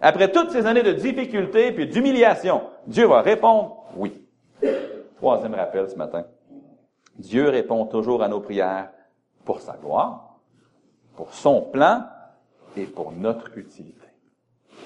Après 0.00 0.30
toutes 0.30 0.50
ces 0.50 0.66
années 0.66 0.82
de 0.82 0.92
difficultés 0.92 1.72
puis 1.72 1.86
d'humiliation, 1.86 2.62
Dieu 2.86 3.06
va 3.06 3.22
répondre 3.22 3.84
oui. 3.96 4.12
Troisième 5.16 5.54
rappel 5.54 5.88
ce 5.88 5.96
matin. 5.96 6.24
Dieu 7.18 7.48
répond 7.48 7.86
toujours 7.86 8.22
à 8.22 8.28
nos 8.28 8.40
prières 8.40 8.90
pour 9.44 9.60
sa 9.60 9.74
gloire, 9.74 10.36
pour 11.16 11.32
son 11.32 11.62
plan 11.62 12.02
et 12.76 12.84
pour 12.84 13.12
notre 13.12 13.56
utilité. 13.56 14.06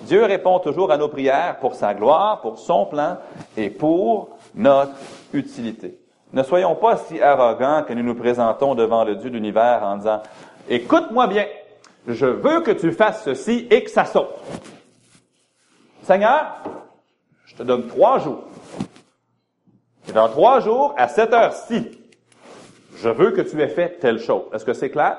Dieu 0.02 0.24
répond 0.24 0.60
toujours 0.60 0.92
à 0.92 0.96
nos 0.96 1.08
prières 1.08 1.58
pour 1.58 1.74
sa 1.74 1.92
gloire, 1.92 2.40
pour 2.40 2.58
son 2.58 2.86
plan 2.86 3.18
et 3.56 3.68
pour 3.68 4.30
notre 4.54 4.92
utilité. 5.32 5.98
Ne 6.32 6.44
soyons 6.44 6.76
pas 6.76 6.96
si 6.96 7.20
arrogants 7.20 7.82
que 7.86 7.92
nous 7.92 8.04
nous 8.04 8.14
présentons 8.14 8.76
devant 8.76 9.04
le 9.04 9.16
Dieu 9.16 9.30
de 9.30 9.34
l'univers 9.34 9.82
en 9.82 9.96
disant, 9.96 10.22
écoute-moi 10.68 11.26
bien, 11.26 11.46
je 12.06 12.26
veux 12.26 12.60
que 12.60 12.70
tu 12.70 12.92
fasses 12.92 13.24
ceci 13.24 13.66
et 13.68 13.82
que 13.82 13.90
ça 13.90 14.04
saute. 14.04 14.28
Seigneur, 16.10 16.56
je 17.46 17.54
te 17.54 17.62
donne 17.62 17.86
trois 17.86 18.18
jours. 18.18 18.42
Et 20.08 20.12
dans 20.12 20.28
trois 20.28 20.58
jours, 20.58 20.92
à 20.98 21.06
cette 21.06 21.32
heure-ci, 21.32 22.00
je 22.96 23.08
veux 23.08 23.30
que 23.30 23.42
tu 23.42 23.62
aies 23.62 23.68
fait 23.68 24.00
telle 24.00 24.18
chose. 24.18 24.42
Est-ce 24.52 24.64
que 24.64 24.72
c'est 24.72 24.90
clair? 24.90 25.18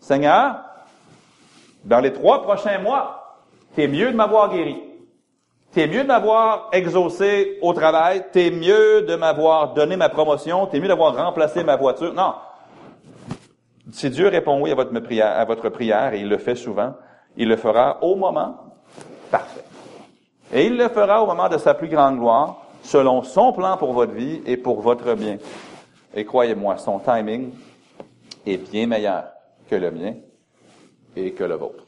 Seigneur, 0.00 0.56
dans 1.84 2.00
les 2.00 2.12
trois 2.12 2.42
prochains 2.42 2.80
mois, 2.80 3.44
c'est 3.76 3.86
mieux 3.86 4.10
de 4.10 4.16
m'avoir 4.16 4.50
guéri. 4.50 4.76
T'es 5.70 5.86
mieux 5.86 6.02
de 6.02 6.08
m'avoir 6.08 6.68
exaucé 6.72 7.60
au 7.62 7.72
travail, 7.72 8.24
t'es 8.32 8.50
mieux 8.50 9.02
de 9.02 9.14
m'avoir 9.14 9.72
donné 9.72 9.94
ma 9.94 10.08
promotion, 10.08 10.66
t'es 10.66 10.80
mieux 10.80 10.88
d'avoir 10.88 11.14
remplacé 11.14 11.62
ma 11.62 11.76
voiture. 11.76 12.12
Non. 12.12 12.34
Si 13.92 14.10
Dieu 14.10 14.26
répond 14.26 14.60
oui 14.60 14.72
à 14.72 14.74
votre 14.74 14.98
prière, 14.98 15.38
à 15.38 15.44
votre 15.44 15.68
prière, 15.68 16.12
et 16.12 16.22
il 16.22 16.28
le 16.28 16.38
fait 16.38 16.56
souvent, 16.56 16.96
il 17.36 17.48
le 17.48 17.56
fera 17.56 18.02
au 18.02 18.16
moment 18.16 18.56
parfait. 19.30 19.64
Et 20.52 20.66
il 20.66 20.76
le 20.76 20.88
fera 20.88 21.22
au 21.22 21.26
moment 21.26 21.48
de 21.48 21.58
sa 21.58 21.74
plus 21.74 21.88
grande 21.88 22.18
gloire, 22.18 22.66
selon 22.82 23.22
son 23.22 23.52
plan 23.52 23.76
pour 23.76 23.92
votre 23.92 24.12
vie 24.12 24.42
et 24.46 24.56
pour 24.56 24.80
votre 24.80 25.14
bien. 25.14 25.38
Et 26.14 26.24
croyez-moi, 26.24 26.76
son 26.76 26.98
timing 26.98 27.52
est 28.44 28.58
bien 28.70 28.86
meilleur 28.86 29.24
que 29.68 29.76
le 29.76 29.90
mien 29.90 30.14
et 31.16 31.32
que 31.32 31.44
le 31.44 31.54
vôtre. 31.54 31.86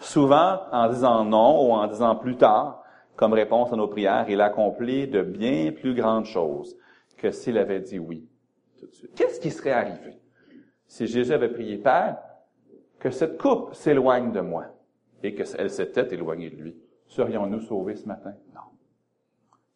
Souvent, 0.00 0.60
en 0.70 0.88
disant 0.88 1.24
non 1.24 1.66
ou 1.66 1.72
en 1.72 1.86
disant 1.86 2.14
plus 2.14 2.36
tard, 2.36 2.82
comme 3.16 3.32
réponse 3.32 3.72
à 3.72 3.76
nos 3.76 3.88
prières, 3.88 4.26
il 4.28 4.40
accomplit 4.40 5.08
de 5.08 5.22
bien 5.22 5.72
plus 5.72 5.94
grandes 5.94 6.26
choses 6.26 6.76
que 7.16 7.30
s'il 7.30 7.58
avait 7.58 7.80
dit 7.80 7.98
oui 7.98 8.28
tout 8.78 8.86
de 8.86 8.94
suite. 8.94 9.14
Qu'est-ce 9.16 9.40
qui 9.40 9.50
serait 9.50 9.72
arrivé 9.72 10.18
si 10.86 11.06
Jésus 11.06 11.32
avait 11.32 11.48
prié 11.48 11.78
Père, 11.78 12.18
que 12.98 13.10
cette 13.10 13.38
coupe 13.38 13.74
s'éloigne 13.74 14.32
de 14.32 14.40
moi 14.40 14.66
et 15.22 15.34
qu'elle 15.34 15.70
s'était 15.70 16.14
éloignée 16.14 16.50
de 16.50 16.56
lui? 16.56 16.76
Serions-nous 17.06 17.60
sauvés 17.60 17.96
ce 17.96 18.06
matin? 18.06 18.34
Non. 18.54 18.60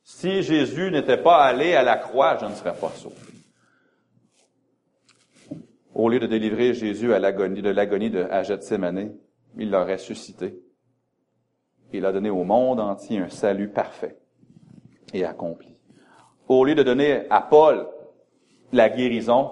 Si 0.03 0.43
Jésus 0.43 0.91
n'était 0.91 1.23
pas 1.23 1.45
allé 1.45 1.75
à 1.75 1.83
la 1.83 1.97
croix, 1.97 2.37
je 2.39 2.47
ne 2.47 2.55
serais 2.55 2.75
pas 2.75 2.91
sauvé. 2.91 3.17
Au 5.95 6.09
lieu 6.09 6.19
de 6.19 6.27
délivrer 6.27 6.75
Jésus 6.75 7.13
à 7.13 7.19
l'agonie, 7.19 7.63
de 7.63 7.71
l'agonie 7.71 8.11
de 8.11 8.27
il 9.59 9.71
l'a 9.71 9.85
ressuscité. 9.85 10.61
Il 11.93 12.07
a 12.07 12.13
donné 12.13 12.31
au 12.31 12.45
monde 12.45 12.81
entier 12.81 13.19
un 13.19 13.29
salut 13.29 13.69
parfait 13.69 14.17
et 15.13 15.25
accompli. 15.25 15.77
Au 16.49 16.65
lieu 16.65 16.75
de 16.75 16.83
donner 16.83 17.29
à 17.31 17.41
Paul 17.41 17.89
la 18.73 18.89
guérison, 18.89 19.51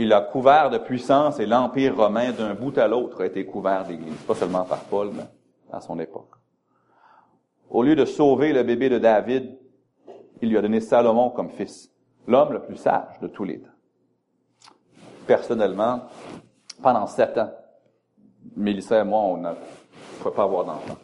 il 0.00 0.12
a 0.12 0.20
couvert 0.20 0.70
de 0.70 0.78
puissance 0.78 1.40
et 1.40 1.46
l'Empire 1.46 1.96
romain 1.96 2.30
d'un 2.30 2.54
bout 2.54 2.78
à 2.78 2.86
l'autre 2.86 3.22
a 3.22 3.26
été 3.26 3.44
couvert 3.44 3.84
d'Église. 3.84 4.14
Pas 4.28 4.36
seulement 4.36 4.64
par 4.64 4.84
Paul, 4.84 5.10
mais 5.12 5.24
à 5.72 5.80
son 5.80 5.98
époque. 5.98 6.30
Au 7.68 7.82
lieu 7.82 7.96
de 7.96 8.04
sauver 8.04 8.52
le 8.52 8.62
bébé 8.62 8.88
de 8.88 8.98
David, 8.98 9.58
il 10.40 10.50
lui 10.50 10.56
a 10.56 10.62
donné 10.62 10.80
Salomon 10.80 11.30
comme 11.30 11.50
fils, 11.50 11.92
l'homme 12.28 12.52
le 12.52 12.62
plus 12.62 12.76
sage 12.76 13.18
de 13.20 13.26
tous 13.26 13.42
les 13.42 13.58
temps. 13.58 13.68
Personnellement, 15.26 16.02
pendant 16.80 17.08
sept 17.08 17.36
ans, 17.36 17.50
Mélissa 18.56 19.00
et 19.00 19.04
moi, 19.04 19.20
on 19.20 19.36
ne 19.38 19.50
pouvait 20.20 20.34
pas 20.34 20.44
avoir 20.44 20.64
d'enfants. 20.64 20.96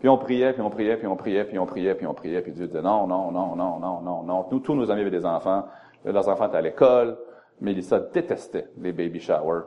Puis 0.00 0.08
on 0.08 0.18
priait, 0.18 0.52
puis 0.52 0.62
on 0.62 0.70
priait, 0.70 0.96
puis 0.96 1.06
on 1.06 1.16
priait, 1.16 1.44
puis 1.44 1.58
on 1.60 1.66
priait, 1.66 1.94
puis 1.94 2.06
on 2.06 2.12
priait, 2.14 2.42
puis 2.42 2.52
Dieu 2.52 2.66
disait 2.66 2.82
non, 2.82 3.06
non, 3.06 3.30
non, 3.30 3.54
non, 3.54 3.78
non, 3.78 4.00
non, 4.02 4.22
non. 4.24 4.46
Nous, 4.50 4.58
tous 4.58 4.74
nos 4.74 4.90
amis 4.90 5.02
avaient 5.02 5.10
des 5.10 5.24
enfants. 5.24 5.64
Leurs 6.04 6.28
enfants 6.28 6.48
étaient 6.48 6.56
à 6.56 6.62
l'école. 6.62 7.16
Mélissa 7.60 8.00
détestait 8.00 8.68
les 8.78 8.92
baby 8.92 9.20
showers. 9.20 9.64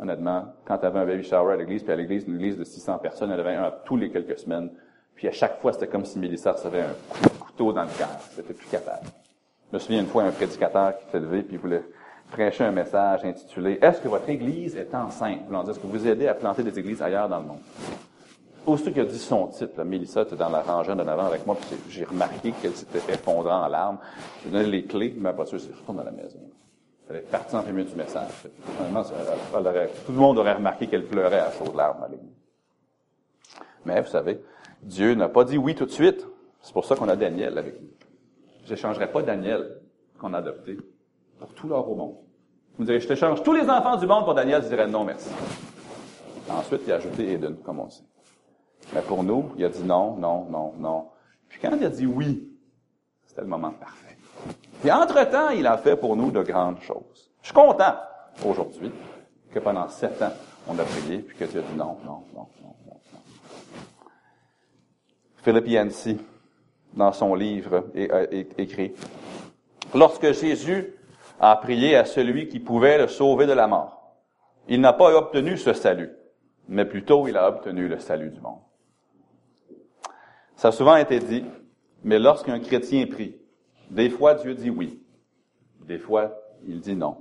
Honnêtement, 0.00 0.54
quand 0.64 0.78
tu 0.78 0.86
avais 0.86 0.98
un 0.98 1.06
baby 1.06 1.24
shower 1.24 1.54
à 1.54 1.56
l'église, 1.56 1.82
puis 1.82 1.92
à 1.92 1.96
l'église, 1.96 2.24
une 2.26 2.36
église 2.36 2.56
de 2.56 2.64
600 2.64 2.98
personnes, 2.98 3.30
elle 3.32 3.40
avait 3.40 3.54
un 3.54 3.72
tous 3.84 3.96
les 3.96 4.10
quelques 4.10 4.38
semaines. 4.38 4.70
Puis 5.14 5.28
à 5.28 5.32
chaque 5.32 5.58
fois, 5.60 5.72
c'était 5.72 5.88
comme 5.88 6.04
si 6.04 6.18
Mélissa 6.18 6.52
recevait 6.52 6.82
un 6.82 7.28
couteau 7.40 7.72
dans 7.72 7.82
le 7.82 7.98
cœur. 7.98 8.08
C'était 8.30 8.54
plus 8.54 8.68
capable. 8.68 9.06
Je 9.70 9.76
me 9.76 9.78
souviens 9.80 10.00
une 10.00 10.06
fois 10.06 10.22
un 10.22 10.30
prédicateur 10.30 10.96
qui 10.98 11.10
s'est 11.10 11.20
levé 11.20 11.42
puis 11.42 11.56
voulait 11.56 11.82
prêcher 12.30 12.64
un 12.64 12.70
message 12.70 13.24
intitulé 13.24 13.78
Est-ce 13.82 14.00
que 14.00 14.08
votre 14.08 14.28
église 14.28 14.76
est 14.76 14.94
enceinte? 14.94 15.40
Voulant 15.46 15.62
dire, 15.62 15.72
est-ce 15.72 15.80
que 15.80 15.86
vous 15.86 16.06
aidez 16.06 16.28
à 16.28 16.34
planter 16.34 16.62
des 16.62 16.78
églises 16.78 17.02
ailleurs 17.02 17.28
dans 17.28 17.40
le 17.40 17.46
monde? 17.46 17.60
Aussitôt 18.66 18.90
qu'il 18.90 19.02
a 19.02 19.06
dit 19.06 19.18
son 19.18 19.46
titre, 19.46 19.82
Mélissa 19.82 20.22
était 20.22 20.36
dans 20.36 20.50
la 20.50 20.60
rangée 20.60 20.92
en 20.92 20.98
avant 20.98 21.26
avec 21.26 21.46
moi, 21.46 21.56
puis 21.56 21.78
j'ai 21.88 22.04
remarqué 22.04 22.52
qu'elle 22.52 22.74
s'était 22.74 23.12
effondrée 23.12 23.50
en 23.50 23.66
larmes. 23.66 23.98
J'ai 24.44 24.50
donné 24.50 24.66
les 24.66 24.84
clés, 24.84 25.14
mais 25.16 25.32
sûr, 25.46 25.58
c'est 25.58 25.72
je 25.72 25.78
retourne 25.78 26.00
à 26.00 26.04
la 26.04 26.10
maison. 26.10 26.38
Elle 27.08 27.16
est 27.16 27.30
partie 27.30 27.56
en 27.56 27.62
premier 27.62 27.84
du 27.84 27.94
message. 27.94 28.30
tout 30.06 30.12
le 30.12 30.18
monde 30.18 30.38
aurait 30.38 30.54
remarqué 30.54 30.86
qu'elle 30.86 31.06
pleurait 31.06 31.40
à 31.40 31.50
chaudes 31.52 31.74
larmes 31.74 32.02
à 32.02 32.08
l'église. 32.08 32.36
Mais 33.84 34.00
vous 34.00 34.08
savez, 34.08 34.42
Dieu 34.82 35.14
n'a 35.14 35.28
pas 35.28 35.44
dit 35.44 35.56
oui 35.56 35.74
tout 35.74 35.86
de 35.86 35.90
suite. 35.90 36.26
C'est 36.60 36.72
pour 36.72 36.84
ça 36.84 36.96
qu'on 36.96 37.08
a 37.08 37.16
Daniel 37.16 37.56
avec 37.56 37.80
nous. 37.80 37.88
Je 38.64 38.70
n'échangerai 38.70 39.10
pas 39.10 39.22
Daniel 39.22 39.80
qu'on 40.18 40.34
a 40.34 40.38
adopté 40.38 40.76
pour 41.38 41.54
tout 41.54 41.68
l'or 41.68 41.90
au 41.90 41.94
monde. 41.94 42.16
Vous 42.76 42.82
me 42.82 42.86
direz, 42.86 43.00
je 43.00 43.08
t'échange 43.08 43.42
tous 43.42 43.54
les 43.54 43.68
enfants 43.68 43.96
du 43.96 44.06
monde 44.06 44.24
pour 44.24 44.34
Daniel, 44.34 44.62
je 44.62 44.68
dirais 44.68 44.86
non, 44.86 45.04
merci. 45.04 45.30
Ensuite, 46.50 46.82
il 46.86 46.92
a 46.92 46.96
ajouté 46.96 47.32
Eden, 47.32 47.56
comme 47.56 47.80
on 47.80 47.88
sait. 47.88 48.04
Mais 48.94 49.02
pour 49.02 49.22
nous, 49.22 49.52
il 49.56 49.64
a 49.64 49.68
dit 49.68 49.82
non, 49.82 50.16
non, 50.16 50.44
non, 50.50 50.74
non. 50.78 51.08
Puis 51.48 51.58
quand 51.60 51.74
il 51.76 51.84
a 51.84 51.90
dit 51.90 52.06
oui, 52.06 52.50
c'était 53.24 53.42
le 53.42 53.46
moment 53.48 53.72
parfait. 53.72 54.07
Puis 54.80 54.90
entre-temps, 54.90 55.50
il 55.50 55.66
a 55.66 55.76
fait 55.78 55.96
pour 55.96 56.16
nous 56.16 56.30
de 56.30 56.42
grandes 56.42 56.80
choses. 56.80 57.30
Je 57.42 57.46
suis 57.46 57.54
content 57.54 57.94
aujourd'hui 58.44 58.92
que 59.52 59.58
pendant 59.58 59.88
sept 59.88 60.20
ans, 60.22 60.32
on 60.68 60.78
a 60.78 60.84
prié, 60.84 61.18
puis 61.18 61.36
que 61.36 61.44
Dieu 61.44 61.60
a 61.60 61.62
dit 61.62 61.76
non, 61.76 61.96
non, 62.04 62.22
non, 62.34 62.46
non, 62.62 62.74
non. 62.86 63.00
Philippe 65.42 65.68
Yancey, 65.68 66.16
dans 66.94 67.12
son 67.12 67.34
livre, 67.34 67.86
écrit, 68.58 68.92
Lorsque 69.94 70.32
Jésus 70.32 70.94
a 71.40 71.56
prié 71.56 71.96
à 71.96 72.04
celui 72.04 72.48
qui 72.48 72.60
pouvait 72.60 72.98
le 72.98 73.08
sauver 73.08 73.46
de 73.46 73.52
la 73.52 73.66
mort, 73.66 74.16
il 74.68 74.80
n'a 74.80 74.92
pas 74.92 75.16
obtenu 75.16 75.56
ce 75.56 75.72
salut, 75.72 76.10
mais 76.68 76.84
plutôt 76.84 77.26
il 77.26 77.36
a 77.36 77.48
obtenu 77.48 77.88
le 77.88 77.98
salut 77.98 78.30
du 78.30 78.40
monde. 78.40 78.60
Ça 80.56 80.68
a 80.68 80.72
souvent 80.72 80.96
été 80.96 81.20
dit, 81.20 81.44
mais 82.02 82.18
lorsqu'un 82.18 82.60
chrétien 82.60 83.06
prie, 83.06 83.37
des 83.90 84.10
fois 84.10 84.34
Dieu 84.34 84.54
dit 84.54 84.70
oui, 84.70 85.02
des 85.86 85.98
fois 85.98 86.38
il 86.66 86.80
dit 86.80 86.96
non, 86.96 87.16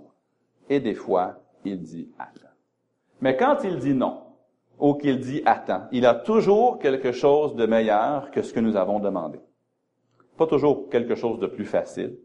et 0.69 0.79
des 0.79 0.95
fois 0.95 1.39
il 1.65 1.81
dit 1.81 2.09
attends. 2.17 2.47
Mais 3.21 3.35
quand 3.35 3.63
il 3.63 3.79
dit 3.79 3.93
non, 3.93 4.27
ou 4.79 4.93
qu'il 4.93 5.19
dit 5.19 5.41
attends. 5.45 5.83
Il 5.91 6.05
a 6.05 6.13
toujours 6.13 6.79
quelque 6.79 7.11
chose 7.11 7.55
de 7.55 7.65
meilleur 7.65 8.31
que 8.31 8.41
ce 8.41 8.53
que 8.53 8.59
nous 8.59 8.75
avons 8.75 8.99
demandé. 8.99 9.39
Pas 10.37 10.45
toujours 10.45 10.89
quelque 10.89 11.15
chose 11.15 11.39
de 11.39 11.47
plus 11.47 11.65
facile, 11.65 12.17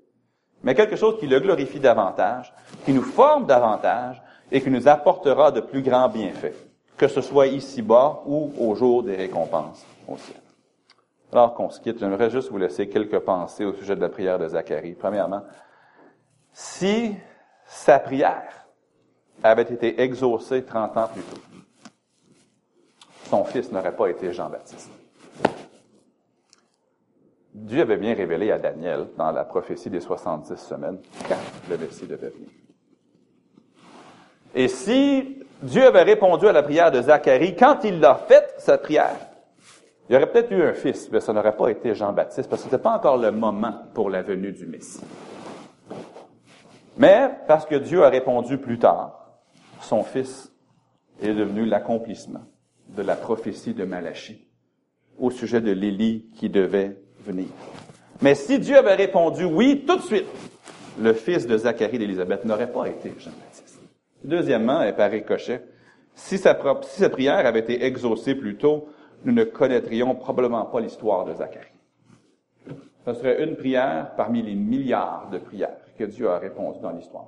mais 0.63 0.75
quelque 0.75 0.97
chose 0.97 1.19
qui 1.19 1.27
le 1.27 1.41
glorifie 1.41 1.81
davantage, 1.81 2.53
qui 2.85 2.93
nous 2.93 3.03
forme 3.03 3.47
davantage 3.47 4.23
et 4.51 4.61
qui 4.61 4.71
nous 4.71 4.87
apportera 4.87 5.51
de 5.51 5.61
plus 5.61 5.83
grands 5.83 6.09
bienfaits, 6.09 6.55
que 6.97 7.09
ce 7.09 7.23
soit 7.23 7.47
ici-bas 7.47 8.23
ou 8.27 8.53
au 8.59 8.75
jour 8.75 9.03
des 9.03 9.17
récompenses 9.17 9.85
au 10.07 10.17
ciel. 10.19 10.42
Alors 11.33 11.55
qu'on 11.55 11.71
se 11.71 11.81
quitte, 11.81 11.99
j'aimerais 11.99 12.29
juste 12.29 12.51
vous 12.51 12.59
laisser 12.59 12.89
quelques 12.89 13.19
pensées 13.21 13.65
au 13.65 13.73
sujet 13.73 13.97
de 13.97 14.03
la 14.03 14.11
prière 14.11 14.39
de 14.39 14.49
Zacharie. 14.49 14.93
Premièrement, 14.93 15.43
si 16.53 17.15
sa 17.65 17.99
prière 17.99 18.67
avait 19.43 19.63
été 19.63 20.03
exaucée 20.03 20.63
30 20.63 20.97
ans 20.99 21.09
plus 21.09 21.23
tôt, 21.23 21.41
son 23.31 23.45
fils 23.45 23.73
n'aurait 23.73 23.97
pas 23.97 24.09
été 24.09 24.31
Jean-Baptiste. 24.31 24.91
Dieu 27.55 27.81
avait 27.81 27.97
bien 27.97 28.15
révélé 28.15 28.51
à 28.51 28.59
Daniel, 28.59 29.07
dans 29.17 29.33
la 29.33 29.45
prophétie 29.45 29.89
des 29.89 30.01
70 30.01 30.57
semaines, 30.57 30.99
quand 31.27 31.71
le 31.71 31.79
Messie 31.79 32.07
devait 32.07 32.29
venir. 32.29 32.49
Et 34.55 34.69
si 34.69 35.43
Dieu 35.63 35.87
avait 35.87 36.03
répondu 36.03 36.47
à 36.47 36.53
la 36.53 36.63
prière 36.63 36.91
de 36.91 37.01
Zacharie, 37.01 37.57
quand 37.57 37.85
il 37.85 38.01
l'a 38.01 38.17
faite, 38.17 38.55
cette 38.59 38.83
prière, 38.83 39.17
il 40.09 40.15
y 40.15 40.17
aurait 40.17 40.31
peut-être 40.31 40.51
eu 40.51 40.63
un 40.63 40.75
fils, 40.75 41.11
mais 41.11 41.21
ça 41.21 41.33
n'aurait 41.33 41.57
pas 41.57 41.69
été 41.69 41.95
Jean-Baptiste, 41.95 42.49
parce 42.49 42.63
que 42.63 42.69
ce 42.69 42.75
n'était 42.75 42.83
pas 42.83 42.97
encore 42.97 43.17
le 43.17 43.31
moment 43.31 43.75
pour 43.95 44.11
la 44.11 44.23
venue 44.23 44.53
du 44.53 44.67
Messie. 44.67 45.01
Mais, 46.99 47.31
parce 47.47 47.65
que 47.65 47.77
Dieu 47.77 48.05
a 48.05 48.09
répondu 48.09 48.59
plus 48.59 48.79
tard, 48.79 49.39
son 49.81 50.03
fils 50.03 50.53
est 51.23 51.33
devenu 51.33 51.65
l'accomplissement 51.65 52.43
de 52.89 53.03
la 53.03 53.17
prophétie 53.17 53.75
de 53.75 53.85
Malachie 53.85 54.47
au 55.19 55.31
sujet 55.31 55.61
de 55.61 55.73
l'Élie 55.73 56.27
qui 56.35 56.49
devait 56.51 56.99
venir. 57.21 57.47
Mais 58.21 58.35
si 58.35 58.59
Dieu 58.59 58.77
avait 58.77 58.95
répondu 58.95 59.45
oui 59.45 59.85
tout 59.87 59.97
de 59.97 60.03
suite, 60.03 60.27
le 61.01 61.13
fils 61.15 61.47
de 61.47 61.57
Zacharie 61.57 61.99
d'Élisabeth 61.99 62.45
n'aurait 62.45 62.71
pas 62.71 62.87
été 62.87 63.15
Jean-Baptiste. 63.19 63.81
Deuxièmement, 64.25 64.83
et 64.83 64.93
par 64.93 65.11
ricochet, 65.11 65.65
si 66.15 66.39
sa, 66.39 66.59
si 66.83 67.01
sa 67.01 67.09
prière 67.09 67.47
avait 67.47 67.61
été 67.61 67.85
exaucée 67.85 68.35
plus 68.35 68.57
tôt, 68.57 68.89
nous 69.25 69.33
ne 69.33 69.45
connaîtrions 69.45 70.15
probablement 70.15 70.65
pas 70.65 70.81
l'histoire 70.81 71.25
de 71.25 71.35
Zacharie. 71.35 71.67
Ce 73.05 73.15
serait 73.15 73.43
une 73.43 73.57
prière 73.57 74.13
parmi 74.17 74.43
les 74.43 74.55
milliards 74.55 75.29
de 75.31 75.39
prières 75.39 75.77
que 75.99 76.05
Dieu 76.05 76.31
a 76.31 76.39
répondu 76.39 76.81
dans 76.81 76.91
l'histoire. 76.91 77.27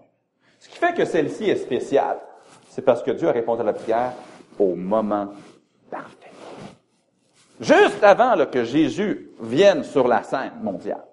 Ce 0.61 0.69
qui 0.69 0.79
fait 0.79 0.95
que 0.95 1.05
celle-ci 1.05 1.51
est 1.51 1.57
spéciale, 1.57 2.19
c'est 2.69 2.83
parce 2.83 3.03
que 3.03 3.11
Dieu 3.11 3.29
a 3.29 3.33
répondu 3.33 3.61
à 3.61 3.65
la 3.65 3.73
prière 3.73 4.13
au 4.59 4.75
moment 4.75 5.29
parfait. 5.91 6.31
Juste 7.61 8.03
avant 8.03 8.35
que 8.47 8.65
Jésus 8.65 9.31
vienne 9.41 9.85
sur 9.85 10.09
la 10.09 10.23
scène 10.23 10.53
mondiale, 10.63 11.05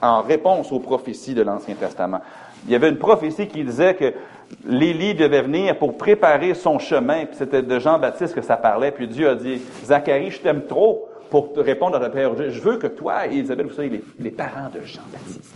en 0.00 0.22
réponse 0.22 0.70
aux 0.72 0.80
prophéties 0.80 1.34
de 1.34 1.42
l'Ancien 1.42 1.74
Testament, 1.74 2.20
il 2.64 2.72
y 2.72 2.74
avait 2.74 2.90
une 2.90 2.98
prophétie 2.98 3.48
qui 3.48 3.64
disait 3.64 3.94
que 3.94 4.12
l'Élie 4.64 5.14
devait 5.14 5.42
venir 5.42 5.78
pour 5.78 5.96
préparer 5.96 6.54
son 6.54 6.78
chemin, 6.78 7.26
puis 7.26 7.36
c'était 7.36 7.62
de 7.62 7.78
Jean-Baptiste 7.78 8.34
que 8.34 8.42
ça 8.42 8.56
parlait, 8.56 8.92
puis 8.92 9.08
Dieu 9.08 9.28
a 9.28 9.34
dit, 9.34 9.60
Zacharie, 9.84 10.30
je 10.30 10.40
t'aime 10.40 10.66
trop 10.66 11.08
pour 11.30 11.52
te 11.52 11.60
répondre 11.60 11.96
à 11.96 12.00
ta 12.00 12.10
prière. 12.10 12.34
Je 12.36 12.60
veux 12.60 12.78
que 12.78 12.86
toi 12.86 13.26
et 13.26 13.36
Isabelle, 13.36 13.66
vous 13.66 13.74
soyez 13.74 13.90
les, 13.90 14.04
les 14.18 14.30
parents 14.30 14.70
de 14.70 14.80
Jean-Baptiste. 14.80 15.54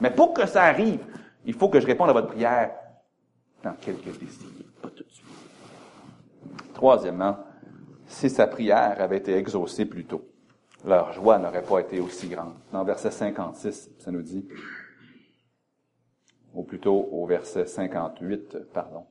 Mais 0.00 0.10
pour 0.10 0.34
que 0.34 0.46
ça 0.46 0.64
arrive, 0.64 1.00
il 1.44 1.54
faut 1.54 1.68
que 1.68 1.80
je 1.80 1.86
réponde 1.86 2.10
à 2.10 2.12
votre 2.12 2.28
prière 2.28 2.70
dans 3.64 3.72
quelques 3.72 4.18
décennies, 4.18 4.66
pas 4.82 4.88
tout 4.88 5.02
de 5.02 5.10
suite. 5.10 5.26
Troisièmement, 6.74 7.38
si 8.06 8.30
sa 8.30 8.46
prière 8.46 8.96
avait 9.00 9.16
été 9.16 9.34
exaucée 9.34 9.86
plus 9.86 10.04
tôt, 10.04 10.22
leur 10.84 11.12
joie 11.12 11.38
n'aurait 11.38 11.62
pas 11.62 11.80
été 11.80 12.00
aussi 12.00 12.28
grande. 12.28 12.54
Dans 12.72 12.84
verset 12.84 13.10
56, 13.10 13.90
ça 13.98 14.10
nous 14.10 14.22
dit, 14.22 14.46
ou 16.56 16.62
plutôt 16.62 17.08
au 17.12 17.26
verset 17.26 17.66
58, 17.66 18.72
pardon. 18.72 19.04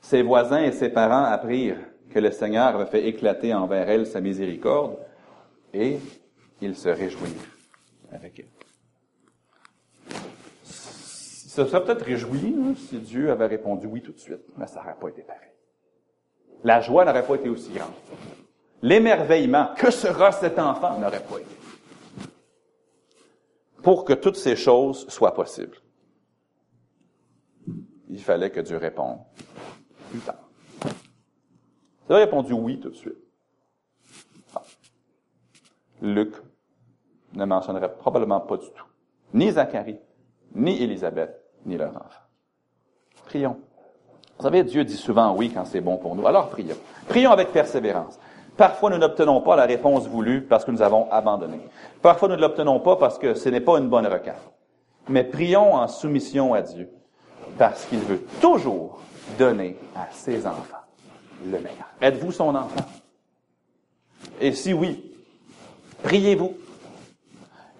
Ses 0.00 0.22
voisins 0.22 0.62
et 0.62 0.72
ses 0.72 0.90
parents 0.90 1.24
apprirent 1.24 1.78
que 2.10 2.18
le 2.18 2.30
Seigneur 2.30 2.74
avait 2.74 2.90
fait 2.90 3.06
éclater 3.06 3.54
envers 3.54 3.88
elle 3.88 4.06
sa 4.06 4.20
miséricorde, 4.20 4.98
et 5.72 5.98
ils 6.60 6.76
se 6.76 6.88
réjouirent 6.88 7.30
avec 8.12 8.40
elle. 8.40 8.48
Ça 10.64 11.64
serait 11.64 11.84
peut-être 11.84 12.04
réjoui 12.04 12.56
hein, 12.60 12.74
si 12.76 12.98
Dieu 12.98 13.30
avait 13.30 13.46
répondu 13.46 13.86
oui 13.86 14.02
tout 14.02 14.12
de 14.12 14.18
suite, 14.18 14.42
mais 14.56 14.66
ça 14.66 14.80
n'aurait 14.80 14.96
pas 15.00 15.08
été 15.08 15.22
pareil. 15.22 15.50
La 16.64 16.80
joie 16.80 17.04
n'aurait 17.04 17.26
pas 17.26 17.36
été 17.36 17.48
aussi 17.48 17.70
grande. 17.70 17.92
L'émerveillement, 18.82 19.68
que 19.76 19.90
sera 19.90 20.32
cet 20.32 20.58
enfant, 20.58 20.98
n'aurait 20.98 21.22
pas 21.22 21.38
été. 21.38 21.56
Pour 23.82 24.04
que 24.04 24.14
toutes 24.14 24.36
ces 24.36 24.56
choses 24.56 25.06
soient 25.08 25.34
possibles, 25.34 25.76
il 28.08 28.22
fallait 28.22 28.50
que 28.50 28.60
Dieu 28.60 28.76
réponde 28.76 29.18
plus 30.10 30.20
tard. 30.20 30.36
A 32.08 32.16
répondu 32.16 32.52
oui 32.52 32.78
tout 32.80 32.90
de 32.90 32.94
suite. 32.94 33.14
Luc 36.02 36.34
ne 37.32 37.44
mentionnerait 37.44 37.96
probablement 37.96 38.40
pas 38.40 38.56
du 38.58 38.70
tout 38.70 38.84
ni 39.34 39.50
Zacharie, 39.50 39.98
ni 40.54 40.80
Élisabeth, 40.80 41.36
ni 41.66 41.76
leur 41.76 41.90
enfant. 41.90 42.22
Prions. 43.26 43.56
Vous 44.38 44.44
savez, 44.44 44.62
Dieu 44.62 44.84
dit 44.84 44.96
souvent 44.96 45.34
oui 45.36 45.50
quand 45.52 45.64
c'est 45.64 45.80
bon 45.80 45.96
pour 45.96 46.14
nous. 46.14 46.26
Alors 46.26 46.48
prions. 46.48 46.76
Prions 47.08 47.32
avec 47.32 47.52
persévérance. 47.52 48.18
Parfois, 48.56 48.90
nous 48.90 48.98
n'obtenons 48.98 49.40
pas 49.40 49.56
la 49.56 49.64
réponse 49.64 50.06
voulue 50.06 50.42
parce 50.42 50.64
que 50.64 50.70
nous 50.70 50.82
avons 50.82 51.10
abandonné. 51.10 51.58
Parfois, 52.00 52.28
nous 52.28 52.36
ne 52.36 52.40
l'obtenons 52.40 52.78
pas 52.78 52.94
parce 52.96 53.18
que 53.18 53.34
ce 53.34 53.48
n'est 53.48 53.60
pas 53.60 53.78
une 53.78 53.88
bonne 53.88 54.06
requête. 54.06 54.40
Mais 55.08 55.24
prions 55.24 55.74
en 55.74 55.88
soumission 55.88 56.54
à 56.54 56.62
Dieu 56.62 56.88
parce 57.58 57.84
qu'il 57.86 58.00
veut 58.00 58.22
toujours 58.40 59.00
donner 59.38 59.76
à 59.94 60.08
ses 60.12 60.46
enfants 60.46 60.76
le 61.44 61.58
meilleur. 61.58 61.88
Êtes-vous 62.00 62.32
son 62.32 62.54
enfant? 62.54 62.84
Et 64.40 64.52
si 64.52 64.72
oui, 64.72 65.12
priez-vous? 66.02 66.54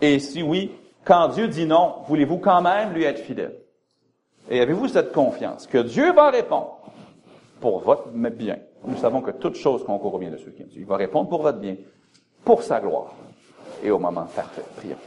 Et 0.01 0.18
si 0.18 0.43
oui, 0.43 0.70
quand 1.05 1.29
Dieu 1.29 1.49
dit 1.49 1.66
non, 1.66 1.97
voulez-vous 2.07 2.39
quand 2.39 2.62
même 2.62 2.93
lui 2.93 3.05
être 3.05 3.20
fidèle? 3.20 3.57
Et 4.51 4.61
avez-vous 4.61 4.89
cette 4.89 5.12
confiance 5.12 5.66
que 5.66 5.79
Dieu 5.79 6.12
va 6.12 6.31
répondre 6.31 6.79
pour 7.61 7.81
votre 7.81 8.09
bien? 8.11 8.59
Nous 8.87 8.99
savons 8.99 9.22
que 9.22 9.31
toute 9.31 9.57
chose 9.57 9.85
concourt 9.85 10.14
au 10.14 10.18
bien 10.18 10.31
de 10.31 10.37
ceux 10.37 10.51
qui 10.51 10.62
aiment 10.62 10.68
Dieu. 10.68 10.83
Il 10.83 10.87
va 10.87 10.97
répondre 10.97 11.29
pour 11.29 11.43
votre 11.43 11.59
bien, 11.59 11.77
pour 12.45 12.62
sa 12.62 12.81
gloire 12.81 13.14
et 13.83 13.91
au 13.91 13.99
moment 13.99 14.27
parfait. 14.27 14.62
Prions. 14.77 14.99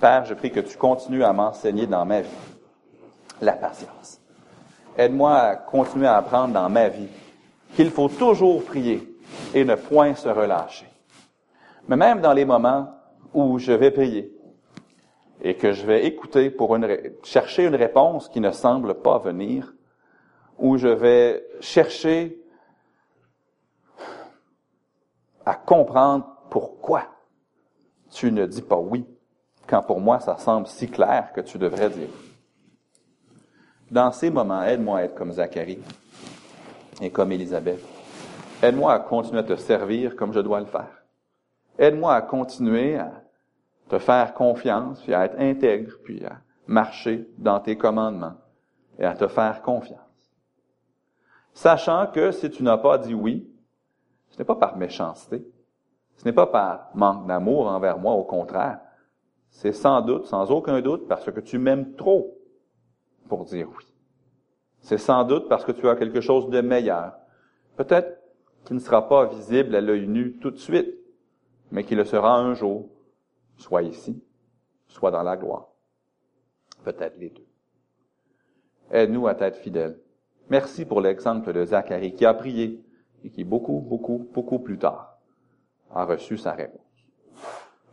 Père, 0.00 0.24
je 0.24 0.34
prie 0.34 0.50
que 0.50 0.60
tu 0.60 0.76
continues 0.76 1.24
à 1.24 1.32
m'enseigner 1.32 1.86
dans 1.86 2.04
ma 2.04 2.22
vie 2.22 2.28
la 3.40 3.52
patience. 3.52 4.20
Aide-moi 4.96 5.34
à 5.34 5.56
continuer 5.56 6.06
à 6.06 6.16
apprendre 6.16 6.54
dans 6.54 6.68
ma 6.68 6.88
vie 6.88 7.08
qu'il 7.74 7.90
faut 7.90 8.08
toujours 8.08 8.64
prier 8.64 9.16
et 9.54 9.64
ne 9.64 9.74
point 9.74 10.14
se 10.14 10.28
relâcher. 10.28 10.86
Mais 11.88 11.96
même 11.96 12.20
dans 12.20 12.32
les 12.32 12.44
moments 12.44 12.88
où 13.34 13.58
je 13.58 13.72
vais 13.72 13.90
prier 13.90 14.32
et 15.42 15.54
que 15.54 15.72
je 15.72 15.84
vais 15.84 16.06
écouter 16.06 16.50
pour 16.50 16.76
chercher 17.22 17.66
une 17.66 17.74
réponse 17.74 18.28
qui 18.28 18.40
ne 18.40 18.50
semble 18.50 18.94
pas 18.94 19.18
venir, 19.18 19.74
où 20.58 20.78
je 20.78 20.88
vais 20.88 21.44
chercher 21.60 22.40
à 25.44 25.54
comprendre 25.54 26.26
pourquoi 26.50 27.04
tu 28.10 28.32
ne 28.32 28.46
dis 28.46 28.62
pas 28.62 28.78
oui, 28.78 29.06
quand 29.66 29.82
pour 29.82 30.00
moi 30.00 30.20
ça 30.20 30.38
semble 30.38 30.66
si 30.66 30.88
clair 30.88 31.32
que 31.34 31.42
tu 31.42 31.58
devrais 31.58 31.90
dire. 31.90 32.08
Dans 33.90 34.10
ces 34.10 34.30
moments, 34.30 34.62
aide-moi 34.64 34.98
à 34.98 35.02
être 35.04 35.14
comme 35.14 35.32
Zacharie 35.32 35.78
et 37.00 37.10
comme 37.10 37.30
Élisabeth. 37.32 37.80
Aide-moi 38.62 38.92
à 38.92 38.98
continuer 38.98 39.40
à 39.40 39.44
te 39.44 39.56
servir 39.56 40.16
comme 40.16 40.32
je 40.32 40.40
dois 40.40 40.60
le 40.60 40.66
faire. 40.66 41.04
Aide-moi 41.78 42.14
à 42.14 42.22
continuer 42.22 42.96
à 42.96 43.22
te 43.88 43.98
faire 43.98 44.34
confiance, 44.34 45.00
puis 45.02 45.14
à 45.14 45.26
être 45.26 45.38
intègre, 45.38 45.92
puis 46.02 46.24
à 46.24 46.38
marcher 46.66 47.28
dans 47.38 47.60
tes 47.60 47.76
commandements 47.76 48.34
et 48.98 49.04
à 49.04 49.14
te 49.14 49.28
faire 49.28 49.62
confiance. 49.62 50.00
Sachant 51.52 52.08
que 52.08 52.32
si 52.32 52.50
tu 52.50 52.62
n'as 52.62 52.78
pas 52.78 52.98
dit 52.98 53.14
oui, 53.14 53.48
ce 54.30 54.38
n'est 54.38 54.44
pas 54.44 54.56
par 54.56 54.76
méchanceté, 54.76 55.46
ce 56.16 56.24
n'est 56.24 56.32
pas 56.32 56.46
par 56.46 56.90
manque 56.94 57.26
d'amour 57.26 57.68
envers 57.68 57.98
moi, 57.98 58.14
au 58.14 58.24
contraire, 58.24 58.80
c'est 59.50 59.72
sans 59.72 60.00
doute, 60.00 60.26
sans 60.26 60.50
aucun 60.50 60.80
doute, 60.80 61.06
parce 61.06 61.30
que 61.30 61.40
tu 61.40 61.58
m'aimes 61.58 61.94
trop 61.94 62.35
pour 63.28 63.44
dire 63.44 63.68
oui. 63.76 63.84
C'est 64.80 64.98
sans 64.98 65.24
doute 65.24 65.48
parce 65.48 65.64
que 65.64 65.72
tu 65.72 65.88
as 65.88 65.96
quelque 65.96 66.20
chose 66.20 66.48
de 66.48 66.60
meilleur. 66.60 67.14
Peut-être 67.76 68.20
qu'il 68.64 68.76
ne 68.76 68.80
sera 68.80 69.08
pas 69.08 69.26
visible 69.26 69.74
à 69.74 69.80
l'œil 69.80 70.06
nu 70.06 70.38
tout 70.38 70.50
de 70.50 70.58
suite, 70.58 70.94
mais 71.70 71.84
qu'il 71.84 71.98
le 71.98 72.04
sera 72.04 72.36
un 72.36 72.54
jour, 72.54 72.88
soit 73.56 73.82
ici, 73.82 74.22
soit 74.86 75.10
dans 75.10 75.22
la 75.22 75.36
gloire. 75.36 75.68
Peut-être 76.84 77.18
les 77.18 77.30
deux. 77.30 77.46
Aide-nous 78.90 79.26
à 79.26 79.32
être 79.32 79.56
fidèles. 79.56 79.98
Merci 80.48 80.84
pour 80.84 81.00
l'exemple 81.00 81.52
de 81.52 81.64
Zacharie 81.64 82.14
qui 82.14 82.24
a 82.24 82.34
prié 82.34 82.84
et 83.24 83.30
qui 83.30 83.42
beaucoup, 83.42 83.80
beaucoup, 83.80 84.28
beaucoup 84.32 84.60
plus 84.60 84.78
tard 84.78 85.18
a 85.92 86.04
reçu 86.04 86.36
sa 86.36 86.52
réponse. 86.52 86.80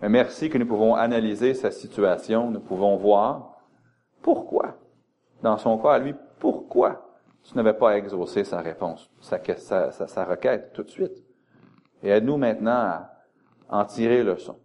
Mais 0.01 0.09
merci 0.09 0.49
que 0.49 0.57
nous 0.57 0.67
pouvons 0.67 0.95
analyser 0.95 1.53
sa 1.53 1.71
situation, 1.71 2.51
nous 2.51 2.59
pouvons 2.59 2.97
voir 2.97 3.57
pourquoi, 4.21 4.77
dans 5.43 5.57
son 5.57 5.77
cas 5.77 5.91
à 5.91 5.99
lui, 5.99 6.15
pourquoi 6.39 7.19
tu 7.43 7.55
n'avais 7.55 7.73
pas 7.73 7.97
exaucé 7.97 8.45
sa 8.45 8.61
réponse, 8.61 9.11
sa, 9.19 10.25
requête 10.25 10.71
tout 10.71 10.83
de 10.83 10.89
suite? 10.89 11.23
Et 12.01 12.09
aide-nous 12.09 12.37
maintenant 12.37 12.71
à 12.71 13.11
en 13.67 13.85
tirer 13.85 14.23
le 14.23 14.37
son, 14.37 14.57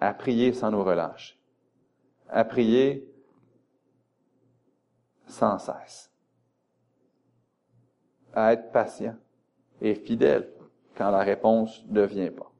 à 0.00 0.12
prier 0.12 0.52
sans 0.52 0.72
nous 0.72 0.82
relâcher, 0.82 1.38
à 2.28 2.44
prier 2.44 3.08
sans 5.26 5.58
cesse, 5.58 6.12
à 8.34 8.52
être 8.52 8.72
patient 8.72 9.16
et 9.80 9.94
fidèle 9.94 10.50
quand 10.96 11.10
la 11.12 11.20
réponse 11.20 11.84
ne 11.86 12.02
vient 12.02 12.32
pas, 12.32 12.50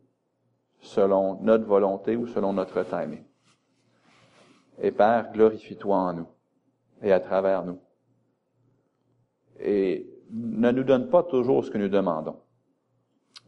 selon 0.80 1.40
notre 1.42 1.64
volonté 1.64 2.14
ou 2.14 2.28
selon 2.28 2.52
notre 2.52 2.84
timing. 2.84 3.24
Et 4.78 4.92
Père, 4.92 5.32
glorifie-toi 5.32 5.96
en 5.96 6.12
nous 6.12 6.28
et 7.02 7.12
à 7.12 7.20
travers 7.20 7.64
nous. 7.64 7.78
Et 9.58 10.08
ne 10.30 10.70
nous 10.70 10.84
donne 10.84 11.08
pas 11.08 11.22
toujours 11.22 11.64
ce 11.64 11.70
que 11.70 11.78
nous 11.78 11.88
demandons, 11.88 12.40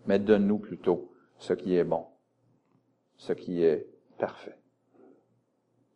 mais 0.07 0.19
donne-nous 0.19 0.59
plutôt 0.59 1.13
ce 1.39 1.53
qui 1.53 1.77
est 1.77 1.85
bon, 1.85 2.07
ce 3.17 3.33
qui 3.33 3.63
est 3.63 3.87
parfait, 4.19 4.59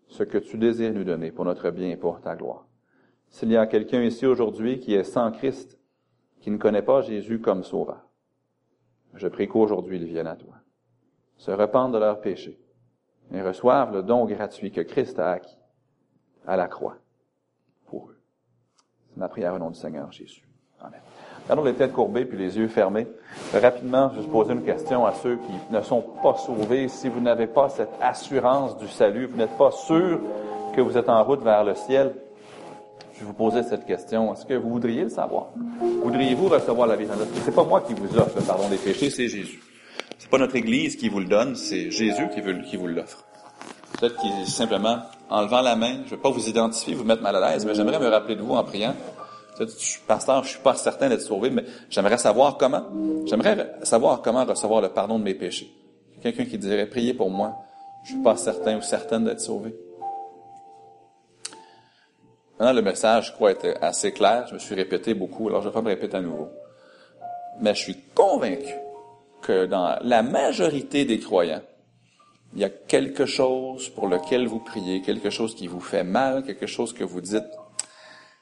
ce 0.09 0.23
que 0.23 0.39
tu 0.39 0.59
désires 0.59 0.93
nous 0.93 1.05
donner 1.05 1.33
pour 1.33 1.45
notre 1.45 1.71
bien 1.71 1.91
et 1.91 1.97
pour 1.97 2.21
ta 2.21 2.37
gloire. 2.37 2.67
S'il 3.29 3.51
y 3.51 3.57
a 3.57 3.67
quelqu'un 3.67 4.03
ici 4.03 4.27
aujourd'hui 4.27 4.79
qui 4.79 4.95
est 4.95 5.05
sans 5.05 5.31
Christ, 5.33 5.79
qui 6.41 6.51
ne 6.51 6.59
connaît 6.59 6.83
pas 6.83 7.03
Jésus 7.03 7.41
comme 7.41 7.65
sauveur, 7.65 8.09
je 9.15 9.29
prie 9.29 9.49
qu'aujourd'hui 9.49 9.97
ils 9.97 10.07
viennent 10.07 10.27
à 10.27 10.37
toi, 10.37 10.55
se 11.37 11.51
repentent 11.51 11.93
de 11.93 11.99
leurs 11.99 12.21
péchés 12.21 12.61
et 13.33 13.43
reçoivent 13.43 13.93
le 13.93 14.03
don 14.03 14.25
gratuit 14.25 14.71
que 14.71 14.81
Christ 14.81 15.19
a 15.19 15.33
acquis 15.33 15.59
à 16.47 16.57
la 16.57 16.69
croix. 16.69 16.99
Ma 19.17 19.29
prière 19.29 19.55
au 19.55 19.59
nom 19.59 19.71
du 19.71 19.79
Seigneur 19.79 20.11
Jésus. 20.13 20.43
Amen. 20.81 21.01
Gardons 21.49 21.65
les 21.65 21.75
têtes 21.75 21.93
courbées 21.93 22.25
puis 22.25 22.37
les 22.37 22.59
yeux 22.59 22.69
fermés. 22.69 23.07
Rapidement, 23.53 24.11
je 24.15 24.21
vais 24.21 24.27
poser 24.27 24.53
une 24.53 24.65
question 24.65 25.07
à 25.07 25.13
ceux 25.15 25.37
qui 25.37 25.75
ne 25.75 25.81
sont 25.81 26.03
pas 26.23 26.37
sauvés. 26.37 26.89
Si 26.89 27.09
vous 27.09 27.21
n'avez 27.21 27.47
pas 27.47 27.69
cette 27.69 27.93
assurance 28.01 28.77
du 28.79 28.89
salut, 28.89 29.27
vous 29.27 29.37
n'êtes 29.37 29.57
pas 29.57 29.71
sûr 29.71 30.21
que 30.75 30.81
vous 30.81 30.99
êtes 30.99 31.09
en 31.09 31.23
route 31.23 31.43
vers 31.43 31.65
le 31.65 31.75
ciel, 31.75 32.15
je 33.15 33.21
vais 33.21 33.27
vous 33.27 33.33
poser 33.33 33.63
cette 33.63 33.87
question. 33.87 34.35
Est-ce 34.35 34.45
que 34.45 34.55
vous 34.55 34.69
voudriez 34.69 35.05
le 35.05 35.09
savoir? 35.09 35.47
Voudriez-vous 36.03 36.49
recevoir 36.49 36.87
la 36.87 36.97
vie 36.97 37.05
éternelle? 37.05 37.29
C'est 37.45 37.55
pas 37.55 37.65
moi 37.65 37.81
qui 37.81 37.95
vous 37.95 38.19
offre 38.19 38.37
le 38.37 38.43
pardon 38.43 38.69
des 38.69 38.77
péchés, 38.77 39.09
c'est 39.09 39.29
Jésus. 39.29 39.63
C'est 40.19 40.29
pas 40.29 40.39
notre 40.39 40.57
Église 40.57 40.97
qui 40.97 41.09
vous 41.09 41.21
le 41.21 41.27
donne, 41.27 41.57
c'est 41.57 41.91
Jésus 41.91 42.29
qui, 42.35 42.77
vous 42.77 42.87
l'offre. 42.89 43.25
Peut-être 43.99 44.17
qu'il 44.17 44.47
simplement 44.47 44.99
en 45.29 45.43
levant 45.43 45.61
la 45.61 45.77
main, 45.77 45.99
je 46.05 46.11
ne 46.13 46.17
vais 46.17 46.23
pas 46.23 46.31
vous 46.31 46.49
identifier, 46.49 46.95
vous 46.95 47.05
mettre 47.05 47.23
mal 47.23 47.37
à 47.37 47.51
l'aise, 47.51 47.67
mais 47.67 47.75
j'aimerais 47.75 47.99
me 47.99 48.09
rappeler 48.09 48.37
de 48.37 48.43
vous 48.43 48.55
en 48.55 48.65
priant. 48.65 48.95
Pasteur, 50.07 50.45
je 50.45 50.51
suis 50.51 50.61
pas 50.61 50.75
certain 50.75 51.09
d'être 51.09 51.23
sauvé, 51.23 51.51
mais 51.51 51.65
j'aimerais 51.89 52.19
savoir 52.19 52.59
comment. 52.59 52.85
J'aimerais 53.25 53.77
savoir 53.83 54.21
comment 54.21 54.45
recevoir 54.45 54.83
le 54.83 54.91
pardon 54.91 55.19
de 55.19 55.25
mes 55.25 55.35
péchés. 55.35 55.73
Quelqu'un 56.23 56.45
qui 56.45 56.59
dirait, 56.59 56.87
priez 56.87 57.15
pour 57.15 57.31
moi. 57.31 57.57
Je 58.05 58.13
suis 58.13 58.23
pas 58.23 58.37
certain 58.37 58.77
ou 58.77 58.83
certaine 58.83 59.25
d'être 59.25 59.41
sauvé. 59.41 59.75
Maintenant, 62.59 62.75
le 62.75 62.83
message, 62.83 63.29
je 63.29 63.33
crois, 63.33 63.53
était 63.53 63.77
assez 63.81 64.13
clair. 64.13 64.47
Je 64.49 64.55
me 64.55 64.59
suis 64.59 64.75
répété 64.75 65.15
beaucoup, 65.15 65.49
alors 65.49 65.63
je 65.63 65.69
vais 65.69 65.75
pas 65.75 65.83
me 65.83 65.89
répéter 65.89 66.17
à 66.17 66.21
nouveau. 66.21 66.49
Mais 67.61 67.75
je 67.75 67.81
suis 67.81 67.97
convaincu 68.15 68.75
que 69.43 69.67
dans 69.67 69.97
la 70.03 70.23
majorité 70.23 71.05
des 71.05 71.19
croyants, 71.19 71.63
il 72.57 72.61
y 72.61 72.65
a 72.65 72.71
quelque 72.71 73.27
chose 73.27 73.91
pour 73.91 74.09
lequel 74.09 74.47
vous 74.47 74.61
priez, 74.61 75.03
quelque 75.03 75.29
chose 75.29 75.55
qui 75.55 75.67
vous 75.67 75.79
fait 75.79 76.05
mal, 76.05 76.43
quelque 76.43 76.67
chose 76.67 76.95
que 76.95 77.05
vous 77.05 77.21
dites, 77.21 77.45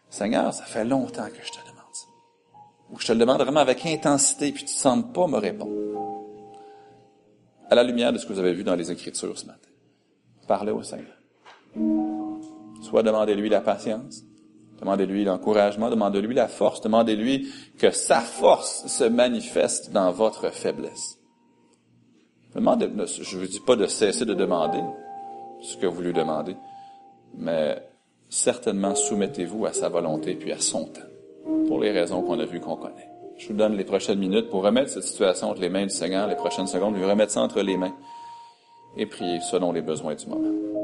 Seigneur, 0.09 0.55
ça 0.55 0.63
fait 0.63 0.85
longtemps 0.85 1.27
que 1.27 1.45
je 1.45 1.51
te 1.51 1.59
demande 1.67 1.93
ça. 1.93 2.07
Ou 2.91 2.95
que 2.95 3.03
je 3.03 3.09
te 3.09 3.13
le 3.13 3.19
demande 3.19 3.43
vraiment 3.43 3.59
avec 3.59 3.85
intensité, 3.85 4.53
puis 4.53 4.65
tu 4.65 4.73
ne 4.73 4.79
sens 4.79 5.05
pas 5.13 5.27
me 5.27 5.39
répondre. 5.39 5.73
À 7.69 7.75
la 7.75 7.83
lumière 7.83 8.13
de 8.13 8.19
ce 8.19 8.27
que 8.27 8.33
vous 8.33 8.39
avez 8.39 8.53
vu 8.53 8.63
dans 8.63 8.77
les 8.77 8.93
Écritures 8.93 9.37
ce 9.37 9.47
matin, 9.47 9.69
parlez 10.47 10.71
au 10.71 10.85
Seigneur. 10.85 11.17
Soit 12.83 13.03
demandez-lui 13.03 13.49
la 13.49 13.63
patience, 13.63 14.23
demandez-lui 14.79 15.25
l'encouragement, 15.25 15.91
demandez-lui 15.91 16.37
la 16.37 16.47
force, 16.47 16.81
demandez-lui 16.83 17.53
que 17.79 17.91
sa 17.91 18.21
force 18.21 18.87
se 18.87 19.03
manifeste 19.03 19.91
dans 19.91 20.13
votre 20.13 20.51
faiblesse. 20.51 21.19
Je 22.55 23.37
ne 23.37 23.41
vous 23.41 23.47
dis 23.47 23.61
pas 23.61 23.77
de 23.77 23.87
cesser 23.87 24.25
de 24.25 24.35
demander 24.35 24.81
ce 25.61 25.77
que 25.77 25.87
vous 25.87 26.03
lui 26.03 26.13
demandez, 26.13 26.57
mais 27.37 27.83
certainement 28.29 28.95
soumettez-vous 28.95 29.67
à 29.67 29.73
sa 29.73 29.89
volonté 29.89 30.35
puis 30.35 30.53
à 30.53 30.61
son 30.61 30.85
temps, 30.85 31.01
pour 31.67 31.81
les 31.81 31.91
raisons 31.91 32.23
qu'on 32.23 32.39
a 32.39 32.45
vues 32.45 32.61
qu'on 32.61 32.77
connaît. 32.77 33.09
Je 33.39 33.49
vous 33.49 33.55
donne 33.55 33.77
les 33.77 33.85
prochaines 33.85 34.19
minutes 34.19 34.49
pour 34.49 34.63
remettre 34.63 34.91
cette 34.91 35.03
situation 35.03 35.51
entre 35.51 35.61
les 35.61 35.69
mains 35.69 35.85
du 35.85 35.91
Seigneur, 35.91 36.29
les 36.29 36.37
prochaines 36.37 36.69
secondes, 36.69 36.95
lui 36.95 37.05
remettre 37.05 37.33
ça 37.33 37.41
entre 37.41 37.61
les 37.63 37.77
mains 37.77 37.95
et 38.97 39.07
prier 39.07 39.41
selon 39.41 39.73
les 39.73 39.83
besoins 39.83 40.15
du 40.15 40.27
moment. 40.27 40.84